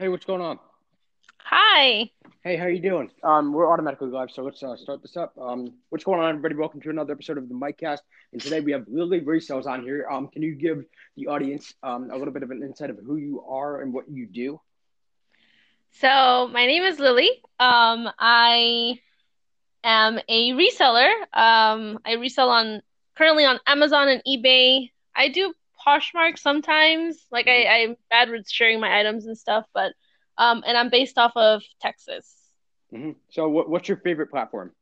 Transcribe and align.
Hey, 0.00 0.08
what's 0.08 0.24
going 0.24 0.40
on? 0.40 0.58
Hi. 1.38 2.10
Hey, 2.42 2.56
how 2.56 2.66
you 2.66 2.80
doing? 2.80 3.12
Um, 3.22 3.52
we're 3.52 3.70
automatically 3.72 4.08
live, 4.08 4.28
so 4.28 4.42
let's 4.42 4.60
uh, 4.60 4.76
start 4.76 5.02
this 5.02 5.16
up. 5.16 5.32
Um, 5.40 5.74
what's 5.90 6.02
going 6.02 6.18
on, 6.18 6.30
everybody? 6.30 6.56
Welcome 6.56 6.80
to 6.80 6.90
another 6.90 7.12
episode 7.12 7.38
of 7.38 7.48
the 7.48 7.54
Miccast. 7.54 8.00
And 8.32 8.42
today 8.42 8.58
we 8.58 8.72
have 8.72 8.86
Lily 8.88 9.20
Resells 9.20 9.66
on 9.66 9.84
here. 9.84 10.08
Um, 10.10 10.26
can 10.26 10.42
you 10.42 10.56
give 10.56 10.84
the 11.16 11.28
audience 11.28 11.74
um, 11.84 12.10
a 12.10 12.16
little 12.16 12.34
bit 12.34 12.42
of 12.42 12.50
an 12.50 12.60
insight 12.64 12.90
of 12.90 12.98
who 13.06 13.18
you 13.18 13.44
are 13.48 13.82
and 13.82 13.92
what 13.92 14.10
you 14.10 14.26
do? 14.26 14.60
So, 15.92 16.48
my 16.52 16.66
name 16.66 16.82
is 16.82 16.98
Lily. 16.98 17.30
Um, 17.60 18.10
I 18.18 18.98
am 19.84 20.18
a 20.28 20.50
reseller. 20.54 21.08
Um, 21.32 22.00
I 22.04 22.14
resell 22.18 22.50
on 22.50 22.82
currently 23.14 23.44
on 23.44 23.60
Amazon 23.64 24.08
and 24.08 24.20
eBay. 24.26 24.90
I 25.14 25.28
do 25.28 25.54
Poshmark 25.86 26.38
sometimes. 26.38 27.26
Like 27.30 27.48
I, 27.48 27.66
I'm 27.82 27.96
bad 28.10 28.30
with 28.30 28.48
sharing 28.48 28.80
my 28.80 28.98
items 28.98 29.26
and 29.26 29.36
stuff, 29.36 29.66
but 29.74 29.92
um, 30.38 30.62
and 30.66 30.76
I'm 30.76 30.90
based 30.90 31.18
off 31.18 31.32
of 31.36 31.62
Texas. 31.80 32.34
hmm 32.90 33.12
So, 33.30 33.48
what, 33.48 33.68
what's 33.68 33.88
your 33.88 33.98
favorite 33.98 34.30
platform? 34.30 34.72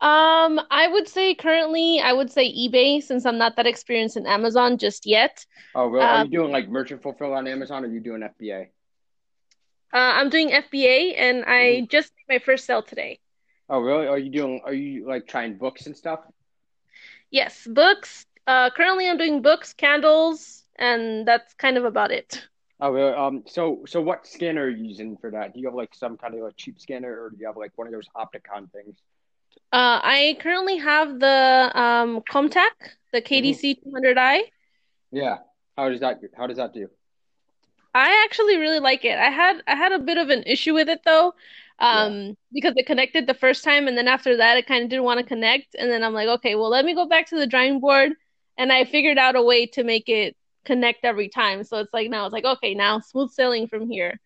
Um, 0.00 0.60
I 0.70 0.86
would 0.88 1.08
say 1.08 1.34
currently 1.34 2.00
I 2.00 2.12
would 2.12 2.30
say 2.30 2.52
eBay 2.52 3.02
since 3.02 3.24
I'm 3.24 3.38
not 3.38 3.56
that 3.56 3.66
experienced 3.66 4.16
in 4.16 4.26
Amazon 4.26 4.76
just 4.78 5.06
yet. 5.06 5.46
Oh, 5.74 5.86
really? 5.86 6.08
Are 6.08 6.16
Um, 6.16 6.26
you 6.26 6.28
doing 6.28 6.50
like 6.52 6.68
merchant 6.68 7.02
fulfill 7.02 7.32
on 7.34 7.46
Amazon, 7.46 7.84
or 7.84 7.88
are 7.88 7.90
you 7.90 8.00
doing 8.00 8.22
FBA? 8.22 8.70
uh, 9.92 9.96
I'm 9.96 10.28
doing 10.30 10.52
FBA 10.52 11.14
and 11.16 11.44
I 11.46 11.86
just 11.90 12.12
made 12.28 12.36
my 12.36 12.38
first 12.44 12.66
sale 12.66 12.82
today. 12.82 13.20
Oh, 13.68 13.80
really? 13.80 14.06
Are 14.06 14.18
you 14.18 14.30
doing? 14.30 14.60
Are 14.64 14.72
you 14.74 15.06
like 15.06 15.26
trying 15.26 15.56
books 15.58 15.86
and 15.86 15.96
stuff? 15.96 16.20
Yes, 17.30 17.66
books. 17.66 18.26
Uh, 18.46 18.70
currently 18.70 19.08
I'm 19.08 19.16
doing 19.18 19.42
books, 19.42 19.72
candles, 19.72 20.64
and 20.76 21.26
that's 21.26 21.54
kind 21.54 21.76
of 21.78 21.84
about 21.84 22.10
it. 22.10 22.46
Oh, 22.80 22.90
really? 22.90 23.12
Um, 23.12 23.44
so, 23.46 23.84
so 23.86 24.00
what 24.00 24.26
scanner 24.26 24.64
are 24.64 24.68
you 24.68 24.84
using 24.84 25.16
for 25.16 25.30
that? 25.30 25.54
Do 25.54 25.60
you 25.60 25.66
have 25.66 25.74
like 25.74 25.94
some 25.94 26.16
kind 26.16 26.34
of 26.34 26.40
like 26.40 26.56
cheap 26.56 26.78
scanner, 26.80 27.10
or 27.22 27.30
do 27.30 27.36
you 27.38 27.46
have 27.46 27.56
like 27.56 27.72
one 27.76 27.86
of 27.86 27.92
those 27.92 28.08
Opticon 28.16 28.70
things? 28.72 28.96
Uh, 29.72 30.00
I 30.02 30.36
currently 30.40 30.76
have 30.78 31.18
the 31.20 31.70
um 31.74 32.20
KoamTac, 32.30 32.70
the 33.12 33.22
KDC 33.22 33.76
200i. 33.82 34.42
Yeah. 35.12 35.38
How 35.76 35.88
does 35.88 36.00
that? 36.00 36.20
How 36.36 36.46
does 36.46 36.56
that 36.58 36.74
do? 36.74 36.88
I 37.94 38.24
actually 38.24 38.56
really 38.56 38.80
like 38.80 39.04
it. 39.04 39.16
I 39.18 39.30
had 39.30 39.62
I 39.66 39.74
had 39.76 39.92
a 39.92 39.98
bit 39.98 40.18
of 40.18 40.30
an 40.30 40.42
issue 40.46 40.74
with 40.74 40.88
it 40.88 41.00
though, 41.04 41.34
Yeah. 41.90 42.06
um, 42.06 42.36
because 42.52 42.74
it 42.76 42.86
connected 42.86 43.26
the 43.26 43.34
first 43.34 43.64
time, 43.64 43.86
and 43.88 43.96
then 43.96 44.08
after 44.08 44.36
that, 44.38 44.56
it 44.58 44.66
kind 44.66 44.82
of 44.84 44.90
didn't 44.90 45.04
want 45.04 45.20
to 45.20 45.26
connect. 45.26 45.74
And 45.78 45.90
then 45.90 46.02
I'm 46.02 46.12
like, 46.14 46.28
okay, 46.28 46.54
well, 46.56 46.70
let 46.70 46.84
me 46.84 46.94
go 46.94 47.06
back 47.06 47.28
to 47.28 47.36
the 47.36 47.46
drawing 47.46 47.80
board, 47.80 48.12
and 48.56 48.72
I 48.72 48.84
figured 48.84 49.18
out 49.18 49.36
a 49.36 49.42
way 49.42 49.66
to 49.66 49.84
make 49.84 50.08
it 50.08 50.36
connect 50.64 51.04
every 51.04 51.28
time. 51.28 51.64
So 51.64 51.78
it's 51.78 51.92
like 51.92 52.10
now 52.10 52.26
it's 52.26 52.32
like, 52.32 52.44
okay, 52.44 52.74
now 52.74 53.00
smooth 53.00 53.30
sailing 53.30 53.68
from 53.68 53.90
here. 53.90 54.18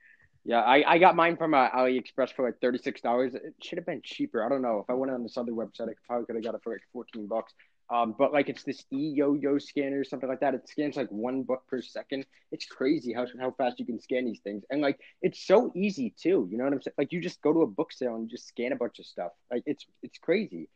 Yeah, 0.44 0.60
I, 0.60 0.94
I 0.94 0.98
got 0.98 1.14
mine 1.14 1.36
from 1.36 1.52
uh, 1.52 1.68
AliExpress 1.70 2.32
for 2.34 2.44
like 2.44 2.58
$36. 2.60 3.34
It 3.34 3.54
should 3.62 3.76
have 3.76 3.86
been 3.86 4.00
cheaper. 4.02 4.42
I 4.42 4.48
don't 4.48 4.62
know. 4.62 4.78
If 4.78 4.88
I 4.88 4.94
went 4.94 5.12
on 5.12 5.22
this 5.22 5.36
other 5.36 5.52
website, 5.52 5.90
I 5.90 5.92
probably 6.06 6.26
could 6.26 6.36
have 6.36 6.44
got 6.44 6.54
it 6.54 6.62
for 6.62 6.72
like 6.72 6.82
14 6.92 7.26
bucks. 7.26 7.52
Um, 7.90 8.14
but 8.18 8.32
like 8.32 8.48
it's 8.48 8.64
this 8.64 8.84
Eyoyo 8.92 9.60
scanner 9.60 10.00
or 10.00 10.04
something 10.04 10.28
like 10.28 10.40
that. 10.40 10.54
It 10.54 10.68
scans 10.68 10.96
like 10.96 11.08
one 11.08 11.42
book 11.42 11.62
per 11.68 11.80
second. 11.80 12.26
It's 12.52 12.66
crazy 12.66 13.14
how 13.14 13.26
how 13.40 13.50
fast 13.52 13.78
you 13.78 13.86
can 13.86 13.98
scan 13.98 14.26
these 14.26 14.40
things. 14.40 14.62
And 14.70 14.82
like 14.82 15.00
it's 15.22 15.46
so 15.46 15.72
easy 15.74 16.14
too. 16.18 16.46
You 16.50 16.58
know 16.58 16.64
what 16.64 16.74
I'm 16.74 16.82
saying? 16.82 16.94
Like 16.98 17.12
you 17.12 17.20
just 17.20 17.40
go 17.40 17.52
to 17.52 17.62
a 17.62 17.66
book 17.66 17.92
sale 17.92 18.16
and 18.16 18.28
just 18.28 18.46
scan 18.46 18.72
a 18.72 18.76
bunch 18.76 18.98
of 18.98 19.06
stuff. 19.06 19.32
Like 19.50 19.62
it's 19.66 19.86
it's 20.02 20.18
crazy. 20.18 20.68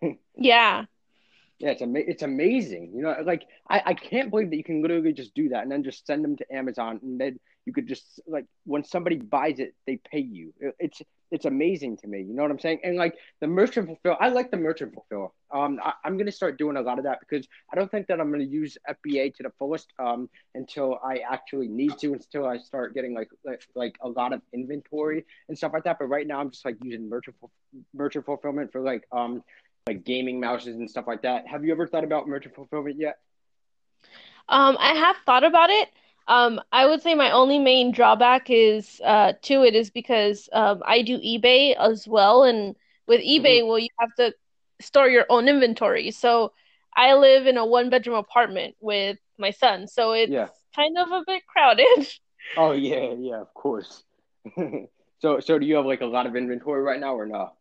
Yeah. 0.36 0.86
Yeah, 1.58 1.70
it's 1.70 1.82
ama- 1.82 2.00
it's 2.00 2.22
amazing. 2.22 2.92
You 2.94 3.02
know, 3.02 3.16
like 3.24 3.44
I, 3.70 3.82
I 3.86 3.94
can't 3.94 4.30
believe 4.30 4.50
that 4.50 4.56
you 4.56 4.64
can 4.64 4.82
literally 4.82 5.12
just 5.12 5.34
do 5.34 5.48
that 5.50 5.62
and 5.62 5.70
then 5.70 5.84
just 5.84 6.06
send 6.06 6.24
them 6.24 6.36
to 6.36 6.54
Amazon 6.54 6.98
and 7.02 7.20
then 7.20 7.38
you 7.64 7.72
could 7.72 7.86
just 7.86 8.20
like 8.26 8.44
when 8.64 8.84
somebody 8.84 9.16
buys 9.16 9.58
it, 9.60 9.74
they 9.86 9.96
pay 10.10 10.18
you. 10.20 10.52
It- 10.60 10.74
It's 10.80 11.02
it's 11.30 11.46
amazing 11.46 11.96
to 11.96 12.06
me. 12.06 12.18
You 12.22 12.32
know 12.34 12.42
what 12.42 12.50
I'm 12.52 12.58
saying? 12.60 12.80
And 12.84 12.96
like 12.96 13.16
the 13.40 13.46
merchant 13.48 13.86
fulfill, 13.86 14.16
I 14.20 14.28
like 14.28 14.50
the 14.52 14.56
merchant 14.56 14.94
fulfill. 14.94 15.34
Um, 15.52 15.80
I, 15.82 15.92
I'm 16.04 16.16
gonna 16.18 16.30
start 16.32 16.58
doing 16.58 16.76
a 16.76 16.80
lot 16.82 16.98
of 16.98 17.04
that 17.04 17.18
because 17.20 17.46
I 17.72 17.76
don't 17.76 17.90
think 17.90 18.08
that 18.08 18.20
I'm 18.20 18.30
gonna 18.30 18.44
use 18.44 18.76
FBA 18.86 19.30
to 19.30 19.42
the 19.44 19.50
fullest 19.58 19.92
um 19.98 20.28
until 20.54 20.98
I 21.04 21.18
actually 21.28 21.68
need 21.68 21.96
to, 21.98 22.12
until 22.12 22.46
I 22.46 22.58
start 22.58 22.94
getting 22.94 23.14
like 23.14 23.28
like, 23.44 23.62
like 23.74 23.94
a 24.02 24.08
lot 24.08 24.32
of 24.32 24.42
inventory 24.52 25.24
and 25.48 25.56
stuff 25.56 25.72
like 25.72 25.84
that. 25.84 25.98
But 25.98 26.06
right 26.06 26.26
now, 26.26 26.40
I'm 26.40 26.50
just 26.50 26.64
like 26.64 26.76
using 26.82 27.08
merchant 27.08 27.36
merchant 27.92 28.24
fulfillment 28.26 28.72
for 28.72 28.80
like 28.80 29.04
um 29.12 29.42
like 29.86 30.04
gaming 30.04 30.40
mouses 30.40 30.76
and 30.76 30.88
stuff 30.90 31.06
like 31.06 31.22
that. 31.22 31.46
Have 31.46 31.64
you 31.64 31.72
ever 31.72 31.86
thought 31.86 32.04
about 32.04 32.26
merchant 32.26 32.54
fulfillment 32.54 32.96
yet? 32.98 33.18
Um, 34.48 34.76
I 34.78 34.94
have 34.94 35.16
thought 35.26 35.44
about 35.44 35.70
it. 35.70 35.88
Um, 36.28 36.60
I 36.72 36.86
would 36.86 37.02
say 37.02 37.14
my 37.14 37.30
only 37.30 37.58
main 37.58 37.92
drawback 37.92 38.48
is 38.50 39.00
uh 39.04 39.32
to 39.42 39.62
it 39.64 39.74
is 39.74 39.90
because 39.90 40.48
um 40.52 40.82
I 40.86 41.02
do 41.02 41.18
eBay 41.18 41.74
as 41.76 42.06
well, 42.08 42.44
and 42.44 42.76
with 43.06 43.20
hmm 43.36 43.58
eBay, 43.60 43.66
well, 43.66 43.78
you 43.78 43.88
have 43.98 44.14
to 44.16 44.34
store 44.80 45.08
your 45.08 45.26
own 45.28 45.48
inventory. 45.48 46.10
So 46.10 46.52
I 46.96 47.14
live 47.14 47.46
in 47.46 47.56
a 47.58 47.66
one 47.66 47.90
bedroom 47.90 48.16
apartment 48.16 48.76
with 48.80 49.18
my 49.38 49.50
son, 49.50 49.86
so 49.88 50.12
it's 50.12 50.34
Yeah. 50.34 50.48
kind 50.74 50.96
of 50.98 51.10
a 51.12 51.22
bit 51.26 51.42
crowded. 51.46 51.86
Oh 52.56 52.72
yeah, 52.72 53.12
yeah, 53.18 53.40
of 53.40 53.52
course. 53.54 54.04
so 55.20 55.40
so 55.40 55.58
do 55.58 55.66
you 55.66 55.76
have 55.76 55.86
like 55.86 56.00
a 56.02 56.06
lot 56.06 56.26
of 56.26 56.36
inventory 56.36 56.82
right 56.82 57.00
now 57.00 57.14
or 57.14 57.26
no? 57.26 57.52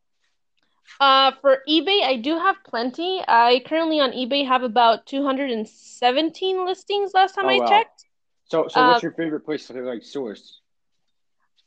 Uh, 0.99 1.31
for 1.41 1.63
eBay, 1.69 2.01
I 2.03 2.16
do 2.17 2.39
have 2.39 2.63
plenty. 2.63 3.23
I 3.27 3.61
currently 3.66 3.99
on 3.99 4.11
eBay 4.11 4.47
have 4.47 4.63
about 4.63 5.05
217 5.05 6.66
listings 6.66 7.13
last 7.13 7.35
time 7.35 7.47
Oh 7.47 7.49
I 7.49 7.59
wow. 7.59 7.59
checked. 7.59 8.05
So 8.45 8.67
so 8.69 8.83
what's 8.83 9.03
your 9.03 9.11
favorite 9.13 9.41
place 9.45 9.67
to 9.67 9.73
like 9.81 10.03
source? 10.03 10.61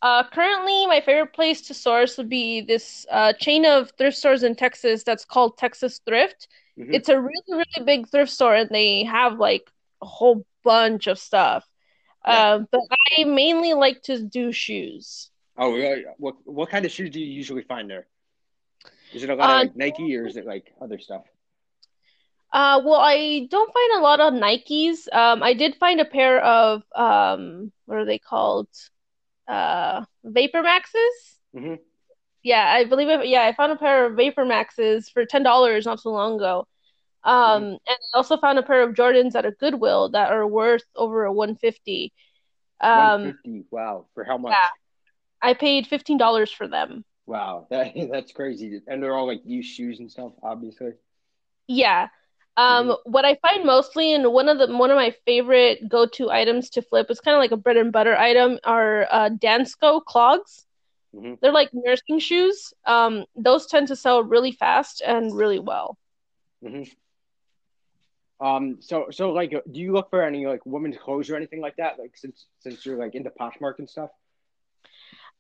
Uh, 0.03 0.23
currently, 0.31 0.87
my 0.87 1.01
favorite 1.01 1.33
place 1.33 1.63
to 1.63 1.75
source 1.75 2.19
would 2.19 2.29
be 2.29 2.61
this 2.61 3.07
uh, 3.11 3.33
chain 3.33 3.65
of 3.65 3.91
thrift 3.99 4.17
stores 4.17 4.43
in 4.43 4.55
Texas 4.55 5.03
that's 5.03 5.25
called 5.25 5.57
Texas 5.59 6.01
Thrift. 6.07 6.49
hmm 6.77 6.93
It's 6.93 7.09
a 7.09 7.19
really, 7.21 7.43
really 7.51 7.85
big 7.85 8.09
thrift 8.09 8.31
store, 8.31 8.55
and 8.55 8.71
they 8.71 9.05
have 9.05 9.39
like 9.39 9.71
a 10.03 10.07
whole 10.07 10.47
bunch 10.63 11.07
of 11.07 11.19
stuff. 11.19 11.67
Yeah. 12.27 12.45
Uh, 12.45 12.61
but 12.71 12.83
I 13.19 13.25
mainly 13.25 13.75
like 13.75 14.03
to 14.05 14.23
do 14.23 14.53
shoes. 14.53 15.31
Oh? 15.59 15.75
What 16.19 16.37
what 16.47 16.71
kind 16.71 16.85
of 16.85 16.91
shoes 16.93 17.11
do 17.11 17.21
you 17.21 17.27
usually 17.27 17.63
find 17.63 17.91
there? 17.91 18.07
Is 19.17 19.25
it 19.25 19.31
a 19.31 19.35
lot 19.35 19.51
of 19.51 19.57
Uh, 19.57 19.59
like 19.59 19.75
Nike 19.77 20.17
or 20.17 20.27
is 20.27 20.37
it 20.37 20.47
like 20.47 20.73
other 20.81 21.01
stuff? 21.01 21.25
uh, 22.53 22.81
well, 22.85 23.01
I 23.01 23.47
don't 23.51 23.73
find 23.73 23.93
a 23.99 24.03
lot 24.03 24.21
of 24.21 24.33
Nikes. 24.33 25.13
Um, 25.13 25.43
I 25.43 25.53
did 25.55 25.77
find 25.77 26.01
a 26.01 26.05
pair 26.05 26.43
of 26.43 26.83
um, 26.95 27.73
what 27.87 27.99
are 27.99 28.05
they 28.05 28.19
called? 28.19 28.69
Uh, 29.49 30.05
Vapor 30.25 30.63
Maxes. 30.63 31.41
hmm 31.55 31.77
Yeah, 32.43 32.65
I 32.73 32.85
believe 32.85 33.09
it. 33.09 33.27
Yeah, 33.29 33.43
I 33.43 33.53
found 33.55 33.73
a 33.73 33.77
pair 33.77 34.07
of 34.07 34.17
Vapor 34.17 34.45
Maxes 34.45 35.09
for 35.09 35.25
ten 35.27 35.43
dollars 35.43 35.85
not 35.87 36.01
so 36.01 36.11
long 36.11 36.37
ago. 36.37 36.67
Um, 37.25 37.63
hmm 37.63 37.65
and 37.65 37.79
I 38.15 38.17
also 38.19 38.37
found 38.39 38.59
a 38.59 38.63
pair 38.65 38.83
of 38.83 38.95
Jordans 38.97 39.35
at 39.37 39.47
a 39.47 39.53
Goodwill 39.53 40.11
that 40.11 40.33
are 40.33 40.47
worth 40.47 40.85
over 40.97 41.25
a 41.25 41.33
150. 41.33 42.13
Um, 42.81 43.39
150. 43.39 43.65
Wow. 43.71 44.07
For 44.15 44.25
how 44.25 44.37
much? 44.39 44.51
yeah, 44.51 44.57
much? 44.61 44.71
I 45.43 45.55
paid 45.55 45.87
$15 45.89 46.53
for 46.53 46.69
them. 46.69 47.05
Wow. 47.27 47.67
That 47.71 47.93
that's 48.11 48.33
crazy. 48.33 48.81
And 48.87 49.03
they're 49.03 49.15
all 49.15 49.27
like 49.27 49.43
used 49.45 49.71
shoes 49.71 50.01
and 50.01 50.11
stuff, 50.11 50.33
obviously. 50.43 50.93
Yeah. 51.69 52.09
Um, 52.57 52.97
what 53.05 53.25
I 53.27 53.37
find 53.37 53.65
mostly, 53.67 54.15
and 54.15 54.33
one 54.33 54.49
of 54.49 54.59
the 54.59 54.75
one 54.75 54.91
of 54.91 54.97
my 54.97 55.11
favorite 55.27 55.89
go-to 55.89 56.31
items 56.31 56.71
to 56.71 56.83
flip, 56.83 57.11
is 57.11 57.21
kind 57.21 57.37
of 57.37 57.41
like 57.41 57.51
a 57.53 57.57
bread 57.57 57.77
and 57.77 57.93
butter 57.93 58.17
item, 58.17 58.59
are 58.65 59.07
uh, 59.11 59.29
Dansko 59.31 60.03
clogs. 60.05 60.65
hmm 61.15 61.35
They're 61.43 61.53
like 61.53 61.71
nursing 61.75 62.19
shoes. 62.19 62.73
Um, 62.87 63.27
those 63.37 63.67
tend 63.67 63.89
to 63.89 63.97
sell 63.97 64.23
really 64.23 64.53
fast 64.53 65.03
and 65.05 65.37
really 65.37 65.59
well. 65.59 65.99
Mm-hmm. 66.65 66.85
Um, 68.47 68.79
so 68.81 69.07
so 69.11 69.33
like, 69.33 69.51
do 69.51 69.81
you 69.81 69.93
look 69.93 70.11
for 70.11 70.23
any 70.23 70.47
like 70.47 70.61
women's 70.67 70.97
clothes 70.99 71.31
or 71.31 71.37
anything 71.37 71.61
like 71.61 71.77
that? 71.77 71.99
Like 71.99 72.17
since 72.17 72.47
since 72.61 72.85
you're 72.85 72.99
like 72.99 73.15
into 73.15 73.31
Poshmark 73.31 73.79
and 73.79 73.89
stuff. 73.89 74.11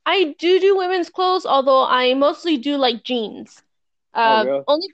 I 0.07 0.37
do 0.39 0.61
do 0.61 0.77
women's 0.77 1.11
clothes, 1.11 1.47
although 1.47 1.85
I 1.87 2.15
mostly 2.15 2.59
do 2.59 2.77
like 2.79 3.05
jeans. 3.05 3.63
Oh, 4.25 4.37
Uh, 4.37 4.47
really? 4.47 4.65
only 4.69 4.89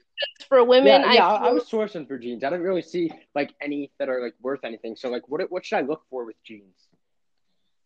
for 0.47 0.63
women, 0.63 0.77
Yeah, 0.81 0.99
I 1.05 1.15
yeah. 1.15 1.25
I, 1.27 1.47
I 1.47 1.51
was 1.51 1.69
sourcing 1.69 2.07
for 2.07 2.17
jeans. 2.17 2.43
I 2.43 2.49
didn't 2.49 2.65
really 2.65 2.81
see 2.81 3.11
like 3.35 3.53
any 3.61 3.91
that 3.99 4.09
are 4.09 4.21
like 4.21 4.35
worth 4.41 4.63
anything. 4.63 4.95
So 4.95 5.09
like, 5.09 5.27
what 5.29 5.41
what 5.51 5.65
should 5.65 5.77
I 5.77 5.81
look 5.81 6.03
for 6.09 6.25
with 6.25 6.35
jeans? 6.43 6.89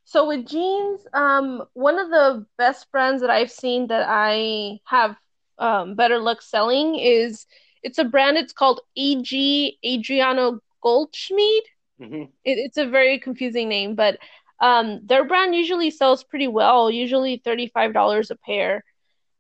So 0.06 0.28
with 0.28 0.48
jeans, 0.48 1.06
um, 1.14 1.64
one 1.74 2.00
of 2.00 2.10
the 2.10 2.46
best 2.58 2.92
brands 2.92 3.22
that 3.22 3.30
I've 3.30 3.52
seen 3.52 3.88
that 3.88 4.06
I 4.08 4.80
have 4.86 5.16
um, 5.60 5.96
better 5.96 6.20
luck 6.20 6.42
selling 6.42 6.96
is 6.98 7.46
it's 7.84 7.98
a 8.00 8.04
brand. 8.06 8.38
It's 8.38 8.54
called 8.54 8.82
AG 8.98 9.78
Adriano 9.86 10.62
Goldschmied. 10.84 11.62
hmm 12.00 12.26
It, 12.44 12.58
it's 12.60 12.78
a 12.78 12.86
very 12.88 13.20
confusing 13.20 13.70
name, 13.70 13.96
but 13.96 14.18
um, 14.60 15.02
their 15.06 15.24
brand 15.26 15.56
usually 15.56 15.90
sells 15.92 16.24
pretty 16.24 16.48
well, 16.48 16.90
usually 16.90 17.40
$35 17.46 18.30
a 18.32 18.36
pair. 18.36 18.84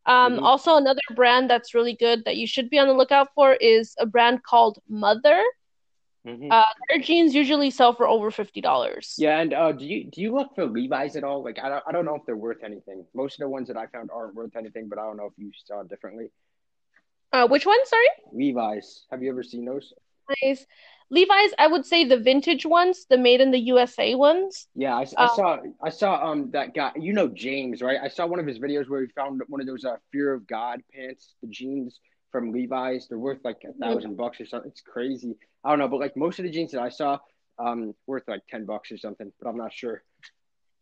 Um, 0.05 0.37
hmm 0.37 0.43
also, 0.43 0.75
another 0.77 1.01
brand 1.15 1.49
that's 1.49 1.73
really 1.73 1.93
good 1.95 2.25
that 2.25 2.37
you 2.37 2.47
should 2.47 2.69
be 2.69 2.79
on 2.79 2.87
the 2.87 2.93
lookout 2.93 3.29
for 3.35 3.53
is 3.53 3.93
a 3.99 4.05
brand 4.05 4.43
called 4.43 4.79
Mother. 4.87 5.43
Mhm. 6.25 6.51
Uh, 6.51 6.65
their 6.89 6.99
jeans 6.99 7.33
usually 7.33 7.69
sell 7.69 7.93
for 7.93 8.07
over 8.07 8.31
fifty 8.31 8.59
dollars. 8.61 9.15
Yeah, 9.17 9.39
and 9.39 9.53
uh, 9.53 9.71
do 9.71 9.85
you 9.85 10.05
do 10.05 10.21
you 10.21 10.33
look 10.33 10.55
for 10.55 10.65
Levi's 10.65 11.15
at 11.15 11.23
all? 11.23 11.43
Like 11.43 11.57
I 11.59 11.69
don't 11.69 11.83
I 11.87 11.91
don't 11.91 12.05
know 12.05 12.15
if 12.15 12.25
they're 12.25 12.35
worth 12.35 12.63
anything. 12.63 13.05
Most 13.13 13.35
of 13.35 13.39
the 13.39 13.49
ones 13.49 13.67
that 13.69 13.77
I 13.77 13.87
found 13.87 14.09
aren't 14.11 14.35
worth 14.35 14.55
anything, 14.55 14.87
but 14.89 14.99
I 14.99 15.03
don't 15.03 15.17
know 15.17 15.27
if 15.27 15.33
you 15.37 15.51
saw 15.65 15.81
it 15.81 15.89
differently. 15.89 16.29
Uh, 17.31 17.47
which 17.47 17.65
one? 17.65 17.85
Sorry. 17.85 18.07
Levi's, 18.33 19.05
have 19.11 19.21
you 19.21 19.29
ever 19.29 19.43
seen 19.43 19.65
those? 19.65 19.93
Levi's. 20.29 20.65
Levi's, 21.09 21.53
I 21.57 21.67
would 21.67 21.85
say 21.85 22.03
the 22.03 22.17
vintage 22.17 22.65
ones, 22.65 23.05
the 23.09 23.17
made 23.17 23.41
in 23.41 23.51
the 23.51 23.59
USA 23.59 24.15
ones. 24.15 24.67
Yeah, 24.75 24.95
I, 24.95 25.01
I 25.01 25.05
Uh, 25.23 25.35
saw 25.35 25.57
I 25.81 25.89
saw 25.89 26.29
um 26.31 26.51
that 26.51 26.73
guy. 26.73 26.91
You 26.99 27.13
know 27.13 27.27
James, 27.27 27.81
right? 27.81 27.99
I 28.01 28.07
saw 28.09 28.25
one 28.27 28.39
of 28.39 28.45
his 28.45 28.59
videos 28.59 28.89
where 28.89 29.01
he 29.01 29.07
found 29.07 29.41
one 29.47 29.61
of 29.61 29.67
those 29.67 29.85
uh, 29.85 29.95
Fear 30.11 30.33
of 30.33 30.47
God 30.47 30.81
pants, 30.93 31.33
the 31.41 31.47
jeans 31.47 31.99
from 32.31 32.51
Levi's. 32.51 33.07
They're 33.07 33.17
worth 33.19 33.39
like 33.43 33.63
a 33.67 33.73
thousand 33.73 34.17
bucks 34.17 34.39
or 34.41 34.45
something. 34.45 34.69
It's 34.69 34.81
crazy. 34.81 35.35
I 35.63 35.69
don't 35.69 35.79
know, 35.79 35.87
but 35.87 35.99
like 35.99 36.15
most 36.17 36.39
of 36.39 36.43
the 36.43 36.51
jeans 36.51 36.71
that 36.73 36.81
I 36.81 36.89
saw, 36.89 37.17
um, 37.57 37.95
worth 38.05 38.23
like 38.27 38.41
ten 38.49 38.65
bucks 38.65 38.91
or 38.91 38.97
something. 38.97 39.31
But 39.41 39.49
I'm 39.49 39.57
not 39.57 39.73
sure. 39.73 40.03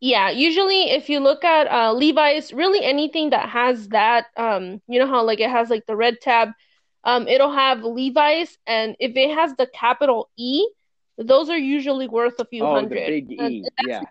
Yeah, 0.00 0.28
usually 0.30 0.90
if 0.90 1.08
you 1.08 1.20
look 1.20 1.42
at 1.44 1.68
uh 1.70 1.92
Levi's, 1.92 2.52
really 2.52 2.84
anything 2.84 3.30
that 3.30 3.48
has 3.48 3.88
that, 3.88 4.26
um, 4.36 4.82
you 4.88 4.98
know 4.98 5.06
how 5.06 5.24
like 5.24 5.40
it 5.40 5.50
has 5.50 5.70
like 5.70 5.86
the 5.86 5.96
red 5.96 6.20
tab, 6.20 6.50
um, 7.06 7.28
it'll 7.28 7.52
have 7.52 7.84
Levi's, 7.84 8.58
and 8.66 8.96
if 9.00 9.16
it 9.16 9.34
has 9.34 9.54
the 9.56 9.68
capital 9.74 10.30
E, 10.38 10.66
those 11.18 11.50
are 11.50 11.58
usually 11.58 12.08
worth 12.08 12.38
a 12.40 12.46
few 12.46 12.66
Oh, 12.66 12.86
the 12.86 12.96
hundred. 12.96 13.02
big 13.06 13.32
And 13.38 13.52
E. 13.52 13.70
that's 13.78 13.98
Yeah. 13.98 14.06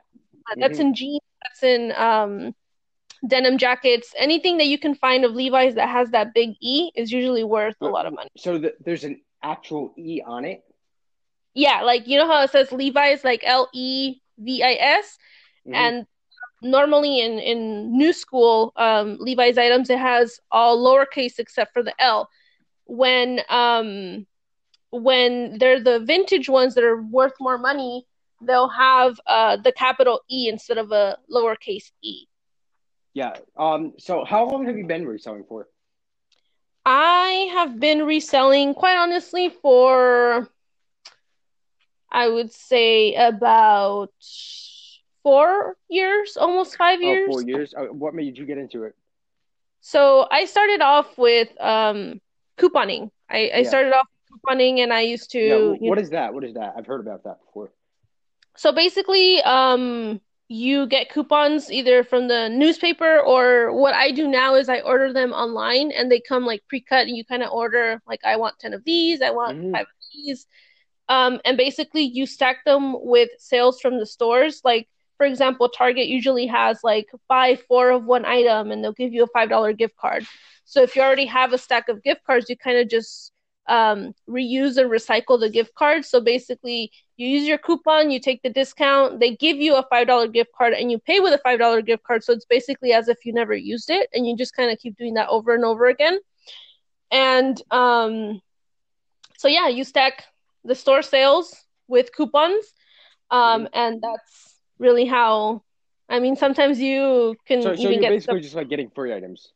that's 0.61 0.79
hmm 0.79 0.79
in 0.79 0.95
jeans, 0.95 1.21
that's 1.43 1.63
in 1.63 1.93
um 1.97 2.55
denim 3.27 3.57
jackets, 3.57 4.13
anything 4.17 4.57
that 4.57 4.67
you 4.67 4.79
can 4.79 4.95
find 4.95 5.25
of 5.25 5.33
Levi's 5.33 5.75
that 5.75 5.89
has 5.89 6.11
that 6.11 6.33
big 6.33 6.51
E 6.61 6.91
is 6.95 7.11
usually 7.11 7.43
worth 7.43 7.75
a 7.81 7.87
lot 7.87 8.05
of 8.07 8.13
money. 8.13 8.29
so 8.37 8.57
the, 8.59 8.73
there's 8.83 9.03
an 9.03 9.21
actual 9.43 9.93
E 9.97 10.21
on 10.25 10.45
it. 10.45 10.63
Yeah, 11.53 11.81
like 11.83 12.07
you 12.07 12.17
know 12.17 12.27
how 12.27 12.41
it 12.43 12.51
says 12.51 12.71
Levi's 12.71 13.23
like 13.23 13.41
L 13.45 13.69
E 13.73 14.19
V 14.37 14.63
I 14.63 14.73
S, 14.73 15.17
hmm 15.65 15.89
and 15.89 16.05
normally 16.61 17.19
in 17.21 17.39
in 17.39 17.97
new 17.97 18.13
school 18.13 18.73
um 18.77 19.17
Levi's 19.19 19.57
items 19.57 19.89
it 19.89 19.99
has 19.99 20.39
all 20.51 20.77
lowercase 20.83 21.39
except 21.39 21.73
for 21.73 21.83
the 21.83 21.93
L. 22.01 22.29
When 22.85 23.41
um 23.49 24.27
when 24.91 25.57
they're 25.59 25.79
the 25.81 25.99
vintage 25.99 26.49
ones 26.49 26.75
that 26.75 26.83
are 26.83 27.01
worth 27.01 27.33
more 27.39 27.57
money, 27.57 28.05
they'll 28.41 28.69
have 28.69 29.19
uh 29.27 29.57
the 29.57 29.71
capital 29.71 30.21
E 30.29 30.47
instead 30.49 30.77
of 30.77 30.91
a 30.91 31.17
lowercase 31.31 31.91
e. 32.01 32.25
Yeah. 33.13 33.37
Um. 33.57 33.93
So 33.97 34.23
how 34.25 34.45
long 34.45 34.65
have 34.65 34.77
you 34.77 34.85
been 34.85 35.05
reselling 35.07 35.43
for? 35.45 35.67
I 36.85 37.49
have 37.53 37.79
been 37.79 38.05
reselling 38.05 38.73
quite 38.73 38.97
honestly 38.97 39.49
for 39.49 40.49
I 42.11 42.27
would 42.27 42.51
say 42.51 43.13
about 43.15 44.11
four 45.23 45.77
years, 45.89 46.37
almost 46.37 46.77
five 46.77 47.01
years. 47.01 47.45
years. 47.45 47.73
Uh, 47.75 47.85
what 47.93 48.13
made 48.13 48.37
you 48.37 48.45
get 48.45 48.57
into 48.57 48.83
it? 48.83 48.95
So 49.81 50.27
I 50.31 50.45
started 50.45 50.81
off 50.81 51.17
with 51.17 51.49
um 51.61 52.21
couponing. 52.57 53.11
I, 53.29 53.51
I 53.55 53.63
Yeah. 53.63 53.69
started 53.69 53.93
off 53.93 54.07
couponing 54.31 54.79
and 54.79 54.93
I 54.93 55.01
used 55.01 55.33
Yeah. 55.33 55.39
to, 55.39 55.77
you 55.79 55.89
What 55.89 55.99
is 55.99 56.09
that? 56.11 56.33
What 56.33 56.43
is 56.43 56.53
that? 56.55 56.73
I've 56.77 56.85
heard 56.85 57.01
about 57.01 57.23
that 57.23 57.39
before. 57.45 57.71
So 58.57 58.71
basically, 58.71 59.41
um, 59.43 60.21
you 60.47 60.85
get 60.87 61.09
coupons 61.09 61.71
either 61.71 62.03
from 62.03 62.27
the 62.27 62.49
newspaper 62.49 63.19
or 63.19 63.73
what 63.73 63.95
I 63.95 64.11
do 64.11 64.27
now 64.27 64.55
is 64.55 64.69
I 64.69 64.79
order 64.81 65.11
them 65.11 65.33
online 65.33 65.91
and 65.91 66.11
they 66.11 66.19
come 66.19 66.45
like 66.45 66.63
pre-cut 66.69 67.07
and 67.07 67.17
you 67.17 67.25
kind 67.25 67.41
of 67.43 67.51
order 67.51 68.01
like 68.07 68.21
I 68.23 68.35
want 68.37 68.59
10 68.59 68.73
of 68.73 68.83
these, 68.85 69.21
I 69.21 69.31
want 69.31 69.57
hmm 69.57 69.71
five 69.71 69.81
of 69.81 69.87
these. 70.13 70.45
Um, 71.09 71.39
and 71.45 71.57
basically 71.57 72.03
you 72.03 72.25
stack 72.25 72.63
them 72.65 72.95
with 72.97 73.29
sales 73.39 73.79
from 73.81 73.99
the 73.99 74.05
stores. 74.05 74.61
Like 74.63 74.87
for 75.17 75.25
example, 75.25 75.69
Target 75.69 76.07
usually 76.07 76.45
has 76.47 76.79
like 76.83 77.07
buy 77.27 77.55
four 77.67 77.89
of 77.91 78.05
one 78.05 78.25
item 78.25 78.71
and 78.71 78.83
they'll 78.83 78.93
give 78.93 79.13
you 79.13 79.23
a 79.23 79.27
five 79.27 79.49
dollar 79.49 79.73
gift 79.73 79.95
card. 79.97 80.25
So 80.65 80.81
if 80.81 80.95
you 80.95 81.01
already 81.01 81.25
have 81.27 81.53
a 81.53 81.57
stack 81.57 81.89
of 81.89 82.03
gift 82.03 82.23
cards, 82.25 82.49
you 82.49 82.57
kind 82.57 82.77
of 82.77 82.89
just 82.89 83.31
um, 83.67 84.13
reuse 84.29 84.77
and 84.77 84.91
recycle 84.91 85.39
the 85.39 85.49
gift 85.49 85.73
cards. 85.75 86.09
So 86.09 86.21
basically, 86.21 86.91
you 87.17 87.27
use 87.27 87.47
your 87.47 87.57
coupon, 87.57 88.11
you 88.11 88.19
take 88.19 88.41
the 88.43 88.49
discount, 88.49 89.19
they 89.19 89.35
give 89.35 89.57
you 89.57 89.75
a 89.75 89.83
five 89.89 90.07
dollar 90.07 90.27
gift 90.27 90.51
card, 90.57 90.73
and 90.73 90.91
you 90.91 90.99
pay 90.99 91.19
with 91.19 91.33
a 91.33 91.39
five 91.39 91.59
dollar 91.59 91.81
gift 91.81 92.03
card. 92.03 92.23
So 92.23 92.33
it's 92.33 92.45
basically 92.45 92.93
as 92.93 93.07
if 93.07 93.25
you 93.25 93.33
never 93.33 93.55
used 93.55 93.89
it, 93.89 94.09
and 94.13 94.27
you 94.27 94.35
just 94.35 94.55
kind 94.55 94.71
of 94.71 94.79
keep 94.79 94.97
doing 94.97 95.15
that 95.15 95.29
over 95.29 95.53
and 95.55 95.65
over 95.65 95.87
again. 95.87 96.19
And 97.11 97.61
um, 97.71 98.41
so 99.37 99.47
yeah, 99.47 99.67
you 99.67 99.83
stack 99.83 100.25
the 100.63 100.75
store 100.75 101.01
sales 101.01 101.55
with 101.87 102.13
coupons, 102.15 102.65
um, 103.31 103.67
and 103.73 104.01
that's 104.01 104.55
really 104.79 105.05
how. 105.05 105.63
I 106.07 106.19
mean, 106.19 106.35
sometimes 106.35 106.79
you 106.79 107.35
can 107.47 107.61
So 107.63 107.75
so 107.75 107.81
even 107.81 107.93
you're 107.93 108.01
get 108.01 108.21
stuff 108.21 108.37
basically 108.37 108.41
just 108.41 108.55
like 108.55 108.69
getting 108.69 108.89
free 108.91 109.13
items 109.13 109.53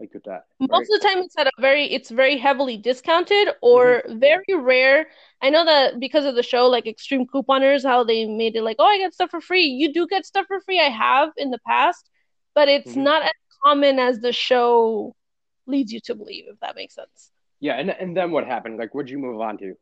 like 0.00 0.12
with 0.14 0.24
that, 0.24 0.46
right? 0.68 0.70
most 0.70 0.90
of 0.92 1.00
the 1.00 1.06
time 1.06 1.18
it's 1.18 1.36
at 1.38 1.46
a 1.46 1.50
very 1.60 1.84
it's 1.84 2.10
very 2.10 2.38
heavily 2.38 2.76
discounted 2.78 3.48
or 3.62 4.02
very 4.08 4.54
rare. 4.54 5.06
I 5.42 5.50
know 5.50 5.64
that 5.66 6.00
because 6.00 6.24
of 6.24 6.34
the 6.34 6.42
show, 6.42 6.66
like 6.66 6.86
Extreme 6.86 7.26
Couponers, 7.34 7.84
how 7.84 8.04
they 8.04 8.24
made 8.26 8.56
it 8.56 8.62
like, 8.62 8.76
oh, 8.78 8.86
I 8.86 8.98
get 8.98 9.12
stuff 9.14 9.30
for 9.30 9.40
free. 9.40 9.64
You 9.66 9.92
do 9.92 10.06
get 10.06 10.24
stuff 10.26 10.46
for 10.48 10.60
free. 10.60 10.80
I 10.80 10.88
have 10.88 11.30
in 11.36 11.50
the 11.50 11.58
past, 11.66 12.08
but 12.54 12.68
it's 12.68 12.96
hmm 12.96 13.06
not 13.06 13.22
as 13.22 13.32
common 13.64 13.98
as 13.98 14.20
the 14.20 14.32
show 14.32 15.14
leads 15.66 15.92
you 15.92 16.00
to 16.00 16.14
believe, 16.14 16.44
if 16.48 16.58
that 16.60 16.76
makes 16.76 16.94
sense. 16.94 17.32
Yeah. 17.60 17.74
And 17.74 17.90
and 17.90 18.16
then 18.16 18.30
what 18.30 18.46
happened? 18.46 18.78
Like, 18.78 18.94
what'd 18.94 19.10
you 19.10 19.18
move 19.18 19.40
on 19.40 19.58
to? 19.58 19.74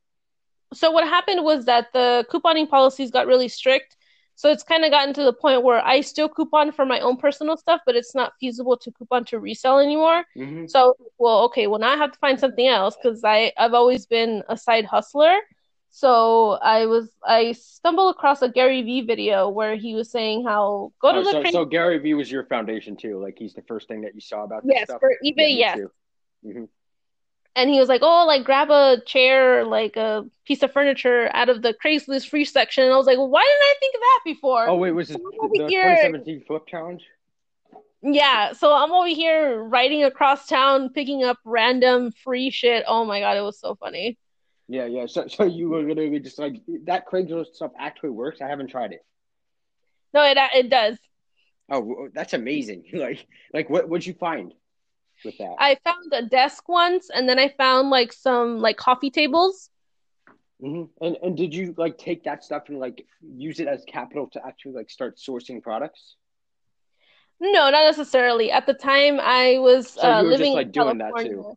So 0.73 0.91
what 0.91 1.05
happened 1.07 1.45
was 1.45 1.67
that 1.67 1.93
the 1.93 2.27
couponing 2.31 2.69
policies 2.69 3.11
got 3.11 3.27
really 3.27 3.49
strict. 3.49 3.97
So 4.37 4.51
it's 4.51 4.63
kind 4.65 4.85
of 4.85 4.91
gotten 4.91 5.15
to 5.15 5.25
the 5.25 5.33
point 5.33 5.63
where 5.63 5.85
I 5.85 6.01
still 6.01 6.29
coupon 6.29 6.73
for 6.73 6.85
my 6.85 7.01
own 7.01 7.17
personal 7.17 7.57
stuff, 7.57 7.81
but 7.87 7.95
it's 7.97 8.15
not 8.15 8.33
feasible 8.41 8.77
to 8.79 8.91
coupon 8.93 9.25
to 9.27 9.39
resell 9.39 9.79
anymore. 9.79 10.25
hmm 10.37 10.67
So, 10.67 10.97
well, 11.19 11.45
okay, 11.45 11.67
well 11.67 11.79
now 11.79 11.93
I 11.93 11.97
have 11.97 12.13
to 12.13 12.19
find 12.19 12.39
something 12.39 12.67
else 12.67 12.97
because 13.01 13.23
I 13.25 13.53
I've 13.57 13.75
always 13.75 14.07
been 14.07 14.43
a 14.49 14.57
side 14.57 14.85
hustler. 14.85 15.35
So 15.91 16.53
I 16.53 16.87
was 16.87 17.09
I 17.25 17.53
stumbled 17.53 18.15
across 18.17 18.43
a 18.43 18.49
Gary 18.49 18.83
Vee 18.83 19.03
video 19.03 19.49
where 19.49 19.77
he 19.77 19.95
was 19.95 20.11
saying 20.11 20.45
how 20.45 20.93
go 21.01 21.13
to 21.13 21.21
Oh, 21.21 21.23
the 21.23 21.31
so 21.31 21.51
so 21.53 21.65
Gary 21.65 21.99
Vee 21.99 22.15
was 22.15 22.31
your 22.31 22.45
foundation 22.47 22.97
too. 22.97 23.23
Like 23.23 23.39
he's 23.39 23.55
the 23.55 23.63
first 23.63 23.87
thing 23.87 24.01
that 24.03 24.15
you 24.15 24.21
saw 24.21 24.43
about 24.43 24.67
this 24.67 24.75
yes 24.77 24.89
stuff. 24.89 25.01
for 25.01 25.13
eBay 25.25 25.57
yes 25.59 25.79
too. 26.43 26.69
And 27.57 27.71
he 27.71 27.79
was 27.81 27.89
like, 27.89 28.03
"Oh, 28.03 28.25
like 28.27 28.45
grab 28.45 28.71
a 28.71 29.01
chair, 29.07 29.65
like 29.65 29.97
a 29.97 30.25
piece 30.45 30.63
of 30.63 30.73
furniture 30.73 31.31
out 31.35 31.49
of 31.49 31.63
the 31.63 31.75
Craigslist 31.75 32.29
free 32.29 32.45
section." 32.45 32.85
And 32.85 32.93
I 32.93 32.97
was 32.97 33.07
like, 33.07 33.19
"Why 33.19 33.43
didn't 33.43 33.63
I 33.63 33.75
think 33.81 33.95
of 33.95 34.01
that 34.01 34.21
before?" 34.25 34.69
Oh 34.69 34.77
wait, 34.77 34.93
was 34.93 35.11
So 35.11 35.15
it 35.15 35.21
I'm 35.43 35.51
the, 35.53 35.69
here, 35.69 35.81
2017 35.81 36.45
flip 36.47 36.67
challenge? 36.67 37.03
yeah. 38.03 38.53
So 38.53 38.73
I'm 38.75 38.93
over 38.93 39.09
here 39.09 39.63
riding 39.63 40.05
across 40.05 40.47
town, 40.47 40.91
picking 40.91 41.25
up 41.25 41.39
random 41.45 42.13
free 42.13 42.51
shit. 42.51 42.85
Oh 42.87 43.05
my 43.05 43.21
God, 43.21 43.37
it 43.37 43.43
was 43.43 43.59
so 43.59 43.75
funny. 43.77 44.19
Yeah, 44.69 44.87
yeah. 44.87 45.07
So 45.07 45.27
so 45.29 45.45
you 45.45 45.69
were 45.69 45.83
literally 45.83 46.21
just 46.21 46.39
like 46.39 46.63
that 46.85 47.07
Craigslist 47.07 47.55
stuff 47.55 47.73
actually 47.79 48.11
works. 48.11 48.41
I 48.41 48.49
haven't 48.49 48.69
tried 48.69 48.93
it. 48.93 49.05
No, 50.13 50.23
it 50.25 50.39
it 50.55 50.71
does. 50.71 50.99
Oh, 51.71 52.09
that's 52.15 52.33
amazing. 52.33 52.85
Like 52.93 53.27
like 53.53 53.71
what 53.71 53.89
what'd 53.89 54.07
you 54.07 54.15
find 54.15 54.55
with 55.25 55.39
that? 55.39 55.57
I 55.59 55.77
found 55.85 56.13
a 56.13 56.23
desk 56.23 56.69
once, 56.69 57.11
and 57.11 57.29
then 57.29 57.39
I 57.39 57.49
found 57.49 57.91
like 57.91 58.13
some 58.13 58.61
like 58.61 58.77
coffee 58.77 59.11
tables. 59.11 59.71
hmm 60.61 60.85
And 61.01 61.17
and 61.23 61.37
did 61.37 61.55
you 61.55 61.75
like 61.77 61.99
take 61.99 62.25
that 62.25 62.45
stuff 62.45 62.65
and 62.69 62.79
like 62.79 63.05
use 63.37 63.61
it 63.61 63.69
as 63.69 63.85
capital 63.87 64.29
to 64.29 64.47
actually 64.47 64.73
like 64.73 64.91
start 64.91 65.17
sourcing 65.17 65.63
products? 65.63 66.17
No, 67.41 67.71
not 67.71 67.85
necessarily. 67.85 68.51
At 68.51 68.67
the 68.67 68.75
time, 68.75 69.21
I 69.21 69.59
was 69.59 69.97
So 69.97 70.09
uh, 70.09 70.23
were 70.25 70.31
just 70.35 70.39
living 70.39 70.53
in 70.53 70.59
like 70.59 70.73
doing 70.73 70.99
that 70.99 71.11
California. 71.11 71.43
too, 71.43 71.57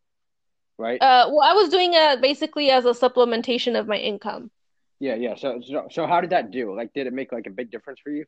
right? 0.78 1.02
Uh, 1.02 1.30
well, 1.30 1.42
I 1.42 1.54
was 1.54 1.70
doing 1.70 1.92
it 1.94 2.22
basically 2.22 2.70
as 2.72 2.86
a 2.86 2.90
supplementation 2.90 3.80
of 3.80 3.88
my 3.88 3.98
income. 3.98 4.52
Yeah, 5.00 5.16
yeah. 5.16 5.36
So 5.36 5.62
so 5.62 5.88
so 5.92 6.08
how 6.08 6.22
did 6.22 6.32
that 6.32 6.52
do? 6.52 6.76
Like, 6.76 6.94
did 6.94 7.08
it 7.08 7.14
make 7.14 7.32
like 7.32 7.48
a 7.48 7.52
big 7.52 7.72
difference 7.72 8.00
for 8.00 8.10
you? 8.10 8.26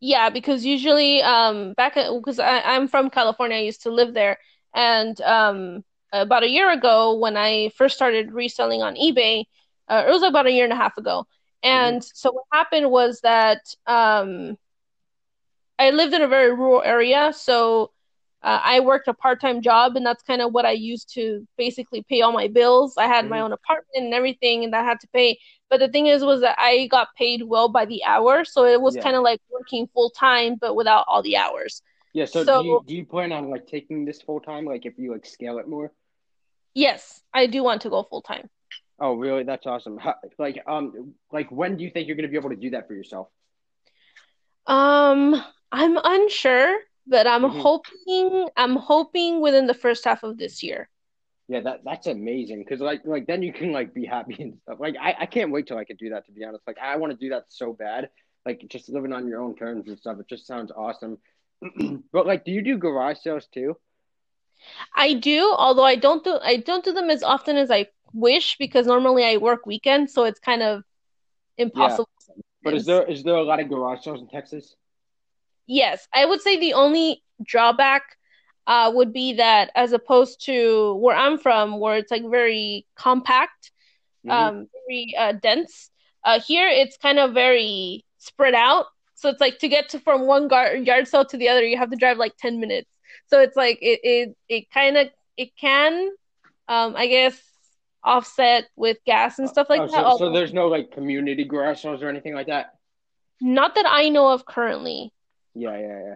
Yeah, 0.00 0.30
because 0.30 0.64
usually, 0.64 1.22
um, 1.22 1.72
back 1.74 1.94
because 1.94 2.38
I 2.38 2.60
I'm 2.60 2.88
from 2.88 3.10
California, 3.10 3.56
I 3.56 3.60
used 3.60 3.82
to 3.82 3.90
live 3.90 4.14
there, 4.14 4.38
and 4.74 5.20
um, 5.22 5.84
about 6.12 6.42
a 6.44 6.48
year 6.50 6.70
ago 6.70 7.14
when 7.18 7.36
I 7.36 7.70
first 7.76 7.96
started 7.96 8.32
reselling 8.32 8.82
on 8.82 8.94
eBay, 8.96 9.44
uh, 9.88 10.04
it 10.06 10.10
was 10.10 10.22
about 10.22 10.46
a 10.46 10.52
year 10.52 10.64
and 10.64 10.72
a 10.72 10.76
half 10.76 10.96
ago. 10.98 11.26
hmm 11.70 11.92
And 11.92 12.02
so 12.04 12.32
what 12.32 12.44
happened 12.52 12.90
was 12.90 13.20
that 13.22 13.60
um, 13.86 14.56
I 15.78 15.90
lived 15.90 16.14
in 16.14 16.22
a 16.22 16.28
very 16.28 16.52
rural 16.52 16.82
area, 16.82 17.32
so 17.32 17.92
uh, 18.42 18.60
I 18.62 18.80
worked 18.80 19.08
a 19.08 19.14
part-time 19.14 19.62
job, 19.62 19.96
and 19.96 20.06
that's 20.06 20.22
kind 20.22 20.40
of 20.42 20.52
what 20.52 20.64
I 20.64 20.72
used 20.72 21.12
to 21.14 21.46
basically 21.56 22.02
pay 22.08 22.20
all 22.22 22.32
my 22.32 22.48
bills. 22.48 22.94
I 22.98 23.06
had 23.06 23.28
my 23.28 23.40
hmm 23.40 23.42
own 23.42 23.52
apartment 23.52 24.04
and 24.06 24.14
everything, 24.14 24.64
and 24.64 24.72
that 24.72 24.82
I 24.82 24.84
had 24.84 25.00
to 25.00 25.08
pay. 25.08 25.38
But 25.70 25.80
the 25.80 25.88
thing 25.88 26.06
is, 26.06 26.24
was 26.24 26.40
that 26.42 26.56
I 26.58 26.86
got 26.88 27.08
paid 27.16 27.42
well 27.44 27.68
by 27.68 27.84
the 27.86 28.04
hour, 28.04 28.44
so 28.44 28.64
it 28.64 28.80
was 28.80 28.96
Yeah. 28.96 29.02
kind 29.02 29.16
of 29.16 29.22
like 29.22 29.40
working 29.50 29.88
full 29.94 30.10
time, 30.10 30.56
but 30.60 30.74
without 30.74 31.04
all 31.08 31.22
the 31.22 31.36
hours. 31.36 31.82
Yeah, 32.12 32.26
so 32.26 32.44
do 32.44 32.58
you 32.58 32.82
do 32.86 32.94
you 32.94 33.04
plan 33.06 33.32
on 33.32 33.50
like 33.50 33.66
taking 33.66 34.04
this 34.04 34.20
full 34.22 34.40
time, 34.40 34.64
like 34.66 34.84
if 34.86 34.98
you 34.98 35.12
like 35.12 35.26
scale 35.26 35.58
it 35.58 35.68
more? 35.68 35.92
yes, 36.74 37.22
I 37.34 37.46
do 37.46 37.62
want 37.62 37.82
to 37.82 37.90
go 37.90 38.02
full 38.04 38.22
time. 38.22 38.48
Oh, 39.00 39.14
really? 39.14 39.44
That's 39.44 39.66
awesome. 39.66 39.98
How, 39.98 40.14
like, 40.38 40.62
um, 40.66 41.14
like 41.32 41.50
when 41.50 41.76
do 41.76 41.84
you 41.84 41.90
think 41.90 42.06
you're 42.06 42.16
gonna 42.16 42.28
be 42.28 42.36
able 42.36 42.50
to 42.50 42.56
do 42.56 42.70
that 42.70 42.86
for 42.88 42.94
yourself? 42.94 43.28
Um, 44.66 45.34
I'm 45.72 45.98
unsure, 46.02 46.78
but 47.08 47.26
I'm 47.26 47.44
hmm 47.44 47.64
hoping 47.64 48.48
I'm 48.56 48.76
hoping 48.76 49.40
within 49.40 49.66
the 49.66 49.74
first 49.74 50.04
half 50.04 50.22
of 50.22 50.38
this 50.38 50.62
year. 50.62 50.88
Yeah, 51.48 51.60
that 51.62 51.80
that's 51.84 52.06
amazing. 52.06 52.64
Cause 52.68 52.80
like 52.80 53.02
like 53.06 53.26
then 53.26 53.42
you 53.42 53.52
can 53.52 53.72
like 53.72 53.94
be 53.94 54.04
happy 54.04 54.36
and 54.42 54.58
stuff. 54.62 54.78
Like 54.80 54.96
I, 55.00 55.14
I 55.20 55.26
can't 55.26 55.50
wait 55.50 55.66
till 55.66 55.78
I 55.78 55.84
could 55.84 55.98
do 55.98 56.10
that 56.10 56.26
to 56.26 56.32
be 56.32 56.44
honest. 56.44 56.64
Like 56.66 56.78
I 56.82 56.96
want 56.96 57.12
to 57.12 57.18
do 57.18 57.30
that 57.30 57.44
so 57.48 57.72
bad. 57.72 58.10
Like 58.44 58.64
just 58.68 58.88
living 58.90 59.12
on 59.12 59.26
your 59.26 59.40
own 59.40 59.56
terms 59.56 59.88
and 59.88 59.98
stuff. 59.98 60.18
It 60.20 60.28
just 60.28 60.46
sounds 60.46 60.70
awesome. 60.76 61.18
But 62.12 62.26
like, 62.26 62.44
do 62.44 62.52
you 62.52 62.62
do 62.62 62.76
garage 62.78 63.18
sales 63.20 63.48
too? 63.52 63.76
I 64.94 65.14
do, 65.14 65.54
although 65.56 65.84
I 65.84 65.96
don't 65.96 66.24
do 66.24 66.38
I 66.42 66.56
don't 66.56 66.84
do 66.84 66.92
them 66.92 67.10
as 67.10 67.22
often 67.22 67.56
as 67.56 67.70
I 67.70 67.86
wish 68.12 68.56
because 68.58 68.86
normally 68.86 69.24
I 69.24 69.36
work 69.38 69.66
weekends, 69.66 70.12
so 70.12 70.24
it's 70.24 70.40
kind 70.40 70.62
of 70.62 70.82
Yeah. 71.72 71.98
impossible 71.98 72.08
But 72.64 72.74
is 72.74 72.86
there 72.86 73.08
is 73.10 73.22
there 73.24 73.36
a 73.36 73.44
lot 73.44 73.60
of 73.60 73.68
garage 73.68 74.04
sales 74.04 74.20
in 74.20 74.28
Texas? 74.28 74.76
Yes, 75.68 76.08
I 76.14 76.24
would 76.24 76.40
say 76.40 76.58
the 76.58 76.72
only 76.72 77.22
drawback 77.44 78.16
uh, 78.66 78.90
would 78.94 79.12
be 79.12 79.34
that 79.34 79.70
as 79.74 79.92
opposed 79.92 80.44
to 80.46 80.94
where 80.94 81.16
I'm 81.16 81.38
from, 81.38 81.78
where 81.78 81.96
it's 81.96 82.10
like 82.10 82.28
very 82.28 82.86
compact, 82.96 83.70
hmm 84.24 84.30
um, 84.30 84.66
very 84.86 85.14
uh, 85.16 85.32
dense, 85.32 85.90
uh, 86.24 86.40
here 86.40 86.66
it's 86.66 86.96
kind 86.96 87.18
of 87.18 87.34
very 87.34 88.04
spread 88.18 88.54
out. 88.54 88.86
So 89.14 89.28
it's 89.28 89.40
like 89.40 89.58
to 89.60 89.68
get 89.68 89.90
to 89.90 90.00
from 90.00 90.26
one 90.26 90.48
gar 90.48 90.74
yard 90.74 91.06
sale 91.06 91.24
to 91.26 91.36
the 91.36 91.48
other, 91.48 91.64
you 91.64 91.76
have 91.76 91.90
to 91.90 91.96
drive 91.96 92.18
like 92.18 92.36
10 92.38 92.60
minutes. 92.60 92.90
So 93.26 93.40
it's 93.40 93.56
like 93.56 93.78
it 93.82 94.00
it 94.02 94.36
it 94.48 94.70
kind 94.70 94.96
of 94.96 95.08
it 95.36 95.50
can, 95.56 96.08
um, 96.68 96.94
I 96.96 97.06
guess, 97.06 97.40
offset 98.02 98.64
with 98.74 98.98
gas 99.04 99.38
and 99.38 99.48
stuff 99.48 99.68
like 99.68 99.82
oh, 99.82 99.86
that. 99.86 100.12
so 100.12 100.18
so 100.18 100.32
there's 100.32 100.52
no 100.52 100.68
like 100.68 100.92
community 100.92 101.44
garage 101.44 101.82
sales 101.82 102.02
or 102.02 102.08
anything 102.08 102.34
like 102.34 102.46
that? 102.46 102.74
not 103.40 103.74
that 103.74 103.86
I 103.88 104.08
know 104.08 104.28
of 104.28 104.44
currently. 104.44 105.12
Yeah, 105.54 105.76
yeah, 105.78 106.00
yeah. 106.08 106.14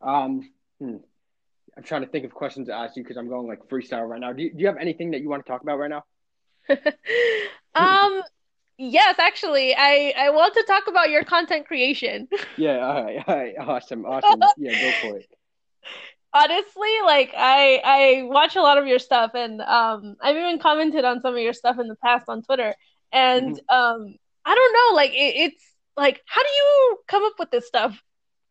Um, 0.00 0.50
hmm. 0.80 0.96
I'm 1.76 1.84
trying 1.84 2.02
to 2.02 2.08
think 2.08 2.24
of 2.26 2.34
questions 2.34 2.68
to 2.68 2.74
ask 2.74 2.96
you 2.96 3.02
because 3.02 3.16
I'm 3.18 3.28
going 3.28 3.48
like 3.48 3.68
freestyle 3.68 4.08
right 4.08 4.20
now. 4.20 4.32
Do 4.32 4.42
you, 4.42 4.52
do 4.52 4.60
you 4.60 4.66
have 4.68 4.78
anything 4.78 5.12
that 5.12 5.22
you 5.22 5.28
want 5.30 5.44
to 5.46 5.50
talk 5.50 5.62
about 5.62 5.78
right 5.78 5.90
now? 5.90 6.04
Um, 7.74 8.22
yes, 8.78 9.18
actually, 9.18 9.74
I 9.76 10.14
I 10.16 10.30
want 10.30 10.54
to 10.54 10.64
talk 10.66 10.84
about 10.88 11.10
your 11.10 11.24
content 11.24 11.66
creation. 11.66 12.28
Yeah, 12.56 12.78
all 12.86 13.04
right, 13.04 13.24
all 13.26 13.36
right, 13.36 13.54
awesome, 13.58 14.04
awesome. 14.06 14.52
Yeah, 14.56 14.74
go 14.74 14.94
for 15.00 15.16
it. 15.18 15.26
Honestly, 16.34 16.90
like 17.04 17.32
I 17.36 17.80
I 17.84 18.22
watch 18.24 18.56
a 18.56 18.62
lot 18.62 18.78
of 18.78 18.86
your 18.86 18.98
stuff 18.98 19.32
and 19.34 19.60
um 19.60 20.16
I've 20.22 20.36
even 20.36 20.58
commented 20.58 21.04
on 21.04 21.20
some 21.20 21.34
of 21.34 21.40
your 21.40 21.52
stuff 21.52 21.78
in 21.78 21.88
the 21.88 21.96
past 21.96 22.24
on 22.28 22.42
Twitter. 22.42 22.74
And 23.12 23.54
hmm 23.54 23.58
um 23.68 24.14
I 24.44 24.54
don't 24.54 24.72
know, 24.72 24.96
like 24.96 25.10
it, 25.12 25.36
it's 25.52 25.71
like 25.96 26.20
how 26.26 26.42
do 26.42 26.48
you 26.48 26.98
come 27.08 27.24
up 27.24 27.34
with 27.38 27.50
this 27.50 27.66
stuff? 27.66 28.00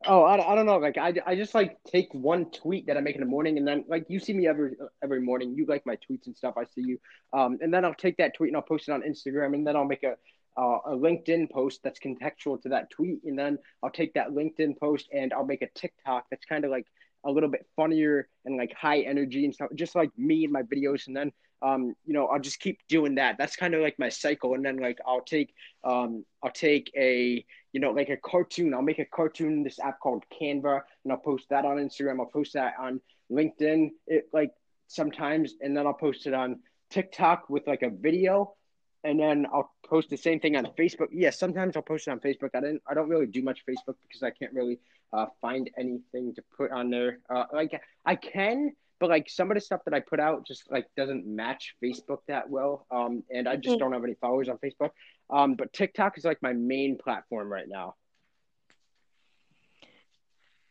Oh, 0.08 0.24
I, 0.24 0.52
I 0.52 0.56
don't 0.56 0.66
know. 0.66 0.78
Like 0.78 0.98
I, 0.98 1.14
I 1.26 1.36
just 1.36 1.54
like 1.54 1.78
take 1.86 2.12
one 2.14 2.50
tweet 2.50 2.88
that 2.88 2.98
I 2.98 3.02
make 3.02 3.16
in 3.16 3.22
the 3.22 3.28
morning, 3.28 3.58
and 3.58 3.68
then 3.68 3.86
like 3.88 4.06
you 4.10 4.20
see 4.20 4.34
me 4.34 4.48
every 4.48 4.72
every 5.04 5.22
morning. 5.22 5.54
You 5.56 5.66
like 5.68 5.86
my 5.86 5.96
tweets 5.96 6.26
and 6.26 6.36
stuff. 6.36 6.56
I 6.58 6.66
see 6.66 6.82
you. 6.82 7.00
Um, 7.34 7.60
and 7.62 7.74
then 7.74 7.86
I'll 7.86 7.94
take 7.94 8.18
that 8.18 8.36
tweet 8.36 8.50
and 8.50 8.58
I'll 8.58 8.64
post 8.64 8.90
it 8.90 8.92
on 8.94 9.04
Instagram, 9.04 9.54
and 9.54 9.66
then 9.66 9.76
I'll 9.76 9.86
make 9.86 10.04
a 10.04 10.16
uh, 10.58 10.80
a 10.86 10.92
LinkedIn 10.92 11.52
post 11.52 11.82
that's 11.84 12.00
contextual 12.00 12.62
to 12.62 12.70
that 12.70 12.90
tweet, 12.90 13.24
and 13.24 13.38
then 13.38 13.58
I'll 13.84 13.92
take 13.92 14.14
that 14.16 14.30
LinkedIn 14.30 14.80
post 14.80 15.08
and 15.14 15.34
I'll 15.34 15.46
make 15.46 15.62
a 15.62 15.70
TikTok 15.76 16.26
that's 16.30 16.46
kind 16.46 16.66
of 16.66 16.72
like 16.72 16.88
a 17.24 17.32
little 17.32 17.50
bit 17.50 17.68
funnier 17.76 18.28
and 18.46 18.58
like 18.58 18.74
high 18.74 19.02
energy 19.02 19.46
and 19.46 19.54
stuff, 19.54 19.70
just 19.76 19.96
like 19.96 20.12
me 20.18 20.44
and 20.44 20.52
my 20.52 20.64
videos, 20.64 21.08
and 21.08 21.16
then 21.16 21.32
um, 21.62 21.96
you 22.06 22.14
know, 22.14 22.28
I'll 22.28 22.40
just 22.40 22.60
keep 22.60 22.80
doing 22.88 23.16
that. 23.16 23.38
That's 23.38 23.56
kind 23.56 23.74
of 23.74 23.82
like 23.82 24.00
my 24.00 24.10
cycle, 24.10 24.56
and 24.56 24.66
then 24.66 24.78
like 24.78 25.00
I'll 25.06 25.22
take 25.22 25.54
um, 25.84 26.26
I'll 26.44 26.52
take 26.52 26.92
a 26.98 27.46
you 27.74 27.80
know, 27.80 27.92
like 27.92 28.10
a 28.10 28.18
cartoon. 28.18 28.74
I'll 28.74 28.82
make 28.82 29.00
a 29.00 29.06
cartoon 29.06 29.64
this 29.64 29.80
app 29.80 30.00
called 30.00 30.24
Canva, 30.32 30.82
and 31.04 31.12
I'll 31.12 31.20
post 31.20 31.48
that 31.50 31.66
on 31.66 31.78
Instagram. 31.78 32.20
I'll 32.20 32.26
post 32.26 32.54
that 32.54 32.74
on 32.80 33.02
LinkedIn. 33.32 33.92
It 34.08 34.26
like 34.34 34.52
sometimes, 34.88 35.56
and 35.62 35.76
then 35.76 35.88
I'll 35.88 35.94
post 35.94 36.28
it 36.28 36.34
on 36.34 36.60
TikTok 36.90 37.50
with 37.50 37.68
like 37.68 37.82
a 37.82 37.90
video, 37.90 38.56
and 39.04 39.20
then 39.20 39.48
I'll 39.54 39.72
post 39.88 40.10
the 40.10 40.18
same 40.18 40.40
thing 40.40 40.58
on 40.58 40.66
Facebook. 40.78 41.08
Yeah, 41.12 41.30
sometimes 41.30 41.76
I'll 41.76 41.82
post 41.82 42.08
it 42.08 42.12
on 42.12 42.20
Facebook. 42.20 42.50
I 42.54 42.60
didn't. 42.60 42.82
I 42.88 42.94
don't 42.94 43.10
really 43.10 43.28
do 43.28 43.42
much 43.42 43.64
Facebook 43.68 43.96
because 44.04 44.24
I 44.24 44.32
can't 44.32 44.54
really 44.54 44.80
uh, 45.14 45.28
find 45.40 45.70
anything 45.78 46.36
to 46.36 46.44
put 46.58 46.72
on 46.72 46.90
there. 46.90 47.20
Uh, 47.34 47.46
like 47.54 47.82
I 48.06 48.16
can. 48.16 48.74
But 49.02 49.10
like 49.10 49.30
some 49.30 49.52
of 49.52 49.56
the 49.56 49.62
stuff 49.62 49.82
that 49.86 49.96
I 49.96 50.02
put 50.02 50.22
out 50.22 50.48
just 50.48 50.72
like 50.72 50.88
doesn't 50.98 51.28
match 51.28 51.76
Facebook 51.84 52.20
that 52.30 52.50
well, 52.50 52.88
um, 52.92 53.24
and 53.32 53.50
I 53.50 53.58
just 53.58 53.78
Mhm. 53.78 53.80
don't 53.80 53.94
have 53.94 54.06
any 54.06 54.16
followers 54.16 54.50
on 54.50 54.60
Facebook. 54.60 54.92
Um, 55.32 55.56
but 55.56 55.74
TikTok 55.74 56.18
is 56.18 56.26
like 56.26 56.40
my 56.44 56.54
main 56.54 56.98
platform 56.98 57.52
right 57.52 57.68
now. 57.70 57.96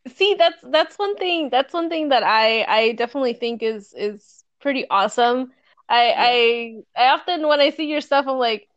See, 0.08 0.34
that's 0.34 0.58
that's 0.62 0.98
one 0.98 1.16
thing 1.16 1.50
that's 1.50 1.72
one 1.72 1.88
thing 1.88 2.08
that 2.10 2.22
I 2.22 2.64
I 2.64 2.92
definitely 2.92 3.34
think 3.34 3.62
is 3.62 3.94
is 3.96 4.44
pretty 4.60 4.86
awesome. 4.90 5.52
Yeah. 6.14 6.38
I 6.56 6.82
I 6.96 7.04
I 7.04 7.12
often 7.12 7.46
when 7.48 7.60
I 7.60 7.70
see 7.70 7.86
your 7.86 8.00
stuff 8.00 8.26
I'm 8.28 8.38
like 8.38 8.68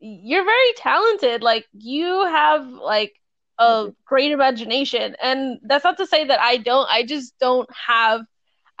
you're 0.00 0.44
very 0.44 0.72
talented. 0.76 1.42
Like 1.42 1.66
you 1.72 2.24
have 2.26 2.66
like 2.66 3.14
a 3.58 3.88
great 4.06 4.32
imagination. 4.32 5.16
And 5.22 5.58
that's 5.64 5.84
not 5.84 5.98
to 5.98 6.06
say 6.06 6.24
that 6.26 6.40
I 6.40 6.58
don't. 6.58 6.88
I 6.90 7.04
just 7.04 7.38
don't 7.38 7.68
have 7.88 8.22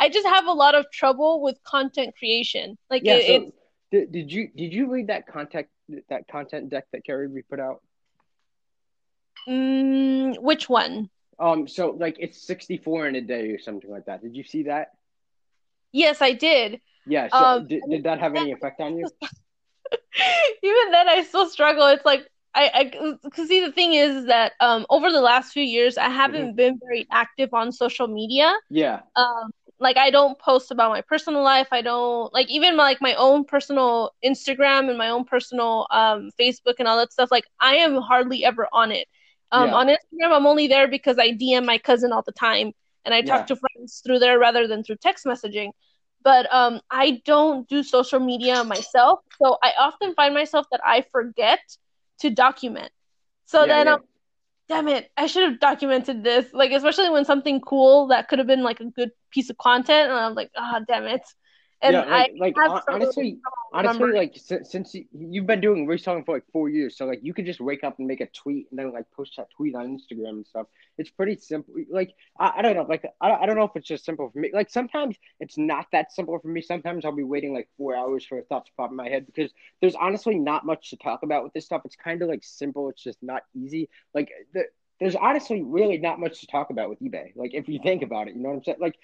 I 0.02 0.08
just 0.08 0.26
have 0.26 0.46
a 0.46 0.52
lot 0.52 0.74
of 0.74 0.90
trouble 0.92 1.40
with 1.42 1.62
content 1.62 2.14
creation. 2.18 2.76
Like 2.90 3.02
Yeah. 3.04 3.14
it, 3.14 3.24
it's 3.28 3.44
So 3.46 3.52
did, 3.92 4.12
did 4.12 4.32
you 4.32 4.48
did 4.56 4.72
you 4.72 4.90
read 4.90 5.06
that 5.08 5.26
contact 5.26 5.70
that 6.08 6.26
content 6.28 6.70
deck 6.70 6.86
that 6.92 7.04
Gary 7.04 7.28
Vee 7.28 7.42
put 7.48 7.60
out? 7.60 7.82
mm, 9.48 10.38
which 10.40 10.68
one? 10.68 11.08
Um. 11.38 11.68
So 11.68 11.90
like 11.90 12.16
it's 12.18 12.46
64 12.46 13.08
in 13.08 13.16
a 13.16 13.20
day 13.20 13.50
or 13.50 13.58
something 13.58 13.90
like 13.90 14.06
that. 14.06 14.22
Did 14.22 14.36
you 14.36 14.44
see 14.44 14.64
that? 14.64 14.88
Yes, 15.92 16.20
I 16.20 16.32
did. 16.32 16.80
Yeah. 17.06 17.28
So 17.28 17.46
Um 17.46 17.66
did, 17.68 17.82
did 17.88 18.02
that 18.04 18.20
have 18.20 18.34
any 18.34 18.52
effect 18.52 18.80
on 18.80 18.98
you? 18.98 19.06
even 20.62 20.92
then 20.92 21.08
I 21.08 21.22
still 21.22 21.46
struggle. 21.48 21.86
It's 21.88 22.04
like 22.04 22.28
I, 22.54 22.70
I, 22.74 23.28
cause 23.30 23.48
see, 23.48 23.64
the 23.64 23.72
thing 23.72 23.94
is 23.94 24.26
that 24.26 24.52
um 24.60 24.86
over 24.90 25.10
the 25.10 25.20
last 25.20 25.52
few 25.52 25.62
years, 25.62 25.96
I 25.98 26.08
haven't 26.10 26.56
been 26.56 26.78
very 26.82 27.06
active 27.10 27.54
on 27.54 27.72
social 27.72 28.08
media. 28.08 28.52
Yeah. 28.70 29.00
Um, 29.16 29.50
like 29.82 29.98
I 29.98 30.10
don't 30.10 30.38
post 30.38 30.70
about 30.72 30.90
my 30.90 31.02
personal 31.02 31.42
life. 31.42 31.68
I 31.72 31.82
don't 31.82 32.32
like 32.34 32.50
even 32.50 32.76
my, 32.76 32.84
like 32.84 33.02
my 33.02 33.14
own 33.14 33.44
personal 33.44 34.12
Instagram 34.24 34.88
and 34.88 34.98
my 34.98 35.10
own 35.10 35.24
personal 35.24 35.86
um 35.90 36.30
Facebook 36.40 36.76
and 36.78 36.88
all 36.88 36.98
that 36.98 37.12
stuff. 37.12 37.30
Like 37.32 37.44
I 37.60 37.76
am 37.76 37.96
hardly 37.96 38.44
ever 38.44 38.68
on 38.72 38.92
it. 38.92 39.08
Um, 39.52 39.72
Yeah. 39.72 39.74
on 39.74 39.88
Instagram, 39.88 40.32
I'm 40.34 40.46
only 40.46 40.68
there 40.68 40.88
because 40.88 41.18
I 41.18 41.30
DM 41.32 41.66
my 41.66 41.78
cousin 41.78 42.12
all 42.12 42.22
the 42.22 42.32
time 42.32 42.72
and 43.04 43.14
I 43.14 43.22
talk 43.22 43.46
Yeah. 43.46 43.48
to 43.48 43.56
friends 43.56 44.02
through 44.04 44.20
there 44.20 44.38
rather 44.38 44.66
than 44.68 44.82
through 44.84 44.96
text 44.96 45.24
messaging. 45.26 45.70
But 46.22 46.52
um, 46.52 46.80
I 46.90 47.22
don't 47.24 47.68
do 47.68 47.82
social 47.82 48.20
media 48.20 48.64
myself, 48.64 49.20
so 49.42 49.58
I 49.62 49.72
often 49.78 50.14
find 50.14 50.34
myself 50.34 50.66
that 50.70 50.80
I 50.84 51.02
forget 51.12 51.60
to 52.20 52.30
document. 52.30 52.90
So 53.44 53.66
Yeah. 53.66 53.66
then. 53.66 53.88
I'm 53.88 53.98
damn 54.68 54.88
it, 54.88 55.10
I 55.16 55.26
should 55.26 55.44
have 55.50 55.60
documented 55.60 56.22
this. 56.24 56.46
Like, 56.52 56.72
especially 56.72 57.10
when 57.10 57.24
something 57.24 57.60
cool 57.60 58.08
that 58.08 58.28
could 58.28 58.38
have 58.38 58.46
been 58.48 58.62
like 58.62 58.80
a 58.80 58.86
good 58.86 59.10
piece 59.30 59.50
of 59.50 59.58
content, 59.58 60.10
and 60.10 60.18
I'm 60.18 60.34
like, 60.34 60.50
ah, 60.56 60.78
oh, 60.80 60.84
damn 60.86 61.04
it. 61.04 61.22
Yeah, 61.84 62.02
And 62.02 62.14
I 62.14 62.28
like 62.38 62.56
like 62.56 62.56
honestly, 62.88 63.38
honestly, 63.72 64.12
like 64.12 64.36
since, 64.36 64.70
since 64.70 64.94
you, 64.94 65.04
you've 65.12 65.46
been 65.46 65.60
doing 65.60 65.86
reselling 65.86 66.24
for 66.24 66.34
like 66.34 66.44
four 66.52 66.68
years, 66.68 66.96
so 66.96 67.06
like 67.06 67.20
you 67.22 67.34
could 67.34 67.44
just 67.44 67.60
wake 67.60 67.82
up 67.82 67.98
and 67.98 68.06
make 68.06 68.20
a 68.20 68.26
tweet 68.26 68.68
and 68.70 68.78
then 68.78 68.92
like 68.92 69.06
post 69.16 69.34
that 69.36 69.48
tweet 69.50 69.74
on 69.74 69.86
Instagram 69.98 70.30
and 70.30 70.46
stuff. 70.46 70.68
It's 70.96 71.10
pretty 71.10 71.36
simple. 71.36 71.74
Like 71.90 72.14
I, 72.38 72.52
I 72.58 72.62
don't 72.62 72.76
know, 72.76 72.86
like 72.88 73.04
I, 73.20 73.32
I 73.32 73.46
don't 73.46 73.56
know 73.56 73.64
if 73.64 73.72
it's 73.74 73.88
just 73.88 74.04
simple 74.04 74.30
for 74.30 74.38
me. 74.38 74.50
Like 74.54 74.70
sometimes 74.70 75.16
it's 75.40 75.58
not 75.58 75.86
that 75.92 76.12
simple 76.12 76.38
for 76.38 76.48
me. 76.48 76.62
Sometimes 76.62 77.04
I'll 77.04 77.12
be 77.16 77.24
waiting 77.24 77.52
like 77.52 77.68
four 77.76 77.96
hours 77.96 78.24
for 78.24 78.38
a 78.38 78.42
thought 78.42 78.66
to 78.66 78.72
pop 78.76 78.90
in 78.90 78.96
my 78.96 79.08
head 79.08 79.26
because 79.26 79.50
there's 79.80 79.96
honestly 79.96 80.36
not 80.38 80.64
much 80.64 80.90
to 80.90 80.96
talk 80.96 81.24
about 81.24 81.42
with 81.42 81.52
this 81.52 81.64
stuff. 81.64 81.82
It's 81.84 81.96
kind 81.96 82.22
of 82.22 82.28
like 82.28 82.44
simple. 82.44 82.88
It's 82.90 83.02
just 83.02 83.18
not 83.22 83.42
easy. 83.54 83.88
Like 84.14 84.30
the, 84.54 84.66
there's 85.00 85.16
honestly 85.16 85.62
really 85.62 85.98
not 85.98 86.20
much 86.20 86.40
to 86.40 86.46
talk 86.46 86.70
about 86.70 86.88
with 86.88 87.00
eBay. 87.00 87.32
Like 87.34 87.54
if 87.54 87.68
you 87.68 87.80
think 87.82 88.02
about 88.02 88.28
it, 88.28 88.34
you 88.34 88.42
know 88.42 88.50
what 88.50 88.56
I'm 88.56 88.64
saying? 88.64 88.78
Like 88.80 88.96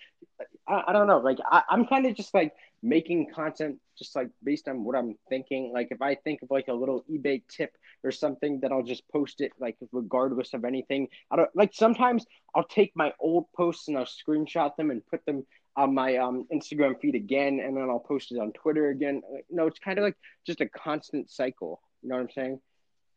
I, 0.68 0.84
I 0.88 0.92
don't 0.92 1.06
know. 1.06 1.18
Like 1.18 1.38
I, 1.50 1.62
I'm 1.68 1.86
kind 1.86 2.06
of 2.06 2.14
just 2.14 2.34
like 2.34 2.52
making 2.82 3.30
content 3.34 3.78
just 3.98 4.14
like 4.14 4.28
based 4.44 4.68
on 4.68 4.84
what 4.84 4.94
I'm 4.94 5.16
thinking. 5.28 5.72
Like 5.72 5.88
if 5.90 6.00
I 6.00 6.14
think 6.14 6.42
of 6.42 6.50
like 6.50 6.68
a 6.68 6.72
little 6.72 7.04
eBay 7.10 7.42
tip 7.48 7.76
or 8.04 8.12
something, 8.12 8.60
then 8.60 8.72
I'll 8.72 8.84
just 8.84 9.08
post 9.08 9.40
it 9.40 9.52
like 9.58 9.76
regardless 9.92 10.54
of 10.54 10.64
anything. 10.64 11.08
I 11.30 11.36
don't 11.36 11.50
like 11.54 11.70
sometimes 11.74 12.24
I'll 12.54 12.64
take 12.64 12.92
my 12.94 13.12
old 13.18 13.46
posts 13.56 13.88
and 13.88 13.98
I'll 13.98 14.06
screenshot 14.06 14.76
them 14.76 14.90
and 14.90 15.04
put 15.06 15.24
them 15.26 15.44
on 15.76 15.94
my 15.94 16.16
um 16.16 16.46
Instagram 16.52 17.00
feed 17.00 17.14
again 17.14 17.60
and 17.60 17.76
then 17.76 17.88
I'll 17.90 17.98
post 17.98 18.30
it 18.30 18.38
on 18.38 18.52
Twitter 18.52 18.90
again. 18.90 19.22
Like, 19.32 19.46
no, 19.50 19.66
it's 19.66 19.78
kind 19.80 19.98
of 19.98 20.04
like 20.04 20.16
just 20.46 20.60
a 20.60 20.68
constant 20.68 21.30
cycle. 21.30 21.80
You 22.02 22.10
know 22.10 22.16
what 22.16 22.22
I'm 22.22 22.30
saying? 22.30 22.60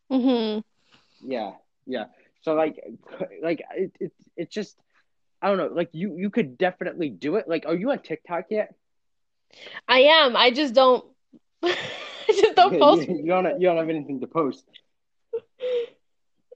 hmm 0.09 0.59
Yeah. 1.27 1.51
Yeah. 1.85 2.05
So 2.41 2.53
like 2.53 2.79
like 3.41 3.61
it, 3.75 3.91
it 3.99 4.11
it's 4.35 4.53
just 4.53 4.77
I 5.41 5.47
don't 5.47 5.57
know, 5.57 5.69
like 5.73 5.89
you 5.93 6.15
you 6.17 6.29
could 6.29 6.57
definitely 6.57 7.09
do 7.09 7.35
it. 7.35 7.47
Like 7.47 7.65
are 7.65 7.75
you 7.75 7.91
on 7.91 7.99
TikTok 7.99 8.45
yet? 8.49 8.73
I 9.87 9.99
am. 10.01 10.35
I 10.35 10.51
just 10.51 10.73
don't. 10.73 11.05
I 11.63 11.75
just 12.27 12.55
don't 12.55 12.79
post. 12.79 13.07
you, 13.07 13.25
don't 13.25 13.59
you 13.59 13.67
don't 13.67 13.77
have 13.77 13.89
anything 13.89 14.19
to 14.21 14.27
post. 14.27 14.65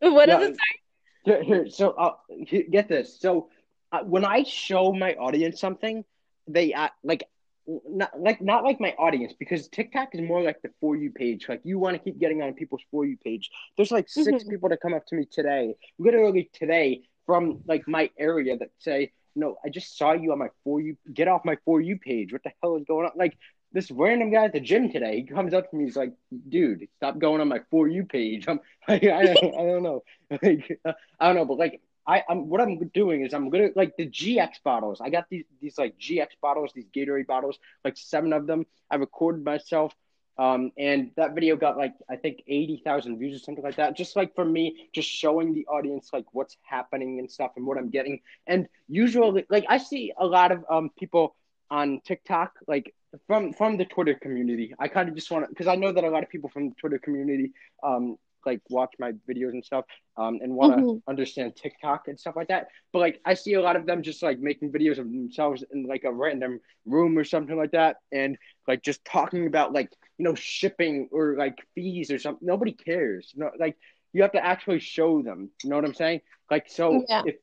What 0.01 0.27
does 0.27 0.49
it 0.49 0.55
say? 0.55 0.79
Here, 1.23 1.43
here 1.43 1.69
so 1.69 1.91
uh, 1.91 2.13
here, 2.29 2.63
get 2.69 2.87
this. 2.87 3.19
So 3.19 3.49
uh, 3.91 4.03
when 4.03 4.25
I 4.25 4.43
show 4.43 4.91
my 4.93 5.13
audience 5.13 5.59
something, 5.59 6.03
they 6.47 6.73
uh, 6.73 6.89
like 7.03 7.23
not 7.67 8.19
like 8.19 8.41
not 8.41 8.63
like 8.63 8.79
my 8.79 8.91
audience 8.99 9.33
because 9.37 9.67
TikTok 9.69 10.09
is 10.13 10.21
more 10.21 10.41
like 10.41 10.61
the 10.61 10.69
for 10.79 10.95
you 10.95 11.11
page. 11.11 11.47
Like 11.49 11.61
you 11.63 11.79
want 11.79 11.95
to 11.97 12.03
keep 12.03 12.19
getting 12.19 12.41
on 12.41 12.53
people's 12.53 12.83
for 12.91 13.05
you 13.05 13.17
page. 13.17 13.49
There's 13.77 13.91
like 13.91 14.07
6 14.09 14.43
Mhm. 14.43 14.43
people 14.43 14.69
that 14.69 14.81
come 14.81 14.93
up 14.93 15.05
to 15.07 15.15
me 15.15 15.25
today, 15.31 15.75
literally 15.97 16.49
today, 16.53 17.01
from 17.25 17.61
like 17.67 17.87
my 17.87 18.09
area 18.19 18.57
that 18.57 18.69
say, 18.79 19.11
"No, 19.35 19.57
I 19.65 19.69
just 19.69 19.97
saw 19.97 20.13
you 20.13 20.31
on 20.31 20.39
my 20.39 20.49
for 20.63 20.79
you. 20.81 20.97
Get 21.13 21.27
off 21.27 21.45
my 21.45 21.57
for 21.65 21.81
you 21.81 21.97
page. 21.97 22.31
What 22.33 22.43
the 22.43 22.51
hell 22.61 22.77
is 22.77 22.83
going 22.85 23.05
on?" 23.05 23.11
Like 23.15 23.37
this 23.71 23.91
random 23.91 24.31
guy 24.31 24.45
at 24.45 24.53
the 24.53 24.59
gym 24.59 24.91
today, 24.91 25.17
he 25.17 25.23
comes 25.23 25.53
up 25.53 25.69
to 25.69 25.75
me. 25.75 25.85
He's 25.85 25.97
like, 25.97 26.13
"Dude, 26.49 26.87
stop 26.97 27.17
going 27.19 27.41
on 27.41 27.47
my 27.47 27.61
for 27.71 27.87
you 27.87 28.05
page." 28.05 28.47
I'm 28.47 28.59
like, 28.87 29.03
I 29.03 29.23
don't, 29.23 29.55
I 29.57 29.63
don't 29.65 29.83
know, 29.83 30.03
like 30.41 30.79
I 31.19 31.27
don't 31.27 31.35
know, 31.35 31.45
but 31.45 31.57
like 31.57 31.81
I, 32.07 32.23
I'm 32.29 32.49
what 32.49 32.61
I'm 32.61 32.77
doing 32.93 33.25
is 33.25 33.33
I'm 33.33 33.49
gonna 33.49 33.69
like 33.75 33.95
the 33.97 34.07
GX 34.07 34.63
bottles. 34.63 35.01
I 35.01 35.09
got 35.09 35.25
these 35.29 35.45
these 35.61 35.77
like 35.77 35.97
GX 35.97 36.27
bottles, 36.41 36.71
these 36.75 36.87
Gatorade 36.95 37.27
bottles, 37.27 37.57
like 37.83 37.97
seven 37.97 38.33
of 38.33 38.47
them. 38.47 38.65
I 38.91 38.95
recorded 38.95 39.43
myself, 39.43 39.93
um, 40.37 40.71
and 40.77 41.11
that 41.17 41.33
video 41.33 41.55
got 41.55 41.77
like 41.77 41.93
I 42.09 42.15
think 42.17 42.43
eighty 42.47 42.81
thousand 42.83 43.17
views 43.17 43.35
or 43.35 43.39
something 43.39 43.63
like 43.63 43.77
that. 43.77 43.95
Just 43.95 44.15
like 44.15 44.35
for 44.35 44.45
me, 44.45 44.89
just 44.93 45.09
showing 45.09 45.53
the 45.53 45.65
audience 45.67 46.09
like 46.13 46.25
what's 46.31 46.57
happening 46.63 47.19
and 47.19 47.31
stuff 47.31 47.51
and 47.55 47.65
what 47.65 47.77
I'm 47.77 47.89
getting. 47.89 48.19
And 48.45 48.67
usually, 48.87 49.45
like 49.49 49.65
I 49.69 49.77
see 49.77 50.13
a 50.17 50.25
lot 50.25 50.51
of 50.51 50.63
um 50.69 50.91
people 50.97 51.35
on 51.71 52.01
TikTok, 52.05 52.53
like 52.67 52.93
from 53.27 53.53
from 53.53 53.77
the 53.77 53.85
Twitter 53.85 54.13
community. 54.15 54.73
I 54.79 54.89
kind 54.89 55.09
of 55.09 55.15
just 55.15 55.31
want 55.31 55.45
to 55.45 55.49
because 55.49 55.67
I 55.67 55.75
know 55.75 55.91
that 55.91 56.03
a 56.03 56.09
lot 56.09 56.23
of 56.23 56.29
people 56.29 56.49
from 56.49 56.69
the 56.69 56.75
Twitter 56.75 56.99
community 56.99 57.51
um 57.83 58.17
like 58.45 58.61
watch 58.69 58.93
my 58.99 59.11
videos 59.29 59.51
and 59.51 59.63
stuff 59.63 59.85
um 60.17 60.39
and 60.41 60.53
want 60.53 60.71
to 60.71 60.83
Mhm. 60.83 61.01
understand 61.07 61.55
TikTok 61.55 62.07
and 62.07 62.19
stuff 62.19 62.35
like 62.35 62.47
that. 62.47 62.67
But 62.93 62.99
like 62.99 63.21
I 63.25 63.33
see 63.33 63.53
a 63.53 63.61
lot 63.61 63.75
of 63.75 63.85
them 63.85 64.01
just 64.03 64.21
like 64.23 64.39
making 64.39 64.71
videos 64.71 64.97
of 64.99 65.05
themselves 65.11 65.63
in 65.73 65.85
like 65.87 66.03
a 66.03 66.13
random 66.13 66.59
room 66.85 67.17
or 67.17 67.23
something 67.23 67.57
like 67.57 67.71
that 67.71 67.97
and 68.11 68.37
like 68.67 68.81
just 68.83 69.03
talking 69.05 69.47
about 69.47 69.73
like 69.73 69.89
you 70.17 70.25
know 70.25 70.35
shipping 70.35 71.09
or 71.11 71.35
like 71.37 71.57
fees 71.75 72.11
or 72.11 72.19
something. 72.19 72.45
Nobody 72.47 72.71
cares. 72.73 73.33
No, 73.35 73.51
like 73.59 73.77
you 74.13 74.21
have 74.21 74.31
to 74.33 74.43
actually 74.45 74.79
show 74.79 75.21
them. 75.21 75.49
You 75.63 75.69
know 75.69 75.75
what 75.75 75.85
I'm 75.85 75.93
saying? 75.93 76.21
Like 76.49 76.69
so 76.69 77.09
Yeah. 77.09 77.23
if 77.23 77.35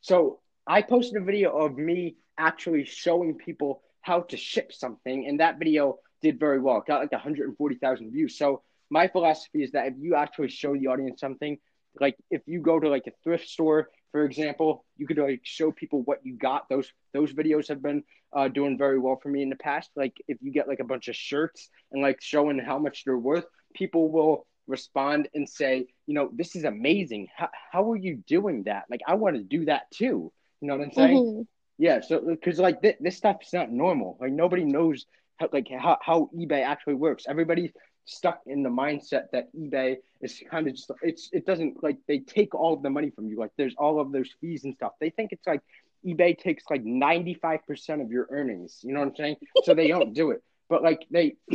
so 0.00 0.40
I 0.66 0.82
posted 0.82 1.20
a 1.20 1.24
video 1.24 1.56
of 1.56 1.76
me 1.76 2.16
actually 2.38 2.84
showing 2.84 3.34
people 3.36 3.82
how 4.02 4.20
to 4.22 4.36
ship 4.36 4.72
something 4.72 5.26
and 5.26 5.40
that 5.40 5.58
video 5.58 5.98
did 6.22 6.38
very 6.38 6.60
well. 6.60 6.78
It 6.78 6.86
got 6.86 7.00
like 7.00 7.12
140,000 7.12 8.12
views. 8.12 8.38
So 8.38 8.62
my 8.90 9.08
philosophy 9.08 9.62
is 9.62 9.72
that 9.72 9.86
if 9.86 9.94
you 9.98 10.14
actually 10.16 10.48
show 10.48 10.74
the 10.74 10.88
audience 10.88 11.20
something, 11.20 11.58
like 12.00 12.16
if 12.30 12.42
you 12.46 12.60
go 12.60 12.78
to 12.78 12.88
like 12.88 13.06
a 13.06 13.12
thrift 13.24 13.48
store, 13.48 13.88
for 14.12 14.24
example, 14.24 14.84
you 14.96 15.06
could 15.06 15.18
like 15.18 15.40
show 15.44 15.72
people 15.72 16.02
what 16.02 16.18
you 16.24 16.36
got. 16.36 16.68
Those 16.68 16.92
those 17.14 17.32
videos 17.32 17.68
have 17.68 17.82
been 17.82 18.02
uh, 18.36 18.48
doing 18.48 18.78
very 18.78 18.98
well 18.98 19.18
for 19.22 19.28
me 19.28 19.42
in 19.42 19.50
the 19.50 19.56
past. 19.56 19.90
Like 19.96 20.14
if 20.28 20.38
you 20.42 20.52
get 20.52 20.68
like 20.68 20.80
a 20.80 20.84
bunch 20.84 21.08
of 21.08 21.16
shirts 21.16 21.68
and 21.92 22.02
like 22.02 22.20
showing 22.20 22.58
how 22.58 22.78
much 22.78 23.04
they're 23.04 23.18
worth, 23.18 23.46
people 23.74 24.10
will 24.10 24.46
respond 24.66 25.28
and 25.34 25.48
say, 25.48 25.86
you 26.06 26.14
know, 26.14 26.30
this 26.32 26.56
is 26.56 26.64
amazing. 26.64 27.28
How 27.36 27.48
how 27.72 27.90
are 27.92 27.96
you 27.96 28.22
doing 28.26 28.64
that? 28.64 28.84
Like 28.90 29.00
I 29.06 29.14
want 29.14 29.36
to 29.36 29.42
do 29.42 29.66
that 29.66 29.90
too. 29.92 30.32
You 30.60 30.68
know 30.68 30.76
what 30.76 30.84
I'm 30.84 30.92
saying? 30.92 31.24
Mhm. 31.24 31.46
Yeah, 31.78 32.00
so 32.00 32.20
because 32.20 32.58
like 32.58 32.82
th- 32.82 32.96
this 33.00 33.16
stuff 33.16 33.38
is 33.42 33.52
not 33.52 33.70
normal. 33.70 34.16
Like 34.20 34.32
nobody 34.32 34.64
knows 34.64 35.06
how, 35.38 35.48
like 35.52 35.68
how, 35.68 35.98
how 36.02 36.30
eBay 36.34 36.62
actually 36.64 36.94
works. 36.94 37.24
Everybody's 37.28 37.72
stuck 38.10 38.40
in 38.46 38.62
the 38.62 38.68
mindset 38.68 39.30
that 39.32 39.54
eBay 39.54 39.96
is 40.20 40.42
kind 40.50 40.66
of 40.66 40.74
just 40.74 40.90
it's 41.02 41.28
it 41.32 41.46
doesn't 41.46 41.82
like 41.82 41.96
they 42.08 42.18
take 42.18 42.54
all 42.54 42.74
of 42.74 42.82
the 42.82 42.90
money 42.90 43.10
from 43.10 43.28
you. 43.28 43.38
Like 43.38 43.52
there's 43.56 43.74
all 43.78 44.00
of 44.00 44.12
those 44.12 44.28
fees 44.40 44.64
and 44.64 44.74
stuff. 44.74 44.92
They 45.00 45.10
think 45.10 45.32
it's 45.32 45.46
like 45.46 45.62
eBay 46.04 46.36
takes 46.36 46.64
like 46.70 46.84
95% 46.84 48.02
of 48.02 48.10
your 48.10 48.26
earnings. 48.30 48.80
You 48.82 48.94
know 48.94 49.00
what 49.00 49.08
I'm 49.10 49.16
saying? 49.16 49.36
So 49.64 49.74
they 49.74 49.88
don't 49.88 50.12
do 50.12 50.32
it. 50.32 50.42
But 50.68 50.82
like 50.82 51.06
they 51.10 51.36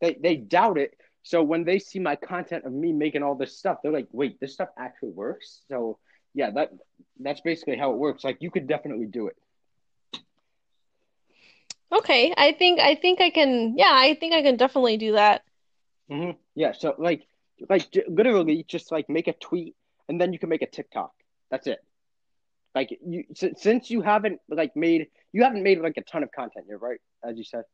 they 0.00 0.16
they 0.22 0.36
doubt 0.36 0.78
it. 0.78 0.94
So 1.22 1.42
when 1.42 1.64
they 1.64 1.78
see 1.78 1.98
my 1.98 2.16
content 2.16 2.64
of 2.64 2.72
me 2.72 2.92
making 2.92 3.22
all 3.22 3.34
this 3.34 3.58
stuff, 3.58 3.78
they're 3.82 3.92
like, 3.92 4.08
"Wait, 4.12 4.40
this 4.40 4.54
stuff 4.54 4.68
actually 4.78 5.10
works?" 5.10 5.62
So 5.68 5.98
yeah, 6.34 6.50
that 6.52 6.70
that's 7.18 7.40
basically 7.40 7.76
how 7.76 7.92
it 7.92 7.98
works. 7.98 8.24
Like 8.24 8.38
you 8.40 8.50
could 8.50 8.66
definitely 8.66 9.06
do 9.06 9.26
it. 9.26 9.36
Okay, 11.92 12.32
I 12.36 12.52
think 12.52 12.78
I 12.78 12.94
think 12.94 13.20
I 13.20 13.30
can. 13.30 13.74
Yeah, 13.76 13.90
I 13.92 14.14
think 14.14 14.32
I 14.34 14.42
can 14.42 14.56
definitely 14.56 14.96
do 14.96 15.12
that. 15.12 15.42
Hmm 16.10 16.30
Yeah, 16.54 16.72
so 16.72 16.94
like, 16.98 17.26
like 17.68 17.86
literally, 18.08 18.64
just 18.66 18.90
like 18.90 19.08
make 19.08 19.28
a 19.28 19.32
tweet, 19.34 19.76
and 20.08 20.20
then 20.20 20.32
you 20.32 20.38
can 20.38 20.48
make 20.48 20.62
a 20.62 20.66
TikTok. 20.66 21.12
That's 21.50 21.66
it. 21.66 21.78
Like 22.74 22.96
you, 23.04 23.24
since 23.34 23.90
you 23.90 24.00
haven't 24.00 24.40
like 24.48 24.76
made, 24.76 25.08
you 25.32 25.42
haven't 25.42 25.62
made 25.62 25.80
like 25.80 25.96
a 25.96 26.02
ton 26.02 26.22
of 26.22 26.30
content 26.30 26.66
You're 26.68 26.78
right? 26.78 27.00
As 27.24 27.36
you 27.36 27.44
said. 27.44 27.64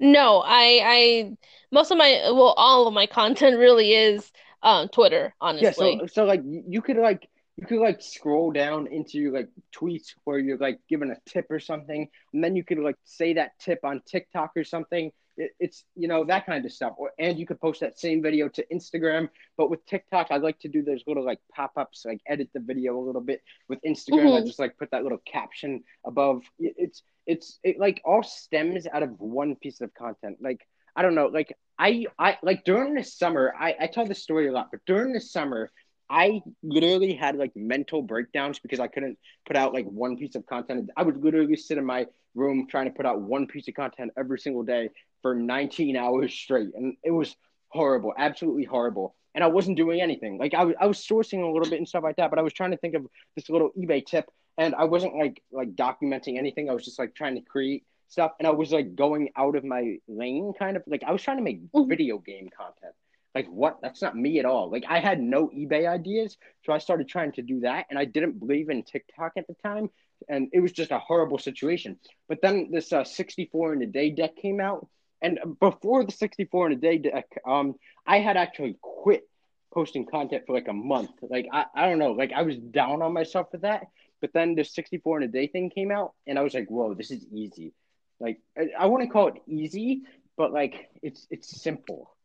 No, 0.00 0.42
I 0.44 0.80
I 0.84 1.36
most 1.70 1.90
of 1.90 1.98
my 1.98 2.22
well, 2.26 2.54
all 2.56 2.88
of 2.88 2.94
my 2.94 3.06
content 3.06 3.56
really 3.58 3.92
is 3.92 4.32
um 4.62 4.88
Twitter, 4.88 5.34
honestly. 5.40 5.66
Yeah, 5.66 5.72
so 5.72 5.84
honestly. 5.86 6.08
so 6.08 6.24
like 6.24 6.42
you 6.44 6.64
you 6.68 6.82
could 6.82 6.96
like 6.96 7.28
you 7.56 7.66
could 7.66 7.78
like 7.78 8.02
scroll 8.02 8.50
down 8.50 8.88
into 8.88 9.18
your 9.18 9.32
like 9.32 9.48
tweets 9.72 10.14
where 10.24 10.38
you're 10.38 10.58
like 10.58 10.80
giving 10.88 11.10
a 11.10 11.30
tip 11.30 11.46
or 11.50 11.60
something, 11.60 12.08
and 12.32 12.42
then 12.42 12.56
you 12.56 12.64
could 12.64 12.78
like 12.78 12.96
say 13.04 13.34
that 13.34 13.52
tip 13.60 13.80
on 13.84 14.02
TikTok 14.06 14.52
or 14.56 14.64
something. 14.64 15.12
It, 15.36 15.52
it's 15.58 15.84
you 15.94 16.08
know 16.08 16.24
that 16.24 16.46
kind 16.46 16.64
of 16.64 16.72
stuff. 16.72 16.94
Or, 16.96 17.12
and 17.18 17.38
you 17.38 17.46
could 17.46 17.60
post 17.60 17.80
that 17.80 17.98
same 17.98 18.22
video 18.22 18.48
to 18.50 18.64
Instagram. 18.72 19.28
But 19.56 19.70
with 19.70 19.84
TikTok, 19.86 20.28
I 20.30 20.36
like 20.38 20.58
to 20.60 20.68
do 20.68 20.82
those 20.82 21.02
little 21.06 21.24
like 21.24 21.40
pop-ups, 21.54 22.04
like 22.04 22.20
edit 22.26 22.50
the 22.54 22.60
video 22.60 22.98
a 22.98 23.04
little 23.04 23.20
bit. 23.20 23.42
With 23.68 23.80
Instagram, 23.82 24.32
I 24.34 24.40
hmm 24.40 24.46
just 24.46 24.58
like 24.58 24.78
put 24.78 24.90
that 24.92 25.02
little 25.02 25.22
caption 25.26 25.84
above. 26.06 26.42
It- 26.58 26.74
It's 26.78 27.02
it's 27.26 27.58
it 27.62 27.78
like 27.78 28.00
all 28.04 28.22
stems 28.22 28.86
out 28.86 29.02
of 29.02 29.18
one 29.20 29.56
piece 29.56 29.80
of 29.80 29.92
content. 29.94 30.38
Like 30.40 30.60
I 30.96 31.02
don't 31.02 31.14
know, 31.14 31.26
like 31.26 31.56
I 31.78 32.06
I 32.18 32.38
like 32.42 32.64
during 32.64 32.94
the 32.94 33.02
summer, 33.04 33.54
I 33.58 33.74
I 33.80 33.86
tell 33.86 34.06
this 34.06 34.22
story 34.22 34.48
a 34.48 34.52
lot, 34.52 34.68
but 34.70 34.80
during 34.86 35.12
the 35.12 35.20
summer. 35.20 35.70
I 36.10 36.42
literally 36.62 37.14
had 37.14 37.36
like 37.36 37.52
mental 37.56 38.02
breakdowns 38.02 38.58
because 38.58 38.80
I 38.80 38.88
couldn't 38.88 39.18
put 39.46 39.56
out 39.56 39.72
like 39.72 39.86
one 39.86 40.16
piece 40.16 40.34
of 40.34 40.46
content. 40.46 40.90
I 40.96 41.02
would 41.02 41.22
literally 41.22 41.56
sit 41.56 41.78
in 41.78 41.84
my 41.84 42.06
room 42.34 42.66
trying 42.68 42.86
to 42.86 42.90
put 42.92 43.06
out 43.06 43.20
one 43.20 43.46
piece 43.46 43.68
of 43.68 43.74
content 43.74 44.12
every 44.18 44.38
single 44.38 44.62
day 44.62 44.90
for 45.22 45.34
19 45.34 45.96
hours 45.96 46.32
straight. 46.34 46.68
And 46.74 46.96
it 47.02 47.10
was 47.10 47.36
horrible, 47.68 48.12
absolutely 48.18 48.64
horrible. 48.64 49.14
And 49.34 49.42
I 49.42 49.48
wasn't 49.48 49.76
doing 49.76 50.00
anything. 50.00 50.38
Like 50.38 50.54
I 50.54 50.64
was, 50.64 50.74
I 50.80 50.86
was 50.86 50.98
sourcing 50.98 51.42
a 51.42 51.50
little 51.50 51.68
bit 51.68 51.78
and 51.78 51.88
stuff 51.88 52.04
like 52.04 52.16
that, 52.16 52.30
but 52.30 52.38
I 52.38 52.42
was 52.42 52.52
trying 52.52 52.70
to 52.70 52.76
think 52.76 52.94
of 52.94 53.06
this 53.34 53.48
little 53.48 53.70
eBay 53.76 54.04
tip 54.04 54.26
and 54.58 54.74
I 54.74 54.84
wasn't 54.84 55.16
like 55.16 55.42
like 55.52 55.74
documenting 55.74 56.38
anything. 56.38 56.70
I 56.70 56.74
was 56.74 56.84
just 56.84 56.98
like 56.98 57.14
trying 57.14 57.34
to 57.34 57.40
create 57.40 57.84
stuff 58.08 58.32
and 58.38 58.46
I 58.46 58.50
was 58.50 58.72
like 58.72 58.94
going 58.94 59.30
out 59.36 59.56
of 59.56 59.64
my 59.64 59.96
lane 60.06 60.52
kind 60.58 60.76
of 60.76 60.82
like 60.86 61.02
I 61.04 61.12
was 61.12 61.22
trying 61.22 61.38
to 61.38 61.42
make 61.42 61.60
hmm 61.74 61.88
video 61.88 62.18
game 62.18 62.48
content. 62.56 62.94
Like 63.34 63.46
what? 63.48 63.78
That's 63.82 64.02
not 64.02 64.16
me 64.16 64.38
at 64.38 64.44
all. 64.44 64.70
Like 64.70 64.84
I 64.88 65.00
had 65.00 65.20
no 65.20 65.48
eBay 65.48 65.88
ideas, 65.88 66.36
so 66.64 66.72
I 66.72 66.78
started 66.78 67.08
trying 67.08 67.32
to 67.32 67.42
do 67.42 67.60
that, 67.60 67.86
and 67.90 67.98
I 67.98 68.04
didn't 68.04 68.38
believe 68.38 68.70
in 68.70 68.82
TikTok 68.82 69.32
at 69.36 69.46
the 69.46 69.54
time, 69.62 69.90
and 70.28 70.48
it 70.52 70.60
was 70.60 70.72
just 70.72 70.92
a 70.92 70.98
horrible 70.98 71.38
situation. 71.38 71.98
But 72.28 72.40
then 72.42 72.70
this 72.70 72.92
uh, 72.92 73.04
64 73.04 73.74
in 73.74 73.82
a 73.82 73.86
day 73.86 74.10
deck 74.10 74.36
came 74.36 74.60
out, 74.60 74.86
and 75.20 75.38
before 75.60 76.04
the 76.04 76.12
64 76.12 76.68
in 76.68 76.72
a 76.74 76.76
day 76.76 76.98
deck, 76.98 77.26
um, 77.46 77.74
I 78.06 78.20
had 78.20 78.36
actually 78.36 78.76
quit 78.80 79.28
posting 79.72 80.06
content 80.06 80.44
for 80.46 80.54
like 80.54 80.68
a 80.68 80.72
month. 80.72 81.10
Like 81.22 81.48
I, 81.52 81.64
I 81.74 81.86
don't 81.86 81.98
know, 81.98 82.12
like 82.12 82.32
I 82.32 82.42
was 82.42 82.56
down 82.56 83.02
on 83.02 83.12
myself 83.12 83.50
for 83.50 83.58
that. 83.58 83.86
But 84.20 84.32
then 84.32 84.54
the 84.54 84.64
64 84.64 85.18
in 85.18 85.22
a 85.24 85.28
day 85.28 85.48
thing 85.48 85.68
came 85.68 85.90
out, 85.90 86.12
and 86.26 86.38
I 86.38 86.42
was 86.42 86.54
like, 86.54 86.68
whoa, 86.70 86.94
this 86.94 87.10
is 87.10 87.26
easy. 87.30 87.74
Like 88.20 88.38
I, 88.56 88.68
I 88.78 88.86
wouldn't 88.86 89.12
call 89.12 89.28
it 89.28 89.42
easy, 89.46 90.02
but 90.36 90.52
like 90.52 90.88
it's 91.02 91.26
it's 91.30 91.60
simple, 91.60 92.16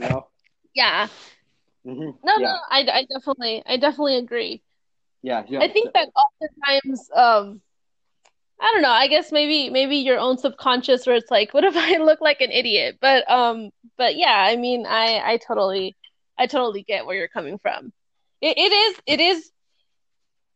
know? 0.00 0.26
Yeah. 0.74 1.08
hmm 1.84 2.10
No, 2.24 2.36
Yeah, 2.36 2.52
no, 2.52 2.56
I, 2.70 2.80
I 2.92 3.06
definitely 3.12 3.62
I 3.66 3.76
definitely 3.76 4.16
agree. 4.16 4.62
yeah, 5.22 5.44
yeah. 5.48 5.60
I 5.60 5.68
think 5.68 5.92
that 5.94 6.08
oftentimes 6.14 7.10
um 7.14 7.60
I 8.60 8.70
don't 8.72 8.82
know, 8.82 8.90
I 8.90 9.08
guess 9.08 9.32
maybe 9.32 9.70
maybe 9.70 9.96
your 9.96 10.18
own 10.18 10.38
subconscious 10.38 11.06
where 11.06 11.16
it's 11.16 11.30
like, 11.30 11.54
what 11.54 11.64
if 11.64 11.76
I 11.76 11.96
look 11.98 12.20
like 12.20 12.40
an 12.40 12.50
idiot? 12.50 12.98
But 13.00 13.30
um 13.30 13.70
but 13.96 14.16
yeah, 14.16 14.36
I 14.36 14.56
mean 14.56 14.86
I 14.86 15.20
I 15.24 15.38
totally 15.38 15.96
I 16.38 16.46
totally 16.46 16.82
get 16.82 17.06
where 17.06 17.16
you're 17.16 17.28
coming 17.28 17.58
from. 17.58 17.92
It 18.40 18.56
it 18.58 18.72
is 18.72 19.00
it 19.06 19.20
is 19.20 19.50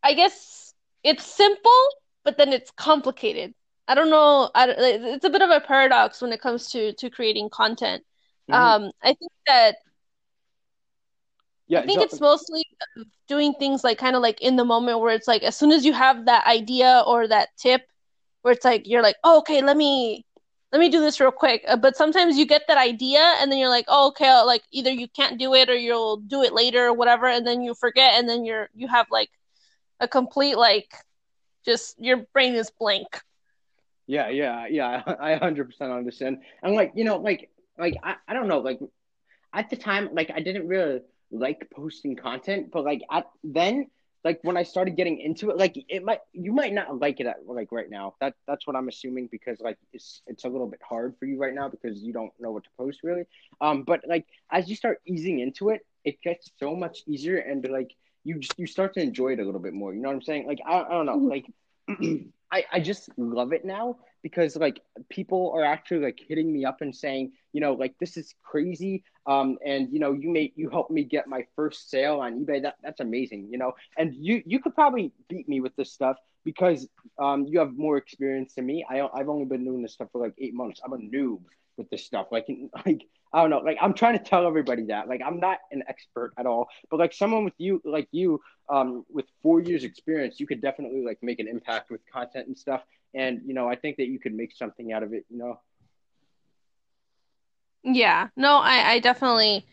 I 0.02 0.14
guess 0.14 0.74
it's 1.02 1.24
simple, 1.24 1.88
but 2.24 2.36
then 2.36 2.52
it's 2.52 2.70
complicated. 2.70 3.54
I 3.88 3.94
don't 3.94 4.10
know, 4.10 4.50
I, 4.54 4.68
it's 4.70 5.24
a 5.24 5.30
bit 5.30 5.42
of 5.42 5.50
a 5.50 5.60
paradox 5.60 6.22
when 6.22 6.32
it 6.32 6.40
comes 6.40 6.70
to 6.72 6.92
to 6.94 7.10
creating 7.10 7.50
content. 7.50 8.04
Hmm 8.48 8.74
Um 8.76 8.92
I 9.02 9.14
think 9.14 9.32
that 9.46 9.76
yeah, 11.66 11.78
I 11.80 11.82
think 11.82 12.02
it's 12.02 12.20
mostly 12.20 12.64
doing 13.28 13.54
things 13.54 13.84
like 13.84 13.98
kind 13.98 14.16
of 14.16 14.22
like 14.22 14.40
in 14.42 14.56
the 14.56 14.64
moment 14.64 15.00
where 15.00 15.14
it's 15.14 15.28
like 15.28 15.42
as 15.42 15.56
soon 15.56 15.72
as 15.72 15.84
you 15.84 15.92
have 15.92 16.26
that 16.26 16.46
idea 16.46 17.02
or 17.06 17.28
that 17.28 17.50
tip 17.58 17.82
where 18.42 18.54
it's 18.54 18.64
like 18.64 18.88
you're 18.88 19.02
like, 19.02 19.16
oh, 19.24 19.38
okay, 19.40 19.62
let 19.62 19.76
me 19.76 20.26
let 20.72 20.80
me 20.80 20.90
do 20.90 21.00
this 21.00 21.20
real 21.20 21.32
quick. 21.32 21.64
Uh, 21.68 21.76
but 21.76 21.96
sometimes 21.96 22.38
you 22.38 22.46
get 22.46 22.62
that 22.68 22.78
idea 22.78 23.20
and 23.40 23.50
then 23.52 23.58
you're 23.58 23.70
like, 23.70 23.86
oh, 23.88 24.08
okay, 24.08 24.28
uh, 24.28 24.46
like 24.46 24.62
either 24.72 24.90
you 24.92 25.08
can't 25.08 25.38
do 25.38 25.54
it 25.54 25.70
or 25.70 25.76
you'll 25.76 26.18
do 26.18 26.42
it 26.42 26.54
later 26.54 26.86
or 26.88 26.94
whatever, 26.94 27.26
and 27.28 27.46
then 27.46 27.62
you 27.62 27.74
forget, 27.74 28.14
and 28.18 28.28
then 28.28 28.44
you're 28.44 28.68
you 28.74 28.88
have 28.88 29.06
like 29.10 29.30
a 30.00 30.08
complete 30.08 30.56
like 30.58 30.92
just 31.66 31.96
your 32.00 32.18
brain 32.34 32.54
is 32.56 32.70
blank. 32.80 33.22
Yeah, 34.06 34.28
yeah, 34.28 34.66
yeah. 34.66 35.02
I 35.20 35.30
100% 35.32 35.92
understand. 35.92 36.38
And 36.62 36.74
like, 36.74 36.92
you 36.94 37.04
know, 37.04 37.16
like 37.18 37.50
like 37.78 37.96
I, 38.02 38.16
I 38.28 38.34
don't 38.34 38.48
know, 38.48 38.60
like 38.60 38.80
at 39.52 39.70
the 39.70 39.76
time, 39.76 40.10
like 40.12 40.30
I 40.34 40.40
didn't 40.40 40.68
really 40.68 41.00
like 41.30 41.68
posting 41.74 42.16
content, 42.16 42.70
but 42.72 42.84
like 42.84 43.02
at 43.10 43.26
then 43.42 43.86
like 44.24 44.40
when 44.42 44.56
I 44.56 44.62
started 44.62 44.96
getting 44.96 45.20
into 45.20 45.50
it, 45.50 45.58
like 45.58 45.76
it 45.88 46.02
might 46.02 46.20
you 46.32 46.52
might 46.52 46.72
not 46.72 46.98
like 46.98 47.20
it 47.20 47.26
at, 47.26 47.46
like 47.46 47.70
right 47.70 47.90
now. 47.90 48.14
That 48.20 48.34
that's 48.46 48.66
what 48.66 48.74
I'm 48.74 48.88
assuming 48.88 49.28
because 49.30 49.60
like 49.60 49.78
it's 49.92 50.22
it's 50.26 50.44
a 50.44 50.48
little 50.48 50.66
bit 50.66 50.80
hard 50.82 51.14
for 51.18 51.26
you 51.26 51.38
right 51.38 51.54
now 51.54 51.68
because 51.68 52.02
you 52.02 52.12
don't 52.12 52.32
know 52.40 52.50
what 52.50 52.64
to 52.64 52.70
post 52.78 53.00
really. 53.02 53.24
Um, 53.60 53.82
but 53.82 54.00
like 54.08 54.26
as 54.50 54.68
you 54.68 54.76
start 54.76 55.00
easing 55.06 55.40
into 55.40 55.68
it, 55.68 55.86
it 56.04 56.20
gets 56.22 56.50
so 56.58 56.74
much 56.74 57.02
easier 57.06 57.36
and 57.38 57.66
like 57.68 57.94
you 58.24 58.38
just 58.38 58.58
you 58.58 58.66
start 58.66 58.94
to 58.94 59.00
enjoy 59.00 59.32
it 59.32 59.40
a 59.40 59.44
little 59.44 59.60
bit 59.60 59.74
more. 59.74 59.92
You 59.94 60.00
know 60.00 60.08
what 60.08 60.16
I'm 60.16 60.22
saying? 60.22 60.46
Like 60.46 60.60
I, 60.66 60.82
I 60.82 60.88
don't 60.88 61.06
know, 61.06 61.16
like 61.16 61.46
I 62.50 62.64
I 62.72 62.80
just 62.80 63.10
love 63.18 63.52
it 63.52 63.64
now 63.64 63.98
because 64.24 64.56
like 64.56 64.80
people 65.10 65.52
are 65.54 65.62
actually 65.62 66.00
like 66.00 66.18
hitting 66.26 66.50
me 66.50 66.64
up 66.64 66.80
and 66.80 66.96
saying, 66.96 67.30
you 67.52 67.60
know, 67.60 67.74
like 67.74 67.94
this 68.00 68.16
is 68.16 68.34
crazy. 68.42 69.04
Um, 69.26 69.58
and 69.64 69.92
you 69.92 70.00
know, 70.00 70.14
you 70.14 70.30
made 70.30 70.52
you 70.56 70.70
helped 70.70 70.90
me 70.90 71.04
get 71.04 71.28
my 71.28 71.46
first 71.54 71.90
sale 71.90 72.20
on 72.20 72.42
eBay. 72.42 72.62
That 72.62 72.76
that's 72.82 73.00
amazing, 73.00 73.48
you 73.52 73.58
know. 73.58 73.72
And 73.98 74.14
you 74.14 74.42
you 74.46 74.60
could 74.60 74.74
probably 74.74 75.12
beat 75.28 75.46
me 75.46 75.60
with 75.60 75.76
this 75.76 75.92
stuff 75.92 76.16
because 76.42 76.88
um 77.22 77.44
you 77.46 77.58
have 77.58 77.76
more 77.76 77.98
experience 77.98 78.54
than 78.54 78.64
me. 78.64 78.84
I 78.88 79.06
I've 79.14 79.28
only 79.28 79.44
been 79.44 79.62
doing 79.62 79.82
this 79.82 79.92
stuff 79.92 80.08
for 80.10 80.22
like 80.22 80.34
eight 80.38 80.54
months. 80.54 80.80
I'm 80.82 80.94
a 80.94 80.96
noob 80.96 81.40
with 81.76 81.90
this 81.90 82.06
stuff. 82.06 82.28
Like 82.32 82.46
like 82.86 83.02
I 83.30 83.42
don't 83.42 83.50
know. 83.50 83.58
Like 83.58 83.76
I'm 83.78 83.92
trying 83.92 84.16
to 84.16 84.24
tell 84.24 84.46
everybody 84.46 84.84
that. 84.84 85.06
Like 85.06 85.20
I'm 85.24 85.38
not 85.38 85.58
an 85.70 85.82
expert 85.86 86.32
at 86.38 86.46
all, 86.46 86.68
but 86.90 86.98
like 86.98 87.12
someone 87.12 87.44
with 87.44 87.58
you, 87.58 87.82
like 87.84 88.08
you, 88.10 88.40
um, 88.70 89.04
with 89.10 89.26
four 89.42 89.60
years 89.60 89.84
experience, 89.84 90.40
you 90.40 90.46
could 90.46 90.62
definitely 90.62 91.04
like 91.04 91.18
make 91.20 91.40
an 91.40 91.48
impact 91.48 91.90
with 91.90 92.00
content 92.10 92.46
and 92.46 92.56
stuff 92.56 92.80
and 93.14 93.42
you 93.46 93.54
know 93.54 93.68
i 93.68 93.76
think 93.76 93.96
that 93.96 94.08
you 94.08 94.18
could 94.18 94.34
make 94.34 94.54
something 94.56 94.92
out 94.92 95.02
of 95.02 95.12
it 95.12 95.24
you 95.28 95.38
know 95.38 95.58
yeah 97.82 98.28
no 98.36 98.58
i 98.58 98.92
i 98.92 98.98
definitely 98.98 99.66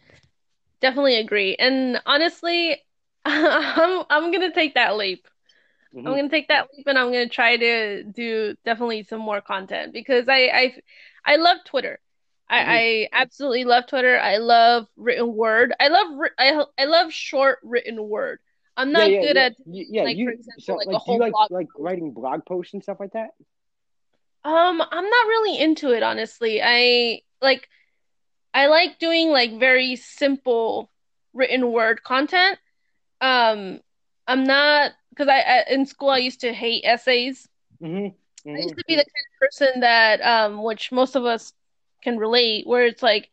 definitely 0.80 1.16
agree 1.16 1.56
and 1.56 2.02
honestly 2.06 2.78
i'm 3.26 4.04
i'm 4.10 4.32
gonna 4.32 4.54
take 4.54 4.76
that 4.76 4.98
leap 4.98 5.28
mm-hmm. 5.94 6.08
i'm 6.08 6.16
gonna 6.16 6.30
take 6.30 6.48
that 6.48 6.68
leap 6.76 6.88
and 6.88 6.98
i'm 6.98 7.08
gonna 7.12 7.30
try 7.30 7.58
to 7.58 8.04
do 8.04 8.56
definitely 8.66 9.04
some 9.04 9.22
more 9.22 9.42
content 9.42 9.94
because 9.94 10.28
i 10.28 10.50
i 10.54 10.76
i 11.26 11.36
love 11.36 11.58
twitter 11.66 12.00
I, 12.52 12.60
mm-hmm. 12.60 12.70
I 12.70 13.08
absolutely 13.14 13.64
love 13.64 13.88
Twitter. 13.88 14.20
I 14.20 14.36
love 14.36 14.86
written 14.98 15.34
word. 15.34 15.74
I 15.80 15.88
love 15.88 16.08
I 16.38 16.66
I 16.78 16.84
love 16.84 17.14
short 17.14 17.60
written 17.64 18.10
word. 18.10 18.40
I'm 18.82 18.92
not 18.92 19.12
yeah, 19.12 19.16
yeah, 19.16 19.28
good 19.28 19.36
yeah. 19.36 19.44
at 19.44 19.56
yeah. 19.68 20.04
Like, 20.04 20.18
you, 20.18 20.26
for 20.26 20.32
example, 20.32 20.64
so, 20.64 20.76
like, 20.76 20.88
like, 20.88 20.96
a 20.96 21.00
whole 21.00 21.20
do 21.20 21.26
you 21.26 21.32
like 21.32 21.52
like 21.52 21.68
writing 21.78 22.12
blog 22.12 22.46
posts 22.46 22.74
and 22.74 22.82
stuff 22.82 22.98
like 23.00 23.14
that? 23.14 23.30
Um, 24.44 24.82
I'm 24.82 25.10
not 25.10 25.28
really 25.28 25.60
into 25.60 25.92
it, 25.92 26.02
honestly. 26.02 26.62
I 26.64 27.22
like 27.42 27.70
I 28.54 28.68
like 28.68 28.98
doing 28.98 29.30
like 29.30 29.60
very 29.60 29.96
simple 29.96 30.90
written 31.34 31.72
word 31.72 32.04
content. 32.04 32.58
Um, 33.22 33.82
I'm 34.28 34.44
not 34.44 34.94
because 35.12 35.28
I, 35.28 35.42
I, 35.42 35.64
in 35.70 35.86
school 35.86 36.10
I 36.10 36.18
used 36.18 36.42
to 36.42 36.54
hate 36.54 36.84
essays. 36.84 37.48
Mm-hmm. 37.82 37.98
Mm-hmm. 38.50 38.56
I 38.56 38.60
used 38.60 38.78
to 38.78 38.84
be 38.88 38.96
the 38.96 39.06
kind 39.06 39.06
of 39.06 39.40
person 39.40 39.80
that 39.82 40.22
um, 40.22 40.64
which 40.64 40.92
most 40.92 41.16
of 41.16 41.26
us 41.26 41.54
can 42.02 42.18
relate, 42.18 42.66
where 42.66 42.88
it's 42.88 43.04
like 43.04 43.30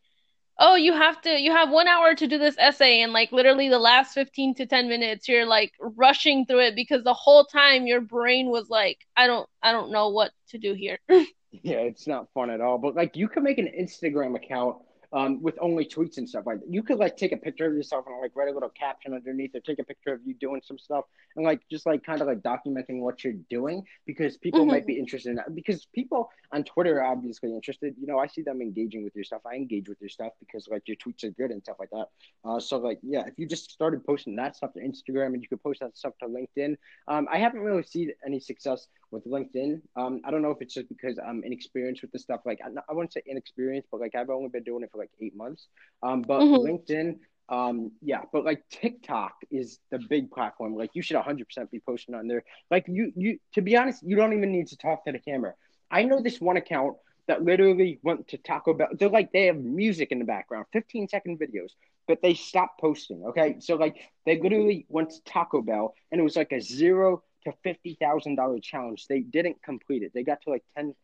oh 0.59 0.75
you 0.75 0.93
have 0.93 1.19
to 1.21 1.29
you 1.29 1.51
have 1.51 1.69
one 1.69 1.87
hour 1.87 2.13
to 2.13 2.27
do 2.27 2.37
this 2.37 2.55
essay 2.59 3.01
and 3.01 3.13
like 3.13 3.31
literally 3.31 3.69
the 3.69 3.79
last 3.79 4.13
15 4.13 4.55
to 4.55 4.65
10 4.65 4.87
minutes 4.89 5.27
you're 5.27 5.45
like 5.45 5.73
rushing 5.79 6.45
through 6.45 6.59
it 6.59 6.75
because 6.75 7.03
the 7.03 7.13
whole 7.13 7.45
time 7.45 7.87
your 7.87 8.01
brain 8.01 8.49
was 8.49 8.69
like 8.69 8.99
i 9.17 9.25
don't 9.25 9.49
i 9.63 9.71
don't 9.71 9.91
know 9.91 10.09
what 10.09 10.31
to 10.49 10.57
do 10.57 10.73
here. 10.73 10.99
Yeah 11.63 11.77
it's 11.77 12.05
not 12.05 12.31
fun 12.35 12.51
at 12.51 12.61
all 12.61 12.77
but 12.77 12.95
like 12.95 13.17
you 13.17 13.27
can 13.27 13.41
make 13.41 13.57
an 13.57 13.67
instagram 13.67 14.35
account 14.35 14.75
um, 15.11 15.41
with 15.41 15.57
only 15.61 15.85
tweets 15.85 16.17
and 16.17 16.29
stuff 16.29 16.45
like 16.45 16.59
that. 16.59 16.71
You 16.71 16.83
could 16.83 16.97
like 16.97 17.17
take 17.17 17.31
a 17.31 17.37
picture 17.37 17.65
of 17.65 17.73
yourself 17.73 18.05
and 18.07 18.19
like 18.21 18.31
write 18.35 18.49
a 18.49 18.53
little 18.53 18.69
caption 18.69 19.13
underneath 19.13 19.55
or 19.55 19.59
take 19.59 19.79
a 19.79 19.83
picture 19.83 20.13
of 20.13 20.19
you 20.25 20.33
doing 20.35 20.61
some 20.63 20.77
stuff 20.77 21.05
and 21.35 21.45
like 21.45 21.61
just 21.69 21.85
like 21.85 22.03
kind 22.03 22.21
of 22.21 22.27
like 22.27 22.41
documenting 22.41 22.99
what 22.99 23.23
you're 23.23 23.33
doing 23.49 23.83
because 24.05 24.37
people 24.37 24.61
mm-hmm. 24.61 24.71
might 24.71 24.87
be 24.87 24.97
interested 24.97 25.29
in 25.29 25.35
that. 25.37 25.55
Because 25.55 25.85
people 25.93 26.29
on 26.51 26.63
Twitter 26.63 27.01
are 27.01 27.11
obviously 27.11 27.53
interested. 27.53 27.95
You 27.99 28.07
know, 28.07 28.19
I 28.19 28.27
see 28.27 28.41
them 28.41 28.61
engaging 28.61 29.03
with 29.03 29.15
your 29.15 29.23
stuff. 29.23 29.41
I 29.45 29.55
engage 29.55 29.89
with 29.89 29.99
your 29.99 30.09
stuff 30.09 30.33
because 30.39 30.67
like 30.69 30.87
your 30.87 30.97
tweets 30.97 31.23
are 31.23 31.31
good 31.31 31.51
and 31.51 31.61
stuff 31.63 31.77
like 31.79 31.89
that. 31.91 32.07
Uh, 32.45 32.59
so 32.59 32.77
like 32.77 32.99
yeah, 33.01 33.25
if 33.25 33.33
you 33.37 33.47
just 33.47 33.71
started 33.71 34.05
posting 34.05 34.35
that 34.35 34.55
stuff 34.55 34.73
to 34.73 34.79
Instagram 34.79 35.33
and 35.33 35.41
you 35.41 35.47
could 35.47 35.63
post 35.63 35.79
that 35.79 35.97
stuff 35.97 36.13
to 36.19 36.27
LinkedIn, 36.27 36.75
um, 37.07 37.27
I 37.31 37.37
haven't 37.37 37.61
really 37.61 37.83
seen 37.83 38.11
any 38.25 38.39
success 38.39 38.87
with 39.11 39.25
LinkedIn. 39.25 39.81
Um, 39.95 40.21
I 40.23 40.31
don't 40.31 40.41
know 40.41 40.51
if 40.51 40.61
it's 40.61 40.73
just 40.73 40.89
because 40.89 41.17
I'm 41.19 41.43
inexperienced 41.43 42.01
with 42.01 42.11
the 42.11 42.19
stuff. 42.19 42.41
Like 42.45 42.59
I, 42.63 42.69
I 42.89 42.93
wouldn't 42.93 43.13
say 43.13 43.21
inexperienced, 43.25 43.89
but 43.91 43.99
like 43.99 44.15
I've 44.15 44.29
only 44.29 44.49
been 44.49 44.63
doing 44.63 44.83
it 44.83 44.91
for 44.91 44.97
like 44.97 45.11
eight 45.21 45.35
months. 45.35 45.67
Um, 46.03 46.21
but 46.21 46.41
mm-hmm. 46.41 46.65
LinkedIn, 46.65 47.19
um, 47.49 47.91
yeah, 48.01 48.21
but 48.31 48.45
like 48.45 48.63
TikTok 48.69 49.33
is 49.49 49.79
the 49.91 49.99
big 49.99 50.31
platform. 50.31 50.75
Like 50.75 50.91
you 50.93 51.01
should 51.01 51.17
100% 51.17 51.71
be 51.71 51.79
posting 51.79 52.15
on 52.15 52.27
there. 52.27 52.43
Like 52.69 52.85
you, 52.87 53.11
you, 53.15 53.39
to 53.53 53.61
be 53.61 53.75
honest, 53.75 54.03
you 54.03 54.15
don't 54.15 54.33
even 54.33 54.51
need 54.51 54.67
to 54.67 54.77
talk 54.77 55.05
to 55.05 55.11
the 55.11 55.19
camera. 55.19 55.53
I 55.89 56.03
know 56.03 56.21
this 56.21 56.39
one 56.39 56.57
account 56.57 56.97
that 57.27 57.43
literally 57.43 57.99
went 58.03 58.27
to 58.29 58.37
Taco 58.37 58.73
Bell. 58.73 58.89
They're 58.93 59.09
like 59.09 59.31
they 59.31 59.45
have 59.45 59.57
music 59.57 60.11
in 60.11 60.19
the 60.19 60.25
background, 60.25 60.65
15 60.73 61.07
second 61.07 61.39
videos, 61.39 61.71
but 62.07 62.21
they 62.21 62.33
stopped 62.33 62.79
posting. 62.79 63.23
Okay, 63.25 63.57
so 63.59 63.75
like 63.75 63.97
they 64.25 64.39
literally 64.39 64.85
went 64.89 65.11
to 65.11 65.23
Taco 65.25 65.61
Bell, 65.61 65.93
and 66.11 66.19
it 66.19 66.23
was 66.23 66.35
like 66.35 66.51
a 66.51 66.59
zero 66.59 67.23
to 67.45 67.53
fifty 67.63 67.97
thousand 67.99 68.35
dollar 68.35 68.59
challenge. 68.59 69.07
They 69.07 69.21
didn't 69.21 69.61
complete 69.63 70.03
it. 70.03 70.11
They 70.13 70.23
got 70.23 70.41
to 70.43 70.49
like 70.49 70.63
ten, 70.75 70.95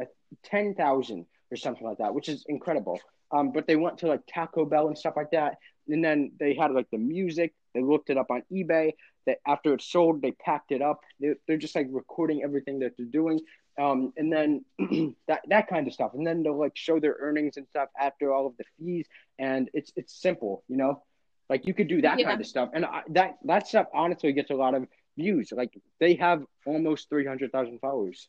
uh, 0.00 0.04
ten 0.44 0.74
thousand 0.74 1.26
or 1.50 1.56
something 1.56 1.86
like 1.86 1.98
that, 1.98 2.14
which 2.14 2.28
is 2.28 2.44
incredible. 2.48 3.00
Um, 3.32 3.52
but 3.52 3.66
they 3.66 3.76
went 3.76 3.98
to 3.98 4.06
like 4.06 4.22
Taco 4.32 4.64
Bell 4.64 4.88
and 4.88 4.98
stuff 4.98 5.14
like 5.16 5.30
that, 5.32 5.58
and 5.88 6.04
then 6.04 6.32
they 6.38 6.54
had 6.54 6.72
like 6.72 6.90
the 6.90 6.98
music. 6.98 7.54
They 7.74 7.82
looked 7.82 8.10
it 8.10 8.16
up 8.16 8.30
on 8.30 8.42
eBay. 8.52 8.92
That 9.26 9.38
after 9.46 9.74
it's 9.74 9.84
sold, 9.84 10.22
they 10.22 10.32
packed 10.32 10.72
it 10.72 10.80
up. 10.80 11.00
They're, 11.20 11.36
they're 11.46 11.58
just 11.58 11.74
like 11.74 11.88
recording 11.90 12.42
everything 12.42 12.78
that 12.80 12.94
they're 12.96 13.06
doing, 13.06 13.40
um, 13.78 14.12
and 14.16 14.32
then 14.32 14.64
that 15.28 15.42
that 15.48 15.68
kind 15.68 15.86
of 15.86 15.92
stuff. 15.92 16.12
And 16.14 16.26
then 16.26 16.42
they'll 16.42 16.58
like 16.58 16.76
show 16.76 16.98
their 16.98 17.16
earnings 17.20 17.56
and 17.56 17.66
stuff 17.68 17.88
after 17.98 18.32
all 18.32 18.46
of 18.46 18.56
the 18.56 18.64
fees. 18.78 19.06
And 19.38 19.70
it's 19.74 19.92
it's 19.96 20.20
simple, 20.20 20.64
you 20.68 20.76
know, 20.76 21.02
like 21.48 21.66
you 21.66 21.74
could 21.74 21.88
do 21.88 22.00
that 22.02 22.18
yeah. 22.18 22.28
kind 22.28 22.40
of 22.40 22.46
stuff. 22.46 22.70
And 22.72 22.84
I, 22.84 23.02
that 23.10 23.38
that 23.44 23.68
stuff 23.68 23.86
honestly 23.94 24.32
gets 24.32 24.50
a 24.50 24.54
lot 24.54 24.74
of 24.74 24.86
views. 25.16 25.52
Like 25.52 25.72
they 25.98 26.14
have 26.14 26.44
almost 26.66 27.08
three 27.08 27.26
hundred 27.26 27.52
thousand 27.52 27.78
followers. 27.80 28.28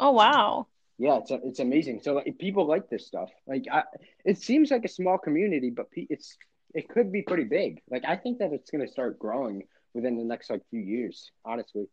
Oh 0.00 0.12
wow! 0.12 0.66
Yeah, 0.98 1.18
it's 1.18 1.30
it's 1.30 1.60
amazing. 1.60 2.00
So 2.02 2.14
like, 2.14 2.38
people 2.38 2.66
like 2.66 2.88
this 2.88 3.06
stuff. 3.06 3.30
Like 3.46 3.64
I, 3.70 3.82
it 4.24 4.38
seems 4.38 4.70
like 4.70 4.84
a 4.84 4.88
small 4.88 5.18
community, 5.18 5.70
but 5.70 5.86
it's 5.94 6.36
it 6.74 6.88
could 6.88 7.12
be 7.12 7.22
pretty 7.22 7.44
big. 7.44 7.80
Like 7.90 8.04
I 8.06 8.16
think 8.16 8.38
that 8.38 8.52
it's 8.52 8.70
going 8.70 8.84
to 8.86 8.90
start 8.90 9.18
growing 9.18 9.64
within 9.94 10.16
the 10.16 10.24
next 10.24 10.50
like 10.50 10.62
few 10.70 10.80
years. 10.80 11.30
Honestly. 11.44 11.86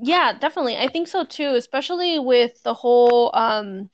Yeah, 0.00 0.32
definitely. 0.38 0.76
I 0.76 0.88
think 0.88 1.08
so 1.08 1.24
too, 1.24 1.54
especially 1.54 2.18
with 2.18 2.62
the 2.62 2.74
whole 2.74 3.30
um 3.34 3.90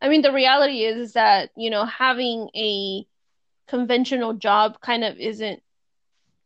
I 0.00 0.08
mean 0.08 0.22
the 0.22 0.32
reality 0.32 0.84
is, 0.84 0.96
is 0.96 1.12
that, 1.14 1.50
you 1.56 1.70
know, 1.70 1.84
having 1.84 2.48
a 2.54 3.06
conventional 3.68 4.34
job 4.34 4.80
kind 4.80 5.04
of 5.04 5.16
isn't 5.18 5.62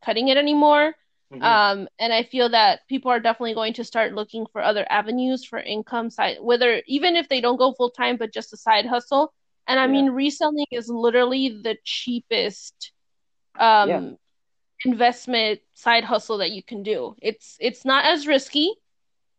cutting 0.05 0.29
it 0.29 0.37
anymore. 0.37 0.95
Mm-hmm. 1.33 1.43
Um, 1.43 1.89
and 1.99 2.13
I 2.13 2.23
feel 2.23 2.49
that 2.51 2.87
people 2.89 3.11
are 3.11 3.19
definitely 3.19 3.55
going 3.55 3.73
to 3.75 3.85
start 3.85 4.15
looking 4.15 4.47
for 4.53 4.63
other 4.63 4.87
avenues 4.89 5.45
for 5.45 5.59
income 5.59 6.09
side, 6.09 6.39
whether 6.41 6.83
even 6.87 7.17
if 7.17 7.29
they 7.29 7.41
don't 7.41 7.57
go 7.57 7.73
full 7.73 7.91
time, 7.91 8.17
but 8.17 8.33
just 8.33 8.53
a 8.53 8.57
side 8.57 8.87
hustle. 8.87 9.33
And 9.67 9.81
I 9.81 9.87
yeah. 9.87 9.93
mean, 9.93 10.11
reselling 10.11 10.67
is 10.71 10.89
literally 10.89 11.61
the 11.63 11.77
cheapest 11.83 12.93
um, 13.59 13.89
yeah. 13.89 14.11
investment 14.85 15.61
side 15.75 16.05
hustle 16.05 16.39
that 16.39 16.53
you 16.53 16.63
can 16.63 16.85
do. 16.85 17.17
It's 17.21 17.57
it's 17.59 17.85
not 17.85 18.05
as 18.05 18.29
risky 18.29 18.73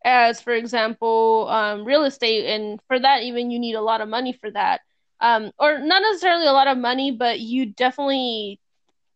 as, 0.04 0.42
for 0.42 0.52
example, 0.52 1.48
um, 1.48 1.84
real 1.84 2.04
estate, 2.04 2.46
and 2.46 2.78
for 2.86 2.98
that, 2.98 3.22
even 3.22 3.50
you 3.50 3.58
need 3.58 3.74
a 3.74 3.80
lot 3.80 4.02
of 4.02 4.08
money 4.08 4.34
for 4.34 4.50
that. 4.50 4.82
Um, 5.20 5.50
or 5.58 5.78
not 5.78 6.02
necessarily 6.02 6.46
a 6.46 6.52
lot 6.52 6.68
of 6.68 6.76
money, 6.76 7.10
but 7.10 7.40
you 7.40 7.66
definitely 7.66 8.60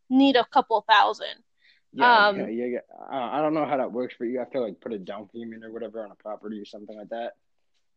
need 0.08 0.36
a 0.36 0.44
couple 0.44 0.84
thousand. 0.88 1.41
Yeah, 1.94 2.16
um, 2.18 2.48
yeah, 2.48 2.64
yeah. 2.66 2.78
I 3.10 3.42
don't 3.42 3.54
know 3.54 3.66
how 3.66 3.76
that 3.76 3.92
works 3.92 4.14
for 4.16 4.24
you. 4.24 4.40
I 4.40 4.46
feel 4.46 4.62
like 4.62 4.80
put 4.80 4.92
a 4.94 4.98
down 4.98 5.28
payment 5.28 5.64
or 5.64 5.70
whatever 5.72 6.04
on 6.04 6.10
a 6.10 6.14
property 6.14 6.58
or 6.58 6.64
something 6.64 6.96
like 6.96 7.10
that. 7.10 7.32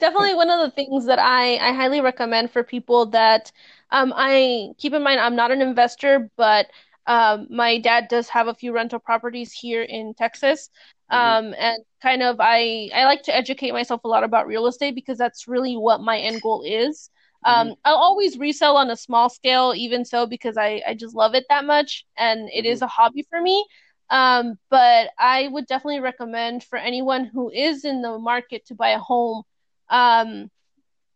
Definitely 0.00 0.34
one 0.34 0.50
of 0.50 0.60
the 0.60 0.70
things 0.74 1.06
that 1.06 1.18
I, 1.18 1.56
I 1.56 1.72
highly 1.72 2.00
recommend 2.00 2.50
for 2.50 2.62
people 2.62 3.06
that 3.06 3.50
um, 3.90 4.12
I 4.14 4.68
keep 4.78 4.92
in 4.92 5.02
mind 5.02 5.20
I'm 5.20 5.36
not 5.36 5.50
an 5.50 5.62
investor, 5.62 6.30
but 6.36 6.66
Um, 7.08 7.46
my 7.50 7.78
dad 7.80 8.08
does 8.08 8.28
have 8.28 8.48
a 8.48 8.54
few 8.54 8.72
rental 8.74 8.98
properties 9.00 9.50
here 9.52 9.82
in 9.82 10.12
Texas. 10.14 10.68
hmm 11.10 11.34
Um, 11.34 11.54
and 11.58 11.78
kind 12.02 12.22
of 12.22 12.36
I 12.40 12.90
I 12.94 13.04
like 13.06 13.22
to 13.24 13.34
educate 13.34 13.72
myself 13.72 14.04
a 14.04 14.08
lot 14.08 14.24
about 14.24 14.46
real 14.46 14.66
estate 14.66 14.94
because 14.94 15.16
that's 15.18 15.48
really 15.48 15.74
what 15.76 16.02
my 16.02 16.18
end 16.18 16.42
goal 16.42 16.62
is. 16.66 17.10
Hmm 17.46 17.68
Um, 17.68 17.74
I'll 17.84 17.96
always 17.96 18.38
resell 18.38 18.76
on 18.76 18.90
a 18.90 18.96
small 18.96 19.28
scale, 19.30 19.72
even 19.76 20.04
so, 20.04 20.26
because 20.26 20.56
I 20.56 20.82
I 20.86 20.94
just 20.94 21.14
love 21.14 21.34
it 21.34 21.46
that 21.48 21.64
much, 21.64 22.04
and 22.16 22.48
it 22.52 22.66
hmm 22.66 22.66
is 22.66 22.82
a 22.82 22.86
hobby 22.88 23.26
for 23.30 23.40
me. 23.40 23.64
Um, 24.10 24.58
but 24.70 25.10
I 25.18 25.48
would 25.48 25.66
definitely 25.66 26.00
recommend 26.00 26.64
for 26.64 26.78
anyone 26.78 27.26
who 27.26 27.50
is 27.50 27.84
in 27.84 28.02
the 28.02 28.18
market 28.18 28.66
to 28.66 28.74
buy 28.74 28.90
a 28.90 28.98
home, 28.98 29.42
um, 29.90 30.50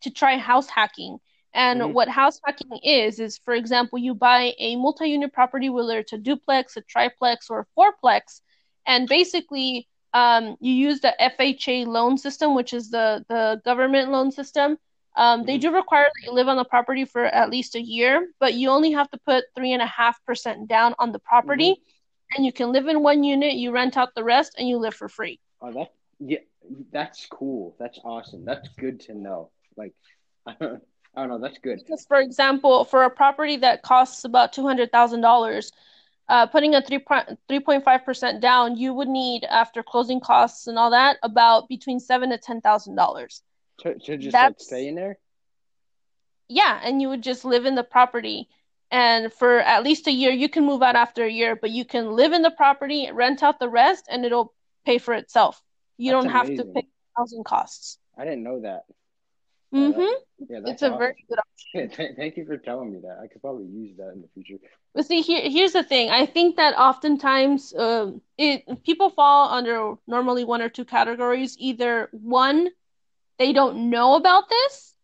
to 0.03 0.11
try 0.11 0.37
house 0.37 0.69
hacking. 0.69 1.19
And 1.55 1.83
hmm 1.83 1.95
what 1.95 2.09
house 2.09 2.41
hacking 2.45 2.79
is, 2.83 3.19
is 3.21 3.39
for 3.39 3.55
example, 3.55 3.99
you 3.99 4.15
buy 4.15 4.55
a 4.59 4.77
multi-unit 4.77 5.33
property, 5.33 5.69
whether 5.69 5.99
it's 5.99 6.13
a 6.13 6.19
duplex, 6.19 6.77
a 6.77 6.83
triplex, 6.83 7.51
or 7.51 7.61
a 7.61 7.67
fourplex, 7.79 8.41
and 8.87 9.09
basically 9.09 9.89
um, 10.15 10.57
you 10.61 10.73
use 10.73 11.01
the 11.01 11.15
FHA 11.21 11.85
loan 11.85 12.17
system, 12.19 12.55
which 12.55 12.73
is 12.73 12.91
the 12.91 13.25
the 13.29 13.61
government 13.65 14.11
loan 14.11 14.31
system. 14.31 14.79
Um, 15.17 15.45
they 15.45 15.57
hmm 15.57 15.59
do 15.59 15.73
require 15.75 16.05
that 16.05 16.23
you 16.27 16.33
live 16.33 16.49
on 16.49 16.57
the 16.57 16.65
property 16.65 17.05
for 17.05 17.25
at 17.25 17.51
least 17.51 17.75
a 17.75 17.81
year, 17.83 18.29
but 18.41 18.55
you 18.55 18.71
only 18.71 18.93
have 18.93 19.11
to 19.11 19.19
put 19.27 19.45
three 19.55 19.73
and 19.73 19.83
a 19.83 19.87
half 19.87 20.25
percent 20.25 20.69
down 20.69 20.95
on 20.99 21.13
the 21.13 21.19
property, 21.19 21.77
and 22.37 22.45
you 22.47 22.53
can 22.53 22.73
live 22.73 22.87
in 22.89 23.03
one 23.03 23.23
unit, 23.25 23.55
you 23.55 23.73
rent 23.73 23.97
out 23.97 24.15
the 24.15 24.25
rest, 24.25 24.55
and 24.59 24.69
you 24.69 24.79
live 24.79 24.95
for 24.95 25.09
free. 25.09 25.41
Oh, 25.61 25.73
that 25.73 25.93
yeah, 26.19 26.39
that's 26.93 27.27
cool. 27.27 27.77
That's 27.79 27.99
awesome. 28.05 28.45
That's 28.45 28.69
good 28.79 29.01
to 29.03 29.15
know. 29.15 29.51
Like, 29.77 29.95
I 30.47 30.55
don't, 30.61 30.83
I 31.15 31.21
don't 31.21 31.29
know. 31.31 31.39
That's 31.39 31.59
good. 31.59 31.81
Because, 31.85 32.05
for 32.07 32.21
example, 32.21 32.85
for 32.85 33.05
a 33.05 33.11
property 33.11 33.57
that 33.57 33.83
costs 33.83 34.25
about 34.25 34.53
two 34.53 34.67
hundred 34.67 34.91
thousand 34.93 35.21
dollars, 35.21 35.73
uh, 36.29 36.47
putting 36.47 36.75
a 36.75 36.83
3, 36.83 36.99
3.5% 37.49 38.41
down, 38.41 38.77
you 38.77 38.93
would 38.95 39.09
need, 39.09 39.45
after 39.45 39.83
closing 39.83 40.21
costs 40.21 40.67
and 40.67 40.79
all 40.79 40.91
that, 40.91 41.19
about 41.23 41.69
between 41.69 42.01
seven 42.01 42.31
to 42.31 42.39
ten 42.39 42.61
thousand 42.61 42.95
dollars. 42.97 43.43
To 43.83 44.17
just 44.17 44.35
like 44.35 44.55
stay 44.59 44.89
in 44.89 44.95
there. 44.95 45.19
yeah, 46.49 46.81
and 46.83 47.03
you 47.03 47.09
would 47.09 47.23
just 47.23 47.45
live 47.45 47.67
in 47.67 47.75
the 47.75 47.85
property. 47.85 48.49
And 48.91 49.33
for 49.33 49.59
at 49.61 49.83
least 49.83 50.07
a 50.07 50.13
year, 50.13 50.31
you 50.33 50.49
can 50.49 50.67
move 50.67 50.83
out 50.83 50.97
after 50.97 51.25
a 51.25 51.31
year, 51.31 51.57
but 51.57 51.71
you 51.71 51.85
can 51.85 52.13
live 52.13 52.33
in 52.33 52.43
the 52.43 52.51
property, 52.51 53.09
rent 53.13 53.43
out 53.43 53.59
the 53.59 53.69
rest, 53.69 54.07
and 54.11 54.25
it'll 54.25 54.53
pay 54.85 54.99
for 54.99 55.15
itself. 55.15 55.61
You 55.97 56.13
That's 56.13 56.25
don't 56.25 56.33
have 56.33 56.55
to 56.57 56.65
pay 56.65 56.87
housing 57.17 57.43
costs. 57.45 57.99
I 58.17 58.25
didn't 58.25 58.43
know 58.45 58.61
that. 58.61 58.85
Mm-hmm. 59.75 60.45
yeah, 60.51 60.59
It's 60.67 60.83
a 60.83 60.91
very 60.91 61.25
good 61.29 61.39
option. 61.89 62.15
thank 62.17 62.37
you 62.37 62.45
for 62.45 62.59
telling 62.59 62.93
me 62.93 63.01
that. 63.01 63.19
I 63.23 63.27
could 63.27 63.41
probably 63.41 63.67
use 63.67 63.97
that 63.97 64.13
in 64.13 64.21
the 64.21 64.29
future. 64.35 64.63
But 64.95 65.07
see, 65.07 65.23
here, 65.23 65.49
here's 65.49 65.73
the 65.73 65.83
thing. 65.83 66.11
I 66.11 66.27
think 66.27 66.57
that 66.57 66.79
oftentimes, 66.79 67.75
um, 67.75 68.21
it 68.37 68.85
people 68.85 69.09
fall 69.09 69.49
under 69.49 69.95
normally 70.07 70.45
one 70.45 70.61
or 70.61 70.69
two 70.69 70.85
categories. 70.85 71.57
Either 71.59 72.11
one, 72.13 72.69
they 73.43 73.53
don't 73.53 73.91
know 73.91 74.15
about 74.15 74.49
this, 74.49 74.95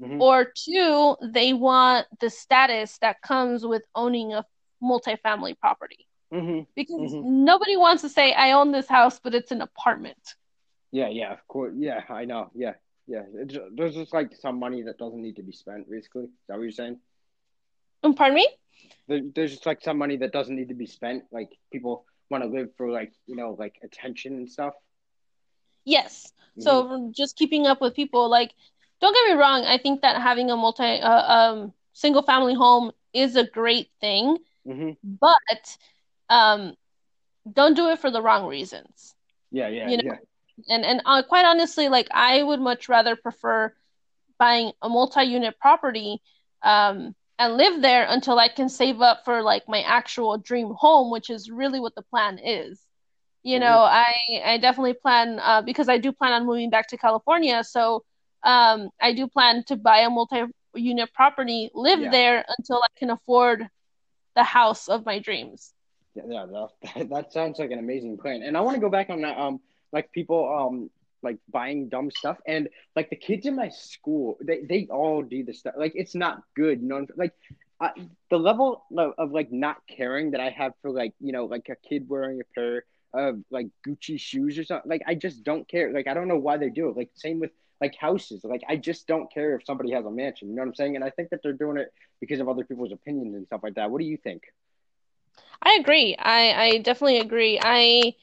hmm 0.00 0.18
or 0.18 0.46
two, 0.64 1.16
they 1.22 1.52
want 1.52 2.06
the 2.20 2.30
status 2.30 2.96
that 3.04 3.20
comes 3.20 3.66
with 3.66 3.82
owning 3.94 4.32
a 4.32 4.44
multifamily 4.82 5.58
property. 5.58 6.06
hmm 6.32 6.60
Because 6.74 7.12
hmm 7.12 7.44
nobody 7.44 7.76
wants 7.76 8.00
to 8.02 8.08
say, 8.08 8.32
I 8.32 8.52
own 8.52 8.72
this 8.72 8.88
house, 8.88 9.20
but 9.22 9.34
it's 9.34 9.52
an 9.52 9.60
apartment. 9.60 10.24
Yeah, 10.90 11.10
yeah, 11.20 11.32
of 11.32 11.46
course. 11.48 11.74
Yeah, 11.76 12.00
I 12.08 12.24
know. 12.24 12.50
Yeah, 12.54 12.74
yeah. 13.06 13.24
It's, 13.42 13.58
there's 13.76 13.94
just 13.94 14.14
like 14.14 14.30
some 14.36 14.58
money 14.58 14.82
that 14.86 14.96
doesn't 14.96 15.22
need 15.26 15.36
to 15.36 15.42
be 15.42 15.52
spent, 15.52 15.90
basically. 15.90 16.24
Is 16.24 16.46
that 16.48 16.56
what 16.56 16.62
you're 16.62 16.80
saying? 16.82 16.96
Um, 18.02 18.14
pardon 18.14 18.36
me? 18.36 18.48
There, 19.08 19.20
there's 19.34 19.52
just 19.52 19.66
like 19.66 19.82
some 19.82 19.98
money 19.98 20.16
that 20.22 20.32
doesn't 20.32 20.56
need 20.56 20.68
to 20.68 20.74
be 20.84 20.86
spent. 20.86 21.24
Like 21.30 21.50
people 21.70 22.04
want 22.30 22.42
to 22.44 22.48
live 22.48 22.70
for 22.78 22.90
like, 22.90 23.12
you 23.26 23.36
know, 23.36 23.54
like 23.58 23.74
attention 23.88 24.32
and 24.40 24.48
stuff. 24.56 24.74
Yes. 25.84 26.32
hmm 26.56 26.58
So 26.58 27.10
just 27.14 27.36
keeping 27.36 27.66
up 27.66 27.80
with 27.80 27.94
people, 27.94 28.28
like, 28.28 28.52
don't 29.00 29.14
get 29.14 29.34
me 29.34 29.40
wrong, 29.40 29.64
I 29.64 29.78
think 29.78 30.02
that 30.02 30.20
having 30.20 30.50
a 30.50 30.56
multi 30.56 30.84
uh, 31.00 31.22
um 31.32 31.72
single 31.92 32.22
family 32.22 32.54
home 32.54 32.92
is 33.12 33.36
a 33.36 33.44
great 33.44 33.90
thing, 34.00 34.38
hmm 34.66 34.92
but 35.04 35.76
um 36.30 36.76
don't 37.52 37.74
do 37.74 37.88
it 37.88 37.98
for 37.98 38.10
the 38.10 38.22
wrong 38.22 38.46
reasons. 38.46 39.14
Yeah, 39.50 39.68
yeah, 39.68 39.82
You 39.82 39.98
know, 39.98 40.02
yeah. 40.02 40.18
and 40.68 40.84
and 40.84 41.02
uh, 41.04 41.22
quite 41.22 41.44
honestly, 41.44 41.88
like 41.88 42.08
I 42.12 42.42
would 42.42 42.60
much 42.60 42.88
rather 42.88 43.16
prefer 43.16 43.74
buying 44.38 44.72
a 44.82 44.88
multi-unit 44.88 45.58
property 45.60 46.22
um 46.62 47.14
and 47.38 47.56
live 47.56 47.80
there 47.82 48.06
until 48.08 48.38
I 48.38 48.48
can 48.48 48.68
save 48.68 49.00
up 49.00 49.24
for 49.24 49.42
like 49.42 49.68
my 49.68 49.82
actual 49.82 50.36
dream 50.38 50.74
home, 50.78 51.10
which 51.10 51.30
is 51.30 51.50
really 51.50 51.80
what 51.80 51.94
the 51.94 52.02
plan 52.02 52.38
is. 52.38 52.86
You 53.42 53.58
know, 53.58 53.78
hmm 53.78 53.82
I 53.82 54.14
I 54.44 54.58
definitely 54.58 54.94
plan 54.94 55.38
uh, 55.40 55.62
because 55.62 55.88
I 55.88 55.98
do 55.98 56.12
plan 56.12 56.32
on 56.32 56.46
moving 56.46 56.70
back 56.70 56.88
to 56.88 56.96
California, 56.98 57.62
so 57.64 58.02
um, 58.44 58.90
I 59.00 59.12
do 59.12 59.26
plan 59.28 59.64
to 59.68 59.76
buy 59.76 59.98
a 59.98 60.10
multi-unit 60.10 61.12
property, 61.14 61.70
live 61.74 62.00
Yeah. 62.00 62.10
there 62.10 62.44
until 62.58 62.82
I 62.82 62.88
can 62.98 63.10
afford 63.10 63.68
the 64.34 64.44
house 64.44 64.88
of 64.88 65.04
my 65.06 65.18
dreams. 65.18 65.74
Yeah, 66.14 66.22
yeah, 66.28 66.46
that, 66.94 67.08
that 67.10 67.32
sounds 67.32 67.58
like 67.58 67.70
an 67.70 67.78
amazing 67.78 68.18
plan. 68.18 68.42
And 68.42 68.56
I 68.56 68.60
want 68.60 68.74
to 68.74 68.80
go 68.80 68.90
back 68.90 69.10
on 69.10 69.22
that. 69.22 69.38
Um, 69.38 69.60
like 69.92 70.10
people, 70.12 70.48
um, 70.56 70.90
like 71.22 71.38
buying 71.52 71.88
dumb 71.88 72.10
stuff, 72.10 72.36
and 72.46 72.68
like 72.96 73.10
the 73.10 73.16
kids 73.16 73.46
in 73.46 73.56
my 73.56 73.68
school, 73.68 74.36
they 74.42 74.60
they 74.68 74.86
all 74.90 75.22
do 75.22 75.44
this 75.44 75.60
stuff. 75.60 75.74
Like 75.76 75.92
it's 75.94 76.14
not 76.14 76.38
good, 76.56 76.80
you 76.82 76.88
know. 76.88 77.06
Like 77.16 77.32
I, 77.80 77.90
the 78.30 78.38
level 78.38 78.82
of, 78.96 79.12
of 79.18 79.30
like 79.32 79.50
not 79.52 79.76
caring 79.88 80.30
that 80.32 80.40
I 80.40 80.50
have 80.50 80.72
for 80.82 80.90
like 80.90 81.12
you 81.20 81.32
know 81.32 81.46
like 81.46 81.68
a 81.70 81.76
kid 81.88 82.08
wearing 82.08 82.40
a 82.40 82.44
pair 82.58 82.84
of 83.14 83.42
like 83.50 83.66
Gucci 83.86 84.18
shoes 84.18 84.58
or 84.58 84.64
something. 84.64 84.88
Like 84.90 85.02
I 85.06 85.14
just 85.14 85.44
don't 85.44 85.68
care. 85.68 85.92
Like 85.92 86.06
I 86.08 86.14
don't 86.14 86.28
know 86.28 86.38
why 86.38 86.56
they 86.58 86.70
do 86.70 86.88
it. 86.88 86.96
Like 86.96 87.10
same 87.14 87.40
with 87.40 87.50
like 87.80 87.94
houses. 87.96 88.42
Like 88.44 88.62
I 88.68 88.76
just 88.76 89.06
don't 89.06 89.32
care 89.32 89.56
if 89.56 89.64
somebody 89.64 89.92
has 89.92 90.04
a 90.04 90.10
mansion. 90.10 90.48
You 90.48 90.54
know 90.56 90.62
what 90.62 90.68
I'm 90.68 90.74
saying? 90.74 90.96
And 90.96 91.04
I 91.04 91.10
think 91.10 91.30
that 91.30 91.40
they're 91.42 91.52
doing 91.52 91.76
it 91.78 91.88
because 92.20 92.40
of 92.40 92.48
other 92.48 92.64
people's 92.64 92.92
opinions 92.92 93.34
and 93.34 93.46
stuff 93.46 93.60
like 93.62 93.74
that. 93.74 93.90
What 93.90 94.00
do 94.00 94.06
you 94.06 94.16
think? 94.18 94.42
I 95.62 95.78
agree. 95.80 96.16
I 96.18 96.52
I 96.64 96.78
definitely 96.78 97.18
agree. 97.18 97.58
I 97.62 98.14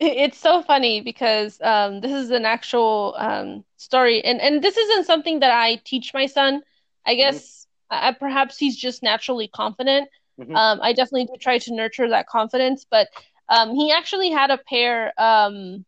it's 0.00 0.38
so 0.38 0.62
funny 0.62 1.00
because 1.00 1.60
um, 1.62 2.00
this 2.00 2.12
is 2.12 2.30
an 2.30 2.44
actual 2.44 3.14
um, 3.18 3.64
story, 3.76 4.22
and 4.24 4.40
and 4.40 4.62
this 4.62 4.76
isn't 4.76 5.04
something 5.06 5.40
that 5.40 5.50
I 5.52 5.76
teach 5.84 6.12
my 6.14 6.26
son. 6.26 6.62
I 7.06 7.14
hmm 7.20 7.38
guess 7.38 7.66
uh, 7.90 8.12
perhaps 8.12 8.58
he's 8.58 8.76
just 8.76 9.02
naturally 9.02 9.48
confident. 9.48 10.08
hmm 10.38 10.56
Um, 10.56 10.80
I 10.82 10.92
definitely 10.92 11.26
do 11.26 11.36
try 11.40 11.58
to 11.58 11.74
nurture 11.74 12.08
that 12.08 12.26
confidence, 12.26 12.86
but 12.90 13.08
um, 13.48 13.74
he 13.74 13.92
actually 13.92 14.30
had 14.30 14.50
a 14.50 14.58
pair. 14.58 15.12
Um, 15.20 15.84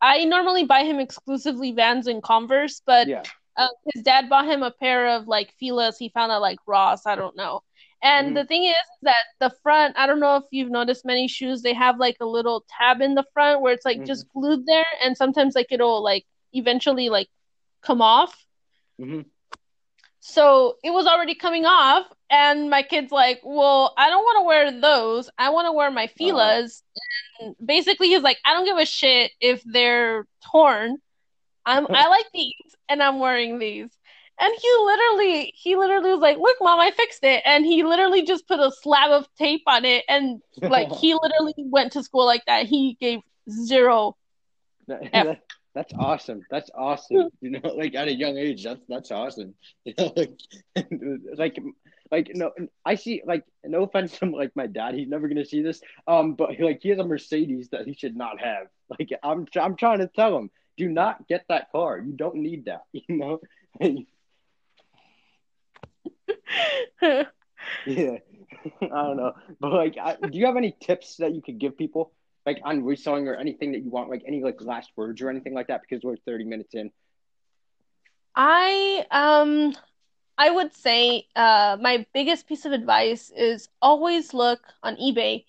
I 0.00 0.24
normally 0.24 0.64
buy 0.64 0.82
him 0.84 0.98
exclusively 1.00 1.72
Vans 1.72 2.06
and 2.06 2.22
Converse, 2.22 2.82
but 2.84 3.08
Yeah. 3.08 3.24
um, 3.56 3.68
his 3.92 4.02
dad 4.02 4.28
bought 4.28 4.46
him 4.46 4.62
a 4.62 4.70
pair 4.70 5.08
of 5.16 5.28
like 5.28 5.54
Fila's 5.60 5.98
he 5.98 6.08
found 6.08 6.32
at 6.32 6.38
like 6.38 6.58
Ross. 6.66 7.06
I 7.06 7.16
don't 7.16 7.36
know. 7.36 7.62
And 8.02 8.34
hmm 8.34 8.36
the 8.36 8.44
thing 8.44 8.64
is 8.64 8.74
that 9.02 9.24
the 9.40 9.50
front, 9.62 9.96
I 9.98 10.06
don't 10.06 10.20
know 10.20 10.36
if 10.36 10.44
you've 10.50 10.70
noticed 10.70 11.04
many 11.04 11.28
shoes, 11.28 11.62
they 11.62 11.74
have 11.74 11.98
like 11.98 12.16
a 12.20 12.26
little 12.26 12.64
tab 12.78 13.00
in 13.00 13.14
the 13.14 13.24
front 13.32 13.60
where 13.60 13.72
it's 13.72 13.84
like 13.84 14.04
hmm 14.04 14.04
just 14.04 14.26
glued 14.34 14.66
there, 14.66 14.86
and 15.02 15.16
sometimes 15.16 15.54
like 15.54 15.68
it'll 15.70 16.02
like 16.02 16.24
eventually 16.52 17.08
like 17.10 17.28
come 17.82 18.00
off. 18.02 18.46
hmm 18.98 19.22
So 20.20 20.76
it 20.82 20.90
was 20.90 21.06
already 21.06 21.34
coming 21.34 21.64
off, 21.66 22.06
and 22.32 22.70
my 22.70 22.82
kid's 22.82 23.12
like, 23.12 23.40
"Well, 23.44 23.92
I 23.96 24.08
don't 24.08 24.24
want 24.24 24.38
to 24.38 24.46
wear 24.46 24.80
those. 24.80 25.30
I 25.38 25.50
want 25.50 25.66
to 25.66 25.72
wear 25.72 25.90
my 25.90 26.04
Uh, 26.04 26.08
Fila's." 26.16 26.82
And 27.38 27.54
basically, 27.64 28.08
he's 28.08 28.22
like, 28.22 28.38
"I 28.44 28.54
don't 28.54 28.64
give 28.64 28.78
a 28.78 28.86
shit 28.86 29.30
if 29.40 29.62
they're 29.64 30.26
torn. 30.50 30.96
I'm 31.64 31.86
I 31.90 32.08
like 32.08 32.26
these, 32.34 32.74
and 32.88 33.02
I'm 33.02 33.20
wearing 33.20 33.58
these." 33.58 33.90
And 34.40 34.52
he 34.60 34.68
literally, 34.84 35.52
he 35.54 35.76
literally 35.76 36.10
was 36.10 36.20
like, 36.20 36.38
"Look, 36.38 36.56
mom, 36.60 36.80
I 36.80 36.90
fixed 36.90 37.22
it." 37.22 37.42
And 37.44 37.64
he 37.64 37.84
literally 37.84 38.22
just 38.22 38.48
put 38.48 38.58
a 38.58 38.72
slab 38.82 39.10
of 39.10 39.28
tape 39.38 39.62
on 39.66 39.84
it, 39.84 40.04
and 40.08 40.40
like 40.62 40.90
he 40.96 41.14
literally 41.14 41.54
went 41.58 41.92
to 41.92 42.02
school 42.02 42.26
like 42.26 42.44
that. 42.46 42.66
He 42.66 42.96
gave 42.98 43.20
zero 43.48 44.16
that, 44.86 45.40
that's 45.74 45.92
awesome. 45.98 46.42
That's 46.50 46.70
awesome. 46.74 47.28
You 47.40 47.50
know, 47.50 47.68
like 47.74 47.94
at 47.94 48.08
a 48.08 48.14
young 48.14 48.36
age, 48.36 48.64
that's 48.64 48.80
that's 48.88 49.10
awesome. 49.10 49.54
You 49.84 49.94
know, 49.98 50.12
like, 50.16 50.38
like, 51.36 51.58
like 52.12 52.30
no, 52.34 52.52
I 52.84 52.94
see. 52.94 53.22
Like, 53.26 53.44
no 53.64 53.84
offense 53.84 54.18
to 54.18 54.26
like 54.26 54.54
my 54.54 54.66
dad, 54.66 54.94
he's 54.94 55.08
never 55.08 55.26
gonna 55.26 55.46
see 55.46 55.62
this. 55.62 55.80
Um, 56.06 56.34
but 56.34 56.50
like 56.60 56.80
he 56.82 56.90
has 56.90 56.98
a 56.98 57.04
Mercedes 57.04 57.70
that 57.70 57.86
he 57.86 57.94
should 57.94 58.16
not 58.16 58.40
have. 58.40 58.68
Like, 58.90 59.10
I'm 59.22 59.46
I'm 59.58 59.74
trying 59.74 60.00
to 60.00 60.06
tell 60.06 60.36
him, 60.36 60.50
do 60.76 60.86
not 60.86 61.26
get 61.26 61.46
that 61.48 61.72
car. 61.72 61.98
You 61.98 62.12
don't 62.12 62.36
need 62.36 62.66
that. 62.66 62.82
You 62.92 63.16
know. 63.16 63.40
Yeah, 67.86 68.18
I 68.82 68.86
don't 68.86 69.16
know, 69.16 69.32
but 69.58 69.72
like, 69.72 69.96
I, 69.96 70.16
do 70.16 70.38
you 70.38 70.44
have 70.44 70.56
any 70.56 70.76
tips 70.78 71.16
that 71.16 71.34
you 71.34 71.40
could 71.40 71.58
give 71.58 71.78
people, 71.78 72.12
like 72.44 72.60
on 72.64 72.84
reselling 72.84 73.28
or 73.28 73.34
anything 73.34 73.72
that 73.72 73.82
you 73.82 73.90
want, 73.90 74.10
like 74.10 74.24
any 74.26 74.42
like 74.42 74.60
last 74.60 74.90
words 74.94 75.22
or 75.22 75.30
anything 75.30 75.54
like 75.54 75.68
that? 75.68 75.80
Because 75.80 76.04
we're 76.04 76.16
thirty 76.16 76.44
minutes 76.44 76.74
in. 76.74 76.90
I 78.36 79.06
um 79.10 79.74
I 80.42 80.50
would 80.50 80.72
say 80.74 81.28
uh, 81.36 81.76
my 81.80 82.04
biggest 82.12 82.48
piece 82.48 82.64
of 82.64 82.72
advice 82.72 83.30
is 83.36 83.68
always 83.80 84.34
look 84.34 84.60
on 84.82 84.96
eBay. 84.96 85.44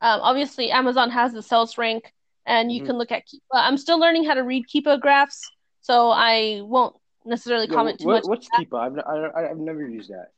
Um, 0.00 0.20
obviously, 0.22 0.70
Amazon 0.70 1.10
has 1.10 1.32
the 1.34 1.42
sales 1.42 1.76
rank, 1.76 2.14
and 2.46 2.72
you 2.72 2.80
Mhm. 2.80 2.86
can 2.86 2.98
look 2.98 3.12
at 3.12 3.26
Keepa. 3.28 3.56
I'm 3.68 3.76
still 3.76 3.98
learning 4.00 4.24
how 4.24 4.34
to 4.34 4.42
read 4.42 4.64
Keepa 4.66 5.00
graphs, 5.00 5.50
so 5.82 6.10
I 6.10 6.62
won't 6.64 6.96
necessarily 7.26 7.66
Yeah, 7.66 7.74
comment 7.76 8.00
too 8.00 8.06
what, 8.06 8.24
much. 8.24 8.28
what's 8.30 8.48
Keepa? 8.48 8.78
I've, 8.86 8.98
I, 9.36 9.50
I've 9.50 9.58
never 9.58 9.86
used 9.86 10.10
that. 10.10 10.28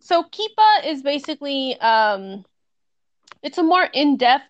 So 0.00 0.24
Keepa 0.24 0.84
is 0.84 1.02
basically 1.02 1.80
um, 1.80 2.44
it's 3.42 3.56
a 3.56 3.62
more 3.62 3.84
in-depth 3.84 4.44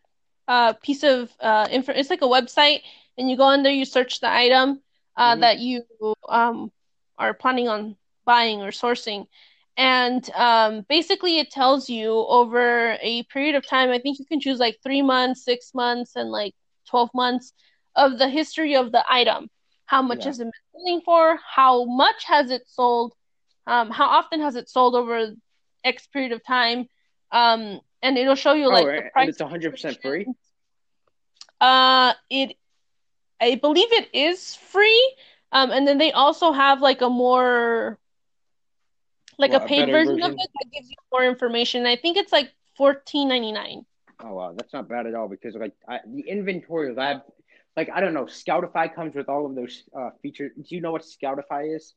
uh, 0.49 0.73
piece 0.73 1.05
of 1.05 1.31
uh, 1.39 1.69
info. 1.71 1.93
It's 1.93 2.11
like 2.11 2.23
a 2.23 2.27
website, 2.27 2.83
and 3.17 3.31
you 3.31 3.37
go 3.37 3.51
in 3.51 3.63
there, 3.63 3.73
you 3.73 3.85
search 3.85 4.19
the 4.21 4.31
item 4.45 4.81
uh, 5.17 5.37
Mhm. 5.37 5.41
that 5.41 5.59
you 5.61 5.85
um, 6.29 6.73
are 7.17 7.33
planning 7.33 7.69
on 7.69 7.97
buying 8.29 8.61
or 8.63 8.71
sourcing, 8.71 9.27
and 9.77 10.23
um, 10.35 10.85
basically 10.89 11.39
it 11.43 11.51
tells 11.51 11.89
you 11.89 12.11
over 12.39 12.97
a 13.01 13.23
period 13.35 13.57
of 13.57 13.67
time. 13.67 13.91
I 13.91 13.99
think 14.01 14.19
you 14.21 14.27
can 14.33 14.41
choose 14.41 14.61
like 14.61 14.79
three 14.83 15.03
months, 15.03 15.45
six 15.45 15.73
months, 15.75 16.17
and 16.17 16.31
like 16.31 16.55
twelve 16.91 17.11
months 17.15 17.53
of 17.97 18.19
the 18.19 18.29
history 18.29 18.75
of 18.77 18.93
the 18.93 19.05
item. 19.09 19.49
How 19.87 20.03
much 20.03 20.21
Yeah. 20.21 20.31
has 20.31 20.41
it 20.41 20.45
been 20.45 20.63
selling 20.75 21.01
for? 21.05 21.39
How 21.57 21.85
much 21.85 22.25
has 22.27 22.51
it 22.51 22.65
sold? 22.69 23.15
Um, 23.67 23.91
how 23.91 24.07
often 24.19 24.41
has 24.41 24.57
it 24.57 24.69
sold 24.69 24.95
over 24.95 25.17
X 25.85 26.07
period 26.09 26.33
of 26.33 26.45
time? 26.45 26.87
Um, 27.33 27.81
and 28.03 28.17
it'll 28.19 28.35
show 28.37 28.55
you 28.55 28.69
like 28.69 28.87
oh, 28.87 28.97
the 28.97 29.03
and 29.03 29.11
price. 29.13 29.29
it's 29.29 29.41
100% 29.41 30.03
free? 30.03 30.27
Uh, 31.61 32.13
it, 32.31 32.57
I 33.41 33.57
believe 33.57 33.93
it 33.93 34.09
is 34.15 34.55
free. 34.55 35.17
Um, 35.53 35.71
and 35.71 35.87
then 35.87 35.99
they 35.99 36.13
also 36.13 36.53
have 36.53 36.81
like 36.81 37.01
a 37.03 37.09
more, 37.11 37.99
like 39.39 39.53
What, 39.53 39.63
a 39.63 39.65
a 39.65 39.69
paid 39.69 39.81
better 39.87 39.93
version 39.93 40.23
of 40.23 40.33
it 40.33 40.37
that 40.37 40.71
gives 40.73 40.91
you 40.91 40.97
more 41.13 41.25
information. 41.25 41.87
I 41.87 41.97
think 41.97 42.17
it's 42.17 42.33
like 42.33 42.53
fourteen 42.77 43.29
ninety 43.29 43.53
nine. 43.53 43.87
Oh 44.21 44.35
wow, 44.35 44.53
that's 44.57 44.73
not 44.73 44.89
bad 44.89 45.07
at 45.07 45.15
all 45.15 45.29
because 45.29 45.55
like 45.55 45.75
I, 45.89 46.01
the 46.07 46.25
InventoryLab, 46.31 47.23
like 47.77 47.89
I 47.93 48.01
don't 48.01 48.15
know, 48.15 48.25
Scoutify 48.25 48.95
comes 48.95 49.15
with 49.15 49.29
all 49.29 49.47
of 49.47 49.55
those 49.55 49.85
uh, 49.97 50.11
features. 50.23 50.53
Do 50.57 50.75
you 50.75 50.81
know 50.81 50.93
what 50.93 51.03
Scoutify 51.03 51.77
is? 51.77 51.95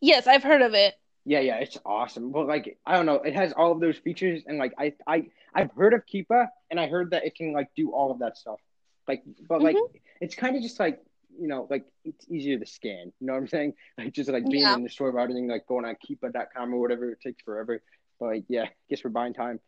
Yes, 0.00 0.26
I've 0.26 0.42
heard 0.42 0.62
of 0.62 0.74
it. 0.74 0.94
Yeah, 1.24 1.40
yeah, 1.40 1.56
it's 1.56 1.78
awesome. 1.84 2.32
But 2.32 2.46
like 2.46 2.78
I 2.86 2.96
don't 2.96 3.06
know, 3.06 3.16
it 3.16 3.34
has 3.34 3.52
all 3.52 3.70
of 3.72 3.80
those 3.80 3.96
features, 3.98 4.42
and 4.46 4.58
like 4.58 4.72
I 4.78 4.94
I 5.06 5.26
I've 5.54 5.70
heard 5.72 5.94
of 5.94 6.02
Keepa, 6.06 6.48
and 6.70 6.80
I 6.80 6.88
heard 6.88 7.10
that 7.10 7.24
it 7.24 7.36
can 7.36 7.52
like 7.52 7.68
do 7.76 7.92
all 7.92 8.10
of 8.10 8.18
that 8.20 8.36
stuff. 8.36 8.58
Like, 9.06 9.22
but 9.48 9.62
like 9.62 9.76
it's 10.20 10.34
kind 10.34 10.56
of 10.56 10.62
just 10.62 10.80
like 10.80 11.00
you 11.40 11.48
know 11.48 11.66
like 11.70 11.84
it's 12.04 12.26
easier 12.28 12.58
to 12.58 12.66
scan. 12.66 13.12
You 13.20 13.26
know 13.26 13.32
what 13.34 13.40
I'm 13.40 13.48
saying? 13.48 13.74
Like 13.98 14.12
just 14.12 14.30
like 14.30 14.48
being 14.48 14.62
Yeah. 14.62 14.74
in 14.74 14.82
the 14.82 14.88
store 14.88 15.12
than 15.12 15.48
like 15.48 15.66
going 15.66 15.84
on 15.84 15.96
Keepa.com 15.96 16.74
or 16.74 16.80
whatever. 16.80 17.10
It 17.10 17.20
takes 17.20 17.42
forever. 17.42 17.82
But 18.20 18.26
like 18.26 18.44
yeah, 18.48 18.66
guess 18.88 19.02
we're 19.04 19.10
buying 19.10 19.34
time. 19.34 19.60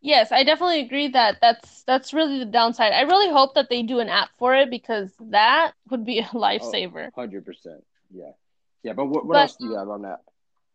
Yes, 0.00 0.32
I 0.32 0.44
definitely 0.44 0.80
agree 0.80 1.08
that 1.08 1.38
that's 1.40 1.82
that's 1.84 2.12
really 2.12 2.38
the 2.38 2.44
downside. 2.44 2.92
I 2.92 3.02
really 3.02 3.30
hope 3.32 3.54
that 3.54 3.70
they 3.70 3.82
do 3.82 4.00
an 4.00 4.08
app 4.08 4.28
for 4.38 4.54
it 4.54 4.68
because 4.70 5.10
that 5.30 5.72
would 5.90 6.04
be 6.04 6.18
a 6.18 6.24
lifesaver. 6.46 7.10
Hundred 7.14 7.46
percent. 7.46 7.82
Yeah, 8.12 8.32
yeah. 8.82 8.92
But 8.92 9.06
what 9.06 9.24
what 9.24 9.32
But- 9.34 9.40
else 9.40 9.56
do 9.56 9.66
you 9.66 9.76
have 9.76 9.88
on 9.88 10.02
that? 10.02 10.20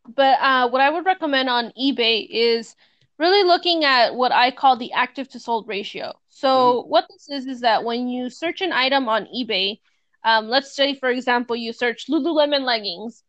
But 0.07 0.39
uh, 0.41 0.69
what 0.69 0.81
I 0.81 0.89
would 0.89 1.05
recommend 1.05 1.49
on 1.49 1.71
eBay 1.79 2.25
is 2.27 2.75
really 3.19 3.43
looking 3.43 3.83
at 3.83 4.15
what 4.15 4.31
I 4.31 4.49
call 4.51 4.77
the 4.77 4.93
active 4.93 5.29
to 5.29 5.39
sold 5.39 5.67
ratio. 5.67 6.13
So 6.29 6.83
what 6.87 7.05
this 7.09 7.29
is 7.29 7.45
is 7.47 7.61
that 7.61 7.83
when 7.83 8.07
you 8.07 8.29
search 8.29 8.61
an 8.61 8.71
item 8.71 9.09
on 9.09 9.25
eBay, 9.25 9.79
um, 10.23 10.47
let's 10.47 10.73
say 10.73 10.95
for 10.95 11.09
example 11.09 11.55
you 11.55 11.73
search 11.73 12.07
Lululemon 12.07 12.63
leggings, 12.63 13.23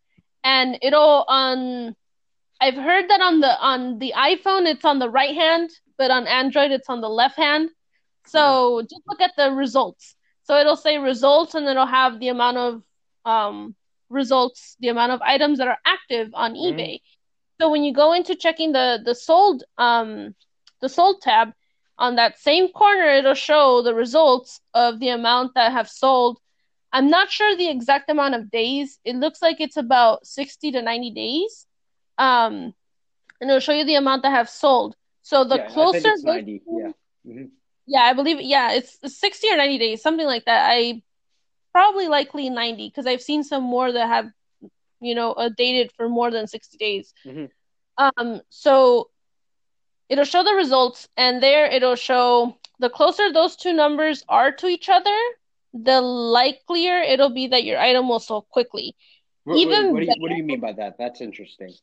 and 0.45 0.79
it'll 0.81 1.25
on. 1.29 1.95
I've 2.61 2.75
heard 2.77 3.09
that 3.09 3.21
on 3.21 3.41
the 3.41 3.59
on 3.61 3.99
the 3.99 4.13
iPhone 4.17 4.67
it's 4.67 4.85
on 4.85 4.99
the 4.99 5.09
right 5.11 5.35
hand, 5.35 5.71
but 5.99 6.11
on 6.11 6.27
Android 6.27 6.71
it's 6.71 6.89
on 6.89 7.01
the 7.01 7.09
left 7.09 7.37
hand. 7.37 7.71
So 8.27 8.83
just 8.83 9.03
look 9.09 9.21
at 9.21 9.33
the 9.37 9.51
results. 9.51 10.15
So 10.45 10.57
it'll 10.59 10.77
say 10.77 10.99
results, 10.99 11.55
and 11.55 11.67
it'll 11.67 11.87
have 11.87 12.21
the 12.21 12.29
amount 12.29 12.59
of 12.59 12.83
um, 13.25 13.75
results, 14.09 14.77
the 14.81 14.89
amount 14.89 15.13
of 15.13 15.21
items 15.23 15.59
that 15.59 15.69
are 15.69 15.79
active 15.85 16.31
on 16.35 16.55
Mhm. 16.55 16.75
eBay. 16.75 17.01
So 17.61 17.71
when 17.71 17.85
you 17.85 17.93
go 17.93 18.13
into 18.13 18.35
checking 18.35 18.73
the 18.73 19.01
the 19.05 19.15
sold 19.15 19.65
um 19.79 20.35
the 20.81 20.89
sold 20.89 21.21
tab 21.23 21.53
on 21.99 22.17
that 22.17 22.39
same 22.39 22.69
corner, 22.69 23.07
it'll 23.07 23.35
show 23.35 23.83
the 23.83 23.95
results 23.95 24.61
of 24.75 24.99
the 25.01 25.11
amount 25.11 25.55
that 25.55 25.73
have 25.73 25.89
sold. 25.89 26.39
I'm 26.93 27.11
not 27.11 27.31
sure 27.31 27.55
the 27.57 27.69
exact 27.71 28.11
amount 28.11 28.35
of 28.35 28.51
days. 28.51 28.99
It 29.05 29.17
looks 29.17 29.43
like 29.43 29.61
it's 29.61 29.77
about 29.77 30.27
60 30.27 30.73
to 30.73 30.83
90 30.83 31.11
days. 31.11 31.67
Um, 32.19 32.75
and 33.41 33.51
it'll 33.51 33.61
show 33.61 33.73
you 33.73 33.85
the 33.85 33.95
amount 33.97 34.23
that 34.23 34.31
have 34.31 34.49
sold. 34.49 34.97
So 35.23 35.45
the 35.45 35.57
yeah, 35.59 35.69
closer 35.69 36.01
think 36.01 36.15
it's 36.15 36.23
those 36.23 36.35
ninety. 36.37 36.59
two- 36.61 36.81
Yeah. 36.85 36.93
hmm 37.25 37.45
yeah, 37.87 38.03
I 38.03 38.13
believe 38.15 38.41
yeah, 38.41 38.73
it's 38.73 38.99
it's 39.03 39.19
60 39.19 39.51
or 39.51 39.57
90 39.57 39.79
days, 39.79 40.03
something 40.03 40.27
like 40.27 40.45
that. 40.47 40.69
I 40.71 41.03
probably 41.73 42.09
likely 42.09 42.49
90 42.51 42.89
because 42.89 43.07
I've 43.07 43.23
seen 43.23 43.43
some 43.45 43.63
more 43.65 43.93
that 43.93 44.07
have, 44.07 44.31
you 45.01 45.15
know, 45.15 45.33
uh, 45.33 45.49
dated 45.57 45.93
for 45.93 46.09
more 46.09 46.31
than 46.31 46.47
60 46.47 46.77
days. 46.79 47.13
Mhm. 47.25 47.51
Um, 47.99 48.41
so 48.49 49.11
it'll 50.09 50.25
show 50.25 50.43
the 50.43 50.55
results, 50.55 51.09
and 51.17 51.43
there 51.43 51.67
it'll 51.67 51.97
show 51.97 52.57
the 52.79 52.91
closer 52.91 53.33
those 53.33 53.57
two 53.57 53.73
numbers 53.73 54.25
are 54.29 54.53
to 54.53 54.67
each 54.67 54.89
other, 54.89 55.17
the 55.75 56.01
likelier 56.01 56.99
it'll 57.01 57.31
be 57.31 57.47
that 57.49 57.65
your 57.65 57.79
item 57.79 58.09
will 58.09 58.19
sell 58.19 58.43
quickly. 58.43 58.97
What, 59.45 59.59
Even 59.59 59.93
what, 59.93 60.01
do 60.01 60.07
you 60.07 60.15
what 60.19 60.31
do 60.31 60.37
you 60.37 60.43
mean 60.45 60.61
by 60.61 60.73
that? 60.73 60.97
That's 60.99 61.21
interesting. 61.21 61.75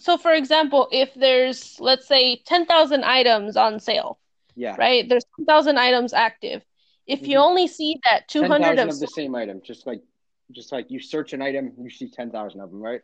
So, 0.00 0.16
for 0.16 0.32
example, 0.32 0.88
if 0.92 1.12
there's, 1.14 1.80
let's 1.80 2.06
say, 2.06 2.36
10,000 2.46 3.04
items 3.04 3.56
on 3.56 3.80
sale, 3.80 4.18
Yeah. 4.54 4.76
right? 4.78 5.08
There's 5.08 5.24
10,000 5.36 5.76
items 5.78 6.12
active. 6.12 6.64
If 7.06 7.26
you 7.26 7.38
Mhm. 7.38 7.42
only 7.42 7.66
see 7.66 7.98
that 8.04 8.28
200 8.28 8.58
Ten 8.58 8.62
thousand 8.62 8.88
of 8.90 8.94
of 8.94 9.00
the 9.00 9.06
same 9.08 9.34
item, 9.34 9.60
just 9.62 9.86
like 9.86 10.02
just 10.52 10.72
like 10.72 10.90
you 10.90 11.00
search 11.00 11.32
an 11.32 11.42
item, 11.42 11.72
you 11.80 11.90
see 11.90 12.08
ten 12.08 12.30
thousand 12.30 12.60
of 12.60 12.70
them, 12.70 12.80
right? 12.80 13.00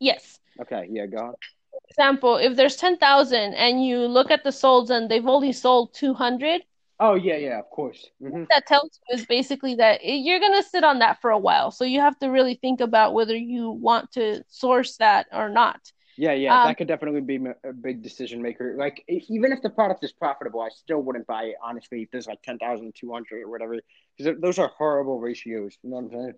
yes, 0.00 0.38
Okay. 0.60 0.88
Yeah. 0.90 1.06
Go 1.06 1.18
on. 1.18 1.32
for 1.72 1.80
example, 1.90 2.36
if 2.36 2.56
there's 2.56 2.76
10,000 2.76 3.54
and 3.54 3.84
you 3.84 4.06
look 4.06 4.30
at 4.30 4.42
the 4.44 4.50
solds 4.50 4.90
and 4.90 5.10
they've 5.10 5.26
only 5.26 5.52
sold 5.52 5.94
200, 5.94 6.62
Oh 6.98 7.14
yeah, 7.14 7.36
yeah. 7.36 7.58
Of 7.58 7.68
course. 7.70 8.06
hmm 8.20 8.44
that 8.50 8.66
tells 8.66 8.98
you 9.10 9.16
is 9.18 9.26
basically 9.26 9.74
that 9.74 10.00
you're 10.02 10.40
going 10.40 10.54
to 10.54 10.62
sit 10.62 10.82
on 10.84 11.00
that 11.00 11.20
for 11.20 11.30
a 11.30 11.38
while. 11.38 11.70
So 11.70 11.84
you 11.84 12.00
have 12.00 12.18
to 12.20 12.28
really 12.28 12.54
think 12.54 12.80
about 12.80 13.12
whether 13.12 13.36
you 13.36 13.70
want 13.70 14.12
to 14.12 14.42
source 14.48 14.96
that 14.96 15.26
or 15.32 15.50
not. 15.50 15.80
Yeah, 16.16 16.32
yeah. 16.32 16.54
Um, 16.62 16.68
that 16.68 16.78
could 16.78 16.88
definitely 16.88 17.20
be 17.20 17.38
a 17.64 17.72
big 17.74 18.02
decision 18.02 18.40
maker. 18.40 18.76
Like 18.78 19.04
even 19.08 19.52
if 19.52 19.60
the 19.60 19.68
product 19.68 20.02
is 20.04 20.12
profitable, 20.12 20.62
I 20.62 20.70
still 20.70 21.02
wouldn't 21.02 21.26
buy 21.26 21.44
it. 21.44 21.56
Honestly, 21.62 22.02
if 22.04 22.10
there's 22.10 22.26
like 22.26 22.40
ten 22.40 22.56
thousand, 22.58 22.94
two 22.94 23.12
hundred, 23.12 23.42
or 23.42 23.50
whatever, 23.50 23.76
because 24.16 24.40
those 24.40 24.58
are 24.58 24.68
horrible 24.78 25.20
ratios. 25.20 25.76
You 25.82 25.90
know 25.90 25.96
what 25.96 26.04
I'm 26.04 26.10
saying? 26.10 26.32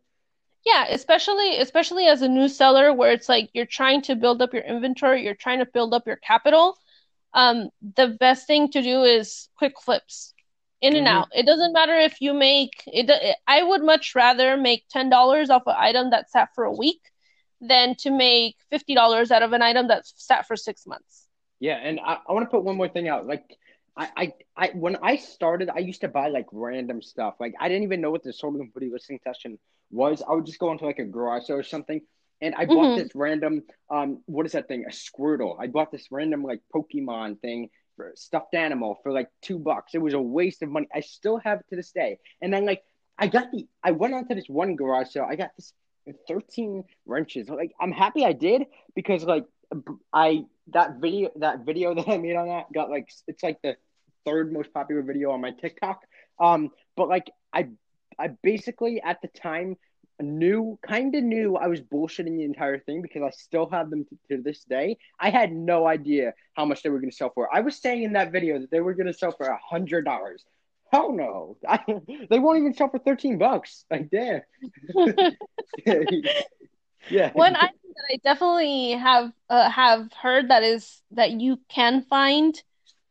Yeah, 0.67 0.87
especially 0.89 1.59
especially 1.59 2.07
as 2.07 2.23
a 2.23 2.29
new 2.29 2.49
seller 2.49 2.93
where 2.93 3.13
it's 3.13 3.29
like 3.29 3.51
you're 3.55 3.67
trying 3.67 4.03
to 4.03 4.17
build 4.17 4.43
up 4.43 4.53
your 4.53 4.63
inventory, 4.63 5.25
you're 5.25 5.35
trying 5.35 5.61
to 5.61 5.67
build 5.67 5.95
up 5.95 6.07
your 6.07 6.17
capital. 6.17 6.77
Um, 7.33 7.71
the 7.97 8.09
best 8.09 8.47
thing 8.47 8.71
to 8.73 8.83
do 8.83 9.03
is 9.05 9.49
quick 9.57 9.81
flips. 9.81 10.35
In 10.81 10.95
and 10.95 11.09
Mhm. 11.09 11.11
out. 11.11 11.29
It 11.35 11.45
doesn't 11.45 11.73
matter 11.73 11.99
if 11.99 12.21
you 12.21 12.33
make 12.33 12.85
it. 12.87 13.11
I 13.49 13.63
would 13.65 13.83
much 13.83 14.15
rather 14.15 14.57
make 14.57 14.87
ten 14.89 15.11
dollars 15.11 15.51
off 15.51 15.65
an 15.67 15.75
item 15.77 16.11
that 16.11 16.31
sat 16.31 16.51
for 16.55 16.65
a 16.65 16.73
week 16.73 17.01
than 17.61 17.97
to 17.97 18.11
make 18.11 18.57
fifty 18.71 18.95
dollars 18.95 19.33
out 19.33 19.43
of 19.43 19.53
an 19.53 19.61
item 19.63 19.89
that 19.89 20.07
sat 20.07 20.47
for 20.47 20.55
six 20.55 20.87
months. 20.87 21.27
Yeah, 21.59 21.79
and 21.79 21.99
I, 21.99 22.19
I 22.29 22.33
want 22.33 22.47
to 22.47 22.51
put 22.51 22.63
one 22.63 22.77
more 22.77 22.89
thing 22.89 23.09
out. 23.09 23.27
Like, 23.27 23.59
I, 23.99 24.09
I, 24.17 24.33
I, 24.57 24.69
when 24.75 24.97
I 25.03 25.17
started, 25.17 25.71
I 25.75 25.81
used 25.81 26.03
to 26.03 26.09
buy 26.09 26.29
like 26.29 26.47
random 26.53 27.03
stuff. 27.03 27.35
Like, 27.41 27.55
I 27.61 27.69
didn't 27.69 27.83
even 27.83 28.01
know 28.01 28.11
what 28.13 28.23
the 28.23 28.33
sold 28.33 28.55
and 28.55 28.73
video 28.73 28.93
listing 28.93 29.19
session 29.25 29.59
was. 29.91 30.23
I 30.23 30.33
would 30.35 30.47
just 30.47 30.61
go 30.61 30.71
into 30.71 30.87
like 30.87 31.01
a 31.01 31.05
garage 31.05 31.47
sale 31.47 31.57
or 31.57 31.65
something, 31.65 32.01
and 32.41 32.55
I 32.55 32.67
bought 32.67 32.91
Mhm. 32.91 32.97
this 32.97 33.15
random, 33.17 33.65
um, 33.91 34.23
what 34.27 34.47
is 34.47 34.53
that 34.53 34.69
thing? 34.69 34.85
A 34.87 34.91
Squirtle. 34.91 35.57
I 35.59 35.67
bought 35.67 35.91
this 35.91 36.13
random 36.13 36.45
like 36.45 36.61
Pokemon 36.75 37.41
thing 37.41 37.71
for 37.97 38.13
stuffed 38.15 38.55
animal 38.55 39.01
for 39.03 39.13
like 39.13 39.29
two 39.43 39.59
bucks. 39.59 39.95
It 39.95 39.99
was 39.99 40.15
a 40.15 40.21
waste 40.21 40.63
of 40.63 40.69
money. 40.69 40.87
I 40.95 41.01
still 41.01 41.39
have 41.39 41.59
it 41.61 41.67
to 41.71 41.77
this 41.77 41.91
day. 41.91 42.19
And 42.41 42.55
then 42.55 42.65
like, 42.65 42.85
I 43.19 43.27
got 43.27 43.51
the, 43.51 43.67
I 43.83 43.91
went 43.91 44.15
onto 44.15 44.37
this 44.37 44.49
one 44.49 44.77
garage 44.77 45.09
sale. 45.09 45.27
I 45.29 45.35
got 45.35 45.51
this 45.57 45.73
13 46.29 46.85
wrenches. 47.05 47.49
Like, 47.49 47.73
I'm 47.81 47.91
happy 47.91 48.25
I 48.25 48.33
did 48.33 48.67
because 48.95 49.25
like 49.25 49.45
I 50.13 50.45
that 50.69 51.01
video 51.01 51.31
that 51.37 51.67
video 51.67 51.95
that 51.97 52.09
I 52.09 52.19
made 52.19 52.37
on 52.37 52.47
that 52.49 52.73
got 52.73 52.91
like 52.91 53.09
it's 53.27 53.43
like 53.43 53.61
the 53.63 53.77
third 54.25 54.53
most 54.53 54.73
popular 54.73 55.03
video 55.03 55.31
on 55.33 55.41
my 55.41 55.51
TikTok. 55.51 56.03
Um, 56.41 56.71
but 56.97 57.09
like 57.09 57.31
I 57.53 57.69
I 58.19 58.29
basically 58.43 59.01
at 59.01 59.21
the 59.23 59.29
time 59.29 59.77
knew 60.21 60.79
kind 60.83 61.15
of 61.15 61.23
knew 61.23 61.57
I 61.57 61.69
was 61.69 61.81
bullshitting 61.81 62.37
the 62.37 62.45
entire 62.45 62.79
thing 62.79 63.03
because 63.03 63.23
I 63.23 63.31
still 63.31 63.69
have 63.71 63.89
them 63.91 64.05
to, 64.05 64.37
to 64.37 64.43
this 64.43 64.65
day. 64.65 64.99
I 65.21 65.31
had 65.31 65.53
no 65.53 65.87
idea 65.87 66.35
how 66.55 66.65
much 66.65 66.83
they 66.83 66.91
were 66.91 66.99
going 66.99 67.11
to 67.11 67.17
sell 67.17 67.31
for. 67.33 67.49
I 67.55 67.61
was 67.61 67.81
saying 67.81 68.03
in 68.03 68.15
that 68.15 68.33
video 68.33 68.59
that 68.59 68.71
they 68.71 68.81
were 68.81 68.95
going 68.95 69.07
to 69.07 69.15
sell 69.15 69.33
for 69.33 69.47
a 69.47 69.59
hundred 69.59 70.05
dollars. 70.05 70.45
Hell 70.93 71.13
no! 71.13 71.57
I, 71.69 71.79
they 72.31 72.39
won't 72.39 72.59
even 72.59 72.75
sell 72.75 72.89
for 72.89 72.99
thirteen 72.99 73.39
bucks. 73.39 73.85
Like 73.91 74.11
damn. 74.11 74.43
Yeah. 77.11 77.33
One 77.33 77.57
item 77.57 77.77
that 77.95 78.05
I 78.13 78.17
definitely 78.23 78.93
have 78.93 79.33
uh, 79.49 79.71
have 79.71 80.13
heard 80.13 80.51
that 80.51 80.63
is 80.63 81.01
that 81.13 81.33
you 81.33 81.59
can 81.69 82.03
find 82.03 82.61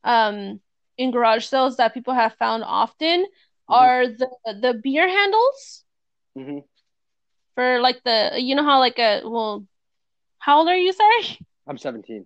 um 0.04 0.60
in 0.98 1.12
garage 1.12 1.46
sales 1.46 1.78
that 1.78 1.94
people 1.94 2.14
have 2.14 2.34
found 2.36 2.64
often 2.66 3.26
hmm 3.70 3.88
are 3.88 4.08
the 4.08 4.30
the 4.62 4.74
beer 4.84 5.08
handles 5.08 5.86
hmm 6.36 6.60
for 7.56 7.80
like 7.80 8.02
the 8.04 8.32
you 8.38 8.56
know 8.56 8.64
how 8.64 8.80
like 8.80 9.00
a 9.00 9.22
well 9.26 9.66
how 10.40 10.60
old 10.60 10.70
are 10.70 10.78
you, 10.78 10.94
sorry? 10.94 11.40
I'm 11.68 11.78
17. 11.78 12.26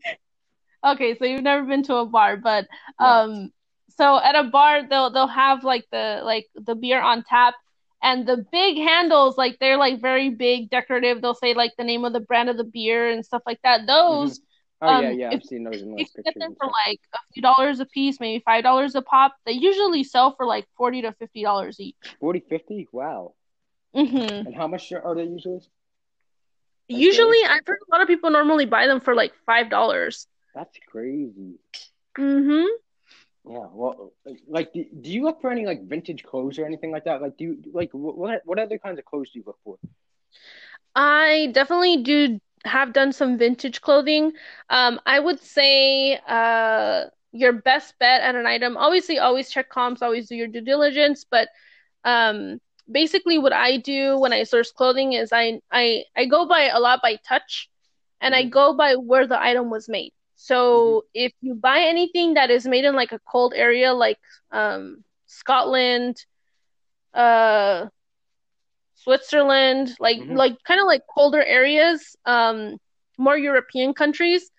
Okay, 0.85 1.15
so 1.17 1.25
you've 1.25 1.43
never 1.43 1.63
been 1.65 1.83
to 1.83 1.95
a 1.97 2.05
bar, 2.05 2.37
but 2.37 2.67
um, 2.99 3.51
so 3.89 4.19
at 4.19 4.35
a 4.35 4.43
bar 4.43 4.87
they'll 4.87 5.11
they'll 5.11 5.27
have 5.27 5.63
like 5.63 5.85
the 5.91 6.21
like 6.23 6.47
the 6.55 6.75
beer 6.75 7.01
on 7.01 7.23
tap 7.23 7.55
and 8.01 8.27
the 8.27 8.45
big 8.51 8.77
handles 8.77 9.37
like 9.37 9.57
they're 9.59 9.77
like 9.77 10.01
very 10.01 10.29
big 10.29 10.69
decorative. 10.69 11.21
They'll 11.21 11.35
say 11.35 11.53
like 11.53 11.73
the 11.77 11.83
name 11.83 12.05
of 12.05 12.13
the 12.13 12.19
brand 12.19 12.49
of 12.49 12.57
the 12.57 12.63
beer 12.63 13.09
and 13.09 13.25
stuff 13.25 13.43
like 13.45 13.59
that. 13.63 13.85
hmm 14.07 14.33
Those 14.33 14.39
Oh 14.81 14.89
yeah, 14.89 15.09
um 15.09 15.11
yeah. 15.11 15.31
if 15.31 15.39
I've 15.39 15.43
seen 15.45 15.63
those 15.63 15.81
in 15.81 15.91
like 15.93 16.07
you 16.17 16.23
get 16.23 16.33
them 16.39 16.55
for 16.59 16.67
like 16.67 16.99
a 17.13 17.19
few 17.33 17.41
dollars 17.41 17.79
a 17.79 17.85
piece, 17.85 18.19
maybe 18.19 18.41
five 18.45 18.63
dollars 18.63 18.95
a 18.95 19.01
pop, 19.01 19.35
they 19.45 19.53
usually 19.53 20.03
sell 20.03 20.35
for 20.35 20.45
like 20.45 20.67
40 20.77 21.01
to 21.01 21.11
50 21.13 21.43
dollars 21.43 21.79
each. 21.79 21.95
40, 22.19 22.39
50? 22.39 22.87
Wow. 22.91 23.33
hmm 23.93 24.41
And 24.45 24.55
how 24.55 24.67
much 24.67 24.91
are 24.91 25.15
they 25.15 25.23
usually? 25.23 25.55
Like? 25.55 26.99
Usually 26.99 27.37
I've 27.47 27.65
heard 27.65 27.77
a 27.87 27.91
lot 27.91 28.01
of 28.01 28.07
people 28.07 28.29
normally 28.31 28.65
buy 28.65 28.87
them 28.87 28.99
for 28.99 29.15
like 29.15 29.33
five 29.45 29.69
dollars. 29.69 30.27
That's 30.53 30.77
crazy. 30.87 31.59
Mm 32.17 32.43
hmm 32.45 32.65
Yeah. 33.49 33.67
Well, 33.71 34.13
like, 34.47 34.73
do, 34.73 34.85
do 35.01 35.09
you 35.09 35.23
look 35.23 35.41
for 35.41 35.51
any 35.51 35.65
like 35.65 35.83
vintage 35.87 36.23
clothes 36.23 36.59
or 36.59 36.65
anything 36.65 36.91
like 36.91 37.05
that? 37.05 37.21
Like, 37.21 37.37
do 37.37 37.45
you 37.45 37.57
like 37.73 37.89
what 37.93 38.41
what 38.45 38.59
other 38.59 38.77
kinds 38.77 38.99
of 38.99 39.05
clothes 39.05 39.31
do 39.31 39.39
you 39.39 39.43
look 39.45 39.57
for? 39.63 39.77
I 40.95 41.49
definitely 41.53 42.03
do 42.03 42.39
have 42.65 42.93
done 42.93 43.11
some 43.11 43.37
vintage 43.37 43.81
clothing. 43.81 44.33
Um, 44.69 44.99
I 45.05 45.19
would 45.19 45.39
say 45.39 46.19
uh 46.27 47.05
your 47.33 47.53
best 47.53 47.95
bet 47.99 48.21
at 48.21 48.35
an 48.35 48.45
item, 48.45 48.77
obviously 48.77 49.19
always 49.19 49.49
check 49.49 49.69
comps, 49.69 50.01
always 50.01 50.27
do 50.29 50.35
your 50.35 50.47
due 50.47 50.61
diligence, 50.61 51.25
but 51.29 51.49
um 52.03 52.59
basically 52.91 53.37
what 53.37 53.53
I 53.53 53.77
do 53.77 54.17
when 54.19 54.33
I 54.33 54.43
source 54.43 54.71
clothing 54.71 55.13
is 55.13 55.31
I 55.31 55.59
I 55.71 56.03
I 56.15 56.25
go 56.25 56.47
by 56.47 56.63
a 56.69 56.79
lot 56.79 57.01
by 57.01 57.17
touch 57.27 57.69
and 58.21 58.35
I 58.35 58.43
hmm 58.43 58.49
go 58.49 58.73
by 58.73 58.95
where 58.95 59.27
the 59.27 59.41
item 59.41 59.69
was 59.69 59.87
made. 59.89 60.11
So 60.35 61.05
if 61.13 61.31
you 61.41 61.55
buy 61.55 61.79
anything 61.81 62.33
that 62.35 62.49
is 62.49 62.67
made 62.67 62.85
in 62.85 62.95
like 62.95 63.11
a 63.11 63.19
cold 63.31 63.53
area 63.55 63.93
like 63.93 64.19
um 64.51 65.03
Scotland, 65.27 66.17
uh 67.13 67.87
Switzerland, 69.03 69.95
like 69.99 70.17
hmm 70.17 70.35
like 70.35 70.57
kind 70.67 70.79
of 70.79 70.87
like 70.87 71.01
colder 71.13 71.43
areas, 71.43 72.15
um, 72.25 72.77
more 73.17 73.37
European 73.37 73.93
countries, 73.93 74.49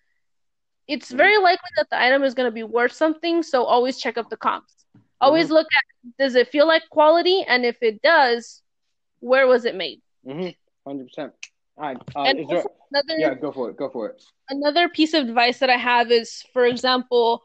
it's 0.89 1.11
hmm 1.11 1.17
very 1.17 1.39
likely 1.39 1.71
that 1.77 1.89
the 1.91 2.01
item 2.01 2.23
is 2.25 2.35
going 2.35 2.47
to 2.49 2.53
be 2.55 2.63
worth 2.65 2.93
something. 2.93 3.43
So 3.43 3.65
always 3.65 3.99
check 3.99 4.17
up 4.19 4.29
the 4.31 4.37
comps. 4.37 4.85
Always 5.21 5.51
look 5.51 5.67
at 5.77 5.85
does 6.19 6.35
it 6.35 6.49
feel 6.49 6.67
like 6.67 6.83
quality, 6.91 7.45
and 7.47 7.65
if 7.65 7.77
it 7.83 8.03
does, 8.03 8.63
where 9.21 9.47
was 9.47 9.65
it 9.65 9.75
made? 9.75 10.01
hmm 10.25 10.49
Hundred 10.87 11.07
percent. 11.09 11.33
All 11.79 11.85
right. 11.85 11.97
Uh, 12.17 12.25
And 12.27 12.39
is 12.41 12.49
there? 12.49 12.59
also 12.59 12.69
Yeah, 13.19 13.35
go 13.35 13.53
for 13.53 13.71
it. 13.71 13.77
Go 13.77 13.89
for 13.89 14.09
it. 14.11 14.23
another 14.51 14.89
piece 14.89 15.15
of 15.15 15.29
advice 15.29 15.59
that 15.59 15.71
I 15.71 15.77
have 15.77 16.11
is, 16.11 16.43
for 16.53 16.65
example, 16.67 17.43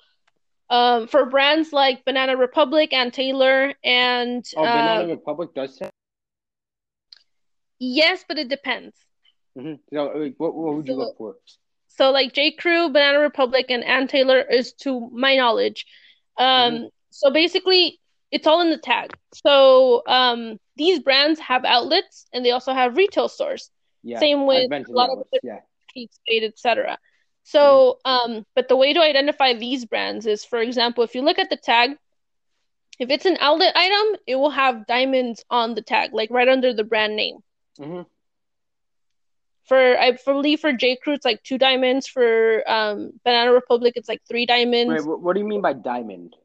um, 0.69 1.07
for 1.07 1.25
brands 1.25 1.71
like 1.71 2.03
Banana 2.05 2.35
Republic 2.35 2.93
Ann 2.93 3.11
Taylor, 3.11 3.73
and 3.83 4.43
Oh, 4.55 4.63
uh, 4.65 4.73
Banana 4.81 5.07
Republic 5.07 5.53
does 5.53 5.77
that. 5.79 5.91
Yes, 7.80 8.23
but 8.28 8.38
it 8.38 8.49
depends. 8.49 8.95
hmm 9.57 9.73
So, 9.93 10.05
like, 10.15 10.36
what 10.38 10.53
what 10.55 10.75
would 10.75 10.88
you 10.88 10.95
look 10.95 11.17
for? 11.17 11.36
So 11.88 12.11
like 12.11 12.34
J. 12.34 12.51
Crew, 12.51 12.89
Banana 12.89 13.19
Republic, 13.19 13.65
and 13.69 13.84
Ann 13.84 14.07
Taylor 14.07 14.39
is 14.39 14.73
to 14.84 15.09
my 15.11 15.36
knowledge. 15.36 15.86
Um, 16.38 16.89
so 17.09 17.32
basically 17.32 17.99
it's 18.32 18.45
all 18.45 18.61
in 18.61 18.69
the 18.69 18.78
tag. 18.78 19.11
So 19.34 20.03
um 20.07 20.59
these 20.75 20.99
brands 20.99 21.39
have 21.39 21.65
outlets 21.65 22.28
and 22.34 22.45
they 22.45 22.51
also 22.51 22.73
have 22.73 22.97
retail 22.97 23.28
stores. 23.30 23.71
Yeah, 24.03 24.19
Same 24.19 24.45
with 24.45 24.71
a 24.71 24.91
lot 24.91 25.05
of 25.09 25.11
outlets. 25.11 25.30
other 25.34 25.39
Yeah. 25.41 25.59
Kate 25.93 26.13
Spade, 26.13 26.43
etc. 26.43 26.99
So 27.43 27.97
um 28.05 28.45
but 28.55 28.67
the 28.67 28.75
way 28.78 28.93
to 28.93 29.01
identify 29.01 29.53
these 29.53 29.86
brands 29.86 30.28
is 30.28 30.45
for 30.45 30.59
example, 30.59 31.03
if 31.03 31.15
you 31.15 31.21
look 31.23 31.39
at 31.39 31.49
the 31.49 31.57
tag, 31.57 31.97
if 32.99 33.09
it's 33.09 33.25
an 33.25 33.38
outlet 33.39 33.75
item, 33.75 34.19
it 34.28 34.36
will 34.36 34.51
have 34.51 34.86
diamonds 34.86 35.43
on 35.49 35.73
the 35.73 35.82
tag, 35.82 36.13
like 36.13 36.30
right 36.30 36.47
under 36.47 36.73
the 36.73 36.84
brand 36.84 37.15
name. 37.15 37.39
Hmm 37.78 38.01
For 39.65 39.97
I 39.99 40.17
believe 40.25 40.61
for 40.61 40.71
J. 40.71 40.95
Crew 40.95 41.13
it's 41.13 41.25
like 41.25 41.43
two 41.43 41.57
diamonds. 41.57 42.07
For 42.07 42.63
um 42.69 43.11
Banana 43.25 43.51
Republic 43.51 43.93
it's 43.95 44.07
like 44.09 44.21
three 44.28 44.45
diamonds. 44.45 45.05
what, 45.05 45.21
what 45.21 45.34
do 45.34 45.39
you 45.41 45.47
mean 45.47 45.61
by 45.61 45.73
diamond? 45.73 46.36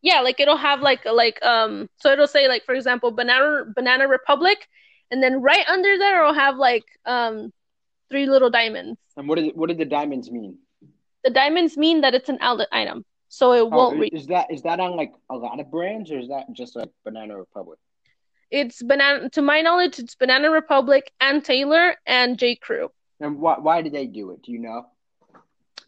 Yeah, 0.00 0.20
like 0.20 0.40
it'll 0.40 0.56
have 0.56 0.80
like 0.80 1.04
like 1.04 1.42
um 1.44 1.88
so 1.98 2.10
it'll 2.12 2.26
say 2.26 2.48
like 2.48 2.64
for 2.64 2.74
example 2.74 3.10
Banana 3.10 3.64
Banana 3.74 4.08
Republic 4.08 4.66
and 5.10 5.22
then 5.22 5.42
right 5.42 5.66
under 5.68 5.98
there 5.98 6.20
it'll 6.22 6.34
have 6.34 6.56
like 6.56 6.84
um 7.04 7.52
three 8.10 8.26
little 8.26 8.50
diamonds. 8.50 8.98
And 9.16 9.28
what 9.28 9.36
did 9.36 9.54
what 9.56 9.68
did 9.68 9.78
the 9.78 9.84
diamonds 9.84 10.30
mean? 10.30 10.58
The 11.24 11.30
diamonds 11.30 11.76
mean 11.76 12.00
that 12.02 12.14
it's 12.14 12.28
an 12.28 12.38
outlet 12.40 12.68
item, 12.72 13.04
so 13.28 13.52
it 13.52 13.60
Oh, 13.60 13.68
won't 13.76 14.00
read. 14.00 14.14
is 14.14 14.26
that 14.28 14.50
is 14.50 14.62
that 14.62 14.80
on 14.80 14.96
like 14.96 15.12
a 15.28 15.36
lot 15.36 15.60
of 15.60 15.70
brands 15.70 16.10
or 16.10 16.18
is 16.18 16.28
that 16.28 16.50
just 16.52 16.76
like 16.76 16.88
Banana 17.04 17.36
Republic? 17.36 17.78
It's 18.50 18.82
banana 18.82 19.28
to 19.30 19.42
my 19.42 19.60
knowledge 19.60 19.98
it's 19.98 20.14
Banana 20.14 20.50
Republic 20.50 21.12
Ann 21.20 21.42
Taylor 21.42 21.96
and 22.06 22.38
J. 22.38 22.56
Crew. 22.56 22.90
And 23.20 23.38
why 23.38 23.58
why 23.58 23.82
did 23.82 23.92
they 23.92 24.06
do 24.06 24.30
it? 24.30 24.42
Do 24.42 24.52
you 24.52 24.58
know? 24.58 24.86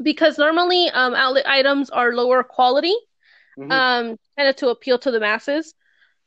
Because 0.03 0.39
normally 0.39 0.89
um 0.91 1.15
outlet 1.15 1.47
items 1.47 1.91
are 1.91 2.13
lower 2.15 2.43
quality, 2.43 2.95
hmm 3.57 3.71
um 3.73 4.17
kind 4.37 4.49
of 4.49 4.57
to 4.57 4.69
appeal 4.69 4.99
to 4.99 5.11
the 5.11 5.21
masses. 5.21 5.75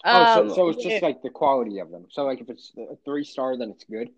Oh, 0.06 0.26
so 0.26 0.42
Um 0.42 0.50
so 0.50 0.70
it's 0.70 0.84
just 0.84 1.02
like 1.02 1.22
the 1.22 1.30
quality 1.30 1.80
of 1.80 1.90
them. 1.92 2.06
So 2.10 2.26
like 2.26 2.42
if 2.42 2.50
it's 2.50 2.72
a 2.78 2.96
three 3.06 3.24
star, 3.24 3.58
then 3.58 3.72
it's 3.72 3.84
good. 3.86 4.10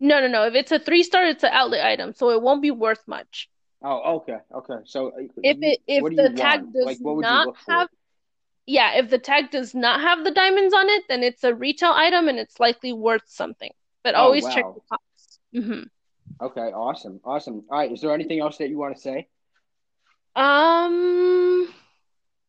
no 0.00 0.20
no 0.20 0.28
no, 0.28 0.44
if 0.46 0.54
it's 0.54 0.72
a 0.72 0.78
three 0.78 1.02
star 1.02 1.24
it's 1.24 1.44
an 1.44 1.50
outlet 1.52 1.84
item, 1.84 2.12
so 2.12 2.30
it 2.30 2.42
won't 2.42 2.62
be 2.62 2.70
worth 2.70 3.02
much. 3.06 3.48
Oh, 3.82 4.16
okay, 4.16 4.38
okay. 4.54 4.78
So 4.84 5.08
uh, 5.08 5.20
If 5.42 5.58
it 5.60 5.80
if 5.86 6.04
the 6.16 6.30
tag 6.30 6.60
want? 6.60 6.72
does 6.72 6.86
Like, 6.86 6.98
what 7.02 7.16
would 7.16 7.26
you 7.26 7.34
not 7.34 7.56
have 7.68 7.88
yeah, 8.66 8.94
if 8.96 9.10
the 9.10 9.18
tag 9.18 9.50
does 9.50 9.74
not 9.74 10.00
have 10.00 10.24
the 10.24 10.30
diamonds 10.32 10.74
on 10.74 10.88
it, 10.88 11.04
then 11.08 11.22
it's 11.22 11.44
a 11.44 11.54
retail 11.54 11.92
item 11.92 12.28
and 12.28 12.38
it's 12.38 12.60
likely 12.60 12.92
worth 12.92 13.28
something. 13.28 13.72
But 14.04 14.14
Oh, 14.14 14.32
always 14.32 14.48
check 14.48 14.66
wow. 14.66 14.74
the 14.74 14.80
costs. 14.88 15.40
hmm 15.54 15.82
Okay, 16.40 16.72
awesome, 16.72 17.20
awesome. 17.24 17.64
All 17.70 17.78
right, 17.78 17.92
is 17.92 18.00
there 18.00 18.12
anything 18.14 18.40
else 18.40 18.56
that 18.58 18.68
you 18.70 18.78
want 18.78 18.94
to 18.96 19.00
say? 19.02 19.28
Um, 20.34 21.68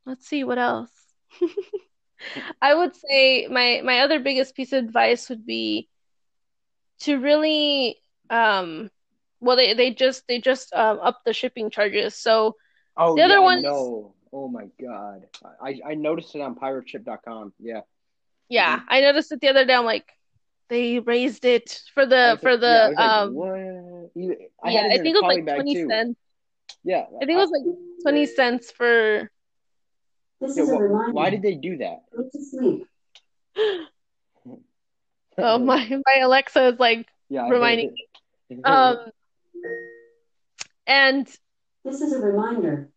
let's 0.06 0.28
see 0.28 0.44
what 0.44 0.58
else. 0.60 0.92
I 2.62 2.74
would 2.74 2.96
say 2.96 3.48
my 3.48 3.82
my 3.84 4.00
other 4.02 4.20
biggest 4.20 4.56
piece 4.56 4.74
of 4.74 4.84
advice 4.86 5.30
would 5.30 5.46
be 5.46 5.90
to 7.00 7.18
really 7.20 7.98
um 8.30 8.90
well 9.40 9.56
they 9.56 9.74
they 9.74 9.92
just 9.94 10.24
they 10.28 10.40
just 10.40 10.74
um 10.74 11.00
up 11.02 11.22
the 11.26 11.34
shipping 11.34 11.70
charges. 11.70 12.16
So 12.16 12.56
Oh 12.98 13.16
the 13.16 13.24
other 13.24 13.42
ones 13.42 13.64
know. 13.64 14.16
Oh 14.38 14.48
my 14.48 14.68
God, 14.80 15.26
I 15.62 15.80
I 15.84 15.94
noticed 15.96 16.36
it 16.36 16.42
on 16.42 16.54
pirateship.com. 16.56 17.54
Yeah. 17.60 17.82
yeah, 18.50 18.80
hmm 18.80 18.86
I 18.88 19.02
noticed 19.02 19.32
it 19.32 19.42
the 19.42 19.48
other 19.50 19.66
day. 19.66 19.74
I'm 19.74 19.86
like 19.86 20.06
they 20.70 21.00
raised 21.00 21.44
it 21.46 21.82
for 21.94 22.06
the 22.06 22.38
like, 22.38 22.42
for 22.42 22.52
yeah, 22.52 22.84
I 22.84 22.90
the 22.90 22.90
was 22.90 22.98
like, 23.00 23.10
um 23.10 23.34
what? 23.34 23.50
I 24.64 24.70
yeah, 24.72 24.88
I 24.92 24.98
think 24.98 25.16
it 25.16 25.24
was 25.24 25.24
like 25.24 25.46
20 25.56 25.74
too. 25.74 25.88
cents. 25.90 26.20
Yeah. 26.84 27.06
I 27.16 27.26
think 27.26 27.32
it 27.32 27.36
was 27.38 27.52
like 27.52 27.66
20 28.04 28.26
cents 28.28 28.72
for 28.72 29.32
This 30.40 30.58
yeah. 30.58 30.64
is 30.64 30.70
a 30.70 30.78
Wh 30.78 31.14
why 31.14 31.30
did 31.32 31.42
they 31.42 31.56
do 31.56 31.78
that? 31.78 32.04
Go 32.16 32.30
to 32.32 32.44
sleep. 32.44 32.86
oh 35.40 35.58
my 35.58 36.02
my 36.06 36.18
Alexa 36.22 36.68
is 36.74 36.80
like 36.80 37.08
Yeah, 37.30 37.50
reminding 37.50 37.94
me. 38.52 38.62
Um 38.64 38.98
and 40.86 41.26
This 41.84 42.02
is 42.02 42.14
a 42.14 42.20
reminder. 42.20 42.90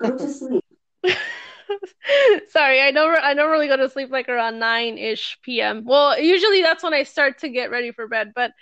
Go 0.00 0.16
to 0.18 0.28
sleep. 0.40 0.61
Sorry, 2.48 2.80
I 2.80 2.90
know 2.90 3.08
I 3.08 3.34
normally 3.34 3.66
go 3.68 3.76
to 3.76 3.88
sleep 3.88 4.10
like 4.10 4.28
around 4.28 4.54
9-ish 4.60 5.38
p.m. 5.42 5.84
Well, 5.84 6.18
usually 6.18 6.62
that's 6.62 6.82
when 6.82 6.94
I 6.94 7.04
start 7.04 7.38
to 7.38 7.48
get 7.48 7.70
ready 7.70 7.92
for 7.92 8.06
bed, 8.08 8.32
but 8.34 8.52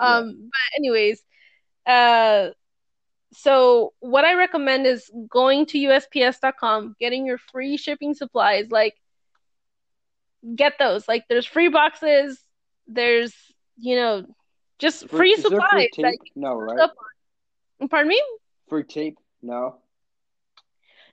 Yeah. 0.00 0.18
um 0.18 0.50
but 0.50 0.78
anyways, 0.78 1.22
uh 1.86 2.50
so 3.32 3.92
what 4.00 4.24
I 4.24 4.34
recommend 4.34 4.86
is 4.86 5.10
going 5.28 5.66
to 5.66 5.78
USPS.com, 5.78 6.96
getting 6.98 7.26
your 7.26 7.38
free 7.38 7.76
shipping 7.76 8.14
supplies, 8.14 8.70
like 8.70 8.94
get 10.54 10.74
those. 10.78 11.06
Like 11.06 11.24
there's 11.28 11.46
free 11.46 11.68
boxes, 11.68 12.40
there's 12.86 13.34
you 13.78 13.96
know, 13.96 14.26
just 14.78 15.08
Free, 15.08 15.34
free 15.34 15.34
free 15.34 15.42
supplies 15.42 15.88
you 15.96 16.12
No, 16.36 16.54
right? 16.54 16.76
stock 16.76 16.90
up 16.90 16.96
on. 17.80 17.88
Pardon 17.88 18.08
me? 18.08 18.22
Free 18.68 18.84
tape? 18.84 19.18
No. 19.42 19.76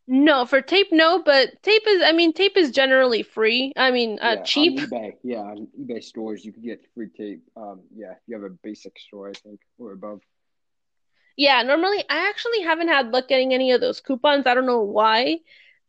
No, 0.08 0.46
for 0.46 0.62
tape, 0.62 0.92
no, 0.92 1.22
but 1.22 1.62
tape 1.64 1.84
is, 1.88 2.02
I 2.04 2.12
mean, 2.12 2.34
tape 2.34 2.58
is 2.58 2.72
generally 2.72 3.24
free. 3.24 3.74
I 3.76 3.92
mean, 3.92 4.20
uh, 4.22 4.36
Yeah, 4.36 4.48
on 4.56 4.70
cheap. 4.70 4.80
eBay. 4.80 5.18
Yeah, 5.24 5.42
on 5.42 5.68
eBay 5.80 6.04
stores 6.04 6.44
you 6.44 6.52
can 6.52 6.64
get 6.64 6.82
free 6.94 7.10
tape. 7.10 7.44
Um, 7.56 7.82
yeah, 7.96 8.12
if 8.14 8.18
you 8.28 8.36
have 8.36 8.44
a 8.44 8.56
basic 8.64 8.98
store, 9.00 9.30
I 9.30 9.34
think, 9.34 9.62
or 9.78 9.92
above. 9.94 10.22
Yeah, 11.38 11.62
normally 11.64 12.00
I 12.10 12.30
actually 12.30 12.62
haven't 12.64 12.88
had 12.90 13.12
luck 13.12 13.28
getting 13.28 13.54
any 13.54 13.72
of 13.72 13.82
those 13.82 14.02
coupons. 14.02 14.48
I 14.48 14.54
don't 14.56 14.66
know 14.66 14.82
why, 14.82 15.40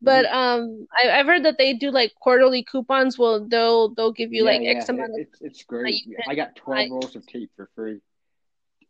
but 0.03 0.27
hmm 0.27 0.33
um, 0.33 0.87
I, 0.97 1.11
I've 1.11 1.27
heard 1.27 1.45
that 1.45 1.57
they 1.59 1.73
do 1.75 1.91
like 1.91 2.15
quarterly 2.21 2.63
coupons. 2.65 3.19
Well, 3.19 3.47
they'll 3.49 3.89
they'll 3.95 4.13
give 4.13 4.33
you 4.33 4.45
Yeah, 4.45 4.45
like 4.45 4.61
yeah, 4.61 4.67
X 4.67 4.89
it, 4.91 4.91
amount 4.91 5.15
of 5.15 5.23
it's 5.23 5.41
it's 5.41 5.63
great. 5.65 6.03
I 6.27 6.35
got. 6.35 6.55
12 6.57 6.91
rolls 6.91 7.17
of 7.17 7.27
tape 7.27 7.51
for 7.57 7.71
free. 7.75 8.01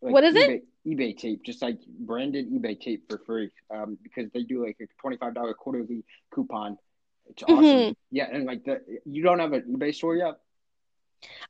Like 0.02 0.14
What 0.14 0.24
is 0.24 0.34
it? 0.36 0.50
eBay 0.50 0.60
eBay 0.86 1.16
tape, 1.16 1.42
just 1.44 1.62
like 1.62 1.78
branded 1.86 2.50
eBay 2.52 2.80
tape 2.80 3.04
for 3.08 3.18
free. 3.26 3.50
Um, 3.74 3.98
because 4.02 4.30
they 4.32 4.42
do 4.44 4.64
like 4.64 4.76
a 4.80 4.86
$25 5.00 5.54
quarterly 5.54 6.04
coupon. 6.34 6.76
It's 7.26 7.42
awesome. 7.42 7.86
hmm 7.86 7.92
Yeah, 8.10 8.28
and 8.32 8.46
like 8.46 8.64
the 8.64 8.80
you 9.04 9.22
don't 9.22 9.40
have 9.40 9.52
an 9.52 9.64
eBay 9.76 9.94
store 9.94 10.16
yet? 10.16 10.34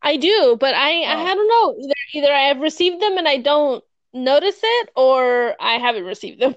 I 0.03 0.17
do, 0.17 0.57
but 0.59 0.75
I 0.75 1.03
I 1.03 1.15
Oh, 1.15 1.35
don't 1.35 1.49
know. 1.49 1.77
Either 1.85 1.95
either 2.15 2.33
I 2.33 2.49
have 2.49 2.61
received 2.61 3.01
them 3.01 3.17
and 3.19 3.29
I 3.29 3.37
don't 3.39 3.85
notice 4.13 4.61
it, 4.63 4.91
or 4.97 5.55
I 5.61 5.79
haven't 5.79 6.05
received 6.05 6.41
them. 6.41 6.57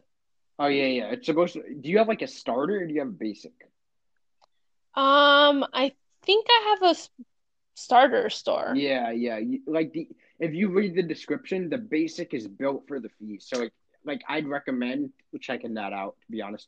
oh 0.60 0.68
yeah, 0.68 0.86
yeah. 0.86 1.12
It's 1.12 1.26
supposed 1.26 1.54
to. 1.54 1.62
Do 1.62 1.90
you 1.90 1.98
have 2.00 2.08
like 2.08 2.22
a 2.22 2.28
starter 2.28 2.78
or 2.82 2.88
do 2.88 2.94
you 2.94 3.00
have 3.00 3.10
a 3.10 3.12
basic? 3.12 3.54
Um, 4.96 5.66
I 5.74 5.94
think 6.24 6.48
I 6.50 6.78
have 6.82 6.96
a 6.96 7.00
starter 7.76 8.30
store. 8.30 8.82
Yeah, 8.82 9.12
yeah. 9.12 9.40
Like 9.68 9.92
the 9.94 10.08
if 10.42 10.54
you 10.54 10.70
read 10.70 10.96
the 10.96 11.04
description, 11.04 11.70
the 11.70 11.78
basic 11.78 12.34
is 12.34 12.48
built 12.48 12.84
for 12.88 13.00
the 13.00 13.10
fees. 13.20 13.46
So 13.48 13.60
like 13.60 13.74
like 14.04 14.22
I'd 14.28 14.48
recommend 14.48 15.12
checking 15.40 15.76
that 15.76 15.94
out, 15.94 16.16
to 16.26 16.32
be 16.32 16.42
honest. 16.42 16.68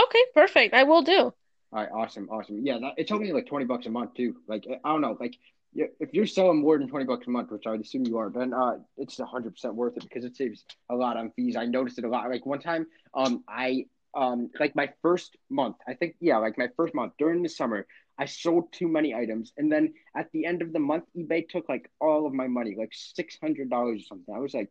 Okay, 0.00 0.22
perfect. 0.34 0.74
I 0.74 0.84
will 0.84 1.02
do. 1.02 1.20
All 1.20 1.34
right, 1.72 1.88
awesome, 1.90 2.28
awesome. 2.30 2.60
Yeah, 2.64 2.78
that, 2.80 2.94
it's 2.98 3.10
only 3.10 3.32
like 3.32 3.46
20 3.46 3.64
bucks 3.64 3.86
a 3.86 3.90
month 3.90 4.14
too. 4.14 4.36
Like 4.46 4.64
I 4.84 4.88
don't 4.92 5.00
know, 5.00 5.16
like 5.18 5.36
if 5.74 6.14
you're 6.14 6.26
selling 6.26 6.60
more 6.60 6.78
than 6.78 6.88
20 6.88 7.06
bucks 7.06 7.26
a 7.26 7.30
month, 7.30 7.50
which 7.50 7.66
I 7.66 7.70
would 7.70 7.80
assume 7.80 8.06
you 8.06 8.18
are, 8.18 8.30
then 8.30 8.52
uh 8.52 8.76
it's 8.98 9.18
100% 9.18 9.74
worth 9.74 9.96
it 9.96 10.02
because 10.04 10.24
it 10.24 10.36
saves 10.36 10.64
a 10.90 10.94
lot 10.94 11.16
on 11.16 11.32
fees. 11.34 11.56
I 11.56 11.66
noticed 11.66 11.98
it 11.98 12.04
a 12.04 12.08
lot. 12.08 12.28
Like 12.30 12.46
one 12.46 12.60
time, 12.60 12.86
um 13.14 13.42
I 13.48 13.86
um 14.14 14.50
like 14.60 14.76
my 14.76 14.90
first 15.02 15.36
month, 15.50 15.76
I 15.88 15.94
think 15.94 16.16
yeah, 16.20 16.38
like 16.38 16.58
my 16.58 16.68
first 16.76 16.94
month 16.94 17.14
during 17.18 17.42
the 17.42 17.48
summer, 17.48 17.86
I 18.18 18.24
sold 18.26 18.72
too 18.72 18.88
many 18.88 19.14
items 19.14 19.52
and 19.56 19.70
then 19.70 19.94
at 20.16 20.30
the 20.32 20.44
end 20.46 20.62
of 20.62 20.72
the 20.72 20.78
month, 20.78 21.04
eBay 21.16 21.48
took 21.48 21.68
like 21.68 21.90
all 22.00 22.26
of 22.26 22.32
my 22.32 22.46
money, 22.48 22.74
like 22.78 22.92
$600 22.92 23.96
or 23.96 23.98
something. 24.00 24.34
I 24.34 24.38
was 24.38 24.54
like 24.54 24.70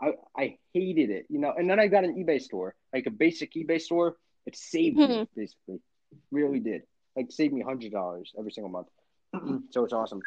I 0.00 0.12
I 0.36 0.58
hated 0.74 1.10
it, 1.10 1.26
you 1.28 1.38
know. 1.40 1.52
And 1.56 1.68
then 1.68 1.78
I 1.80 1.86
got 1.88 2.04
an 2.04 2.14
eBay 2.14 2.40
store, 2.40 2.74
like 2.92 3.06
a 3.06 3.10
basic 3.10 3.52
eBay 3.54 3.80
store. 3.80 4.16
It 4.46 4.56
saved 4.56 5.02
me 5.02 5.18
Hmm. 5.18 5.22
basically. 5.34 5.80
Really 6.30 6.60
did. 6.60 6.82
Like 7.16 7.30
saved 7.30 7.52
me 7.54 7.62
one 7.62 7.68
hundred 7.72 7.92
dollars 7.92 8.32
every 8.38 8.50
single 8.52 8.70
month. 8.70 8.88
so 9.70 9.84
it's 9.84 9.92
awesome. 9.92 10.20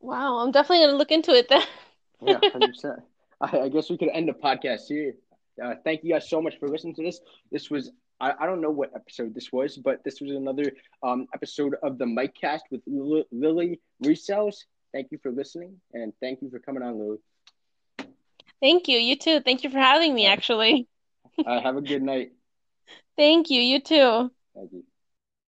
Wow, 0.00 0.38
I'm 0.38 0.50
definitely 0.50 0.84
gonna 0.86 0.98
look 0.98 1.10
into 1.12 1.32
it 1.32 1.48
then. 1.48 1.62
Yeah, 2.22 2.34
one 2.40 2.42
hundred 2.52 2.68
percent. 2.72 3.00
I, 3.40 3.60
I 3.60 3.68
guess 3.68 3.88
we 3.90 3.96
could 3.96 4.10
end 4.12 4.28
the 4.28 4.32
podcast 4.34 4.86
here. 4.88 5.14
Uh, 5.62 5.74
thank 5.84 6.04
you 6.04 6.12
guys 6.12 6.28
so 6.28 6.40
much 6.42 6.58
for 6.58 6.68
listening 6.68 6.94
to 6.96 7.02
this. 7.02 7.20
This 7.50 7.70
was 7.70 7.90
I, 8.20 8.32
I 8.40 8.46
don't 8.46 8.60
know 8.60 8.70
what 8.70 8.90
episode 8.94 9.34
this 9.34 9.52
was, 9.52 9.76
but 9.76 10.02
this 10.04 10.20
was 10.20 10.30
another 10.30 10.72
um 11.02 11.26
episode 11.34 11.74
of 11.82 11.98
the 11.98 12.06
Mike 12.06 12.34
Cast 12.40 12.64
with 12.70 12.82
Lil- 12.86 13.24
Lily 13.32 13.80
Resells. 14.04 14.56
Thank 14.92 15.08
you 15.10 15.18
for 15.22 15.30
listening 15.30 15.80
and 15.92 16.12
thank 16.20 16.42
you 16.42 16.50
for 16.50 16.58
coming 16.58 16.82
on, 16.82 16.98
Lily. 16.98 17.18
Thank 18.60 18.88
you. 18.88 18.98
You 18.98 19.16
too. 19.16 19.40
Thank 19.40 19.64
you 19.64 19.70
for 19.70 19.78
having 19.78 20.14
me, 20.14 20.26
actually. 20.26 20.86
uh, 21.46 21.60
have 21.60 21.76
a 21.76 21.80
good 21.80 22.02
night. 22.02 22.32
Thank 23.16 23.50
you. 23.50 23.60
You 23.60 23.80
too. 23.80 24.30
Thank 24.54 24.72
you. 24.72 24.84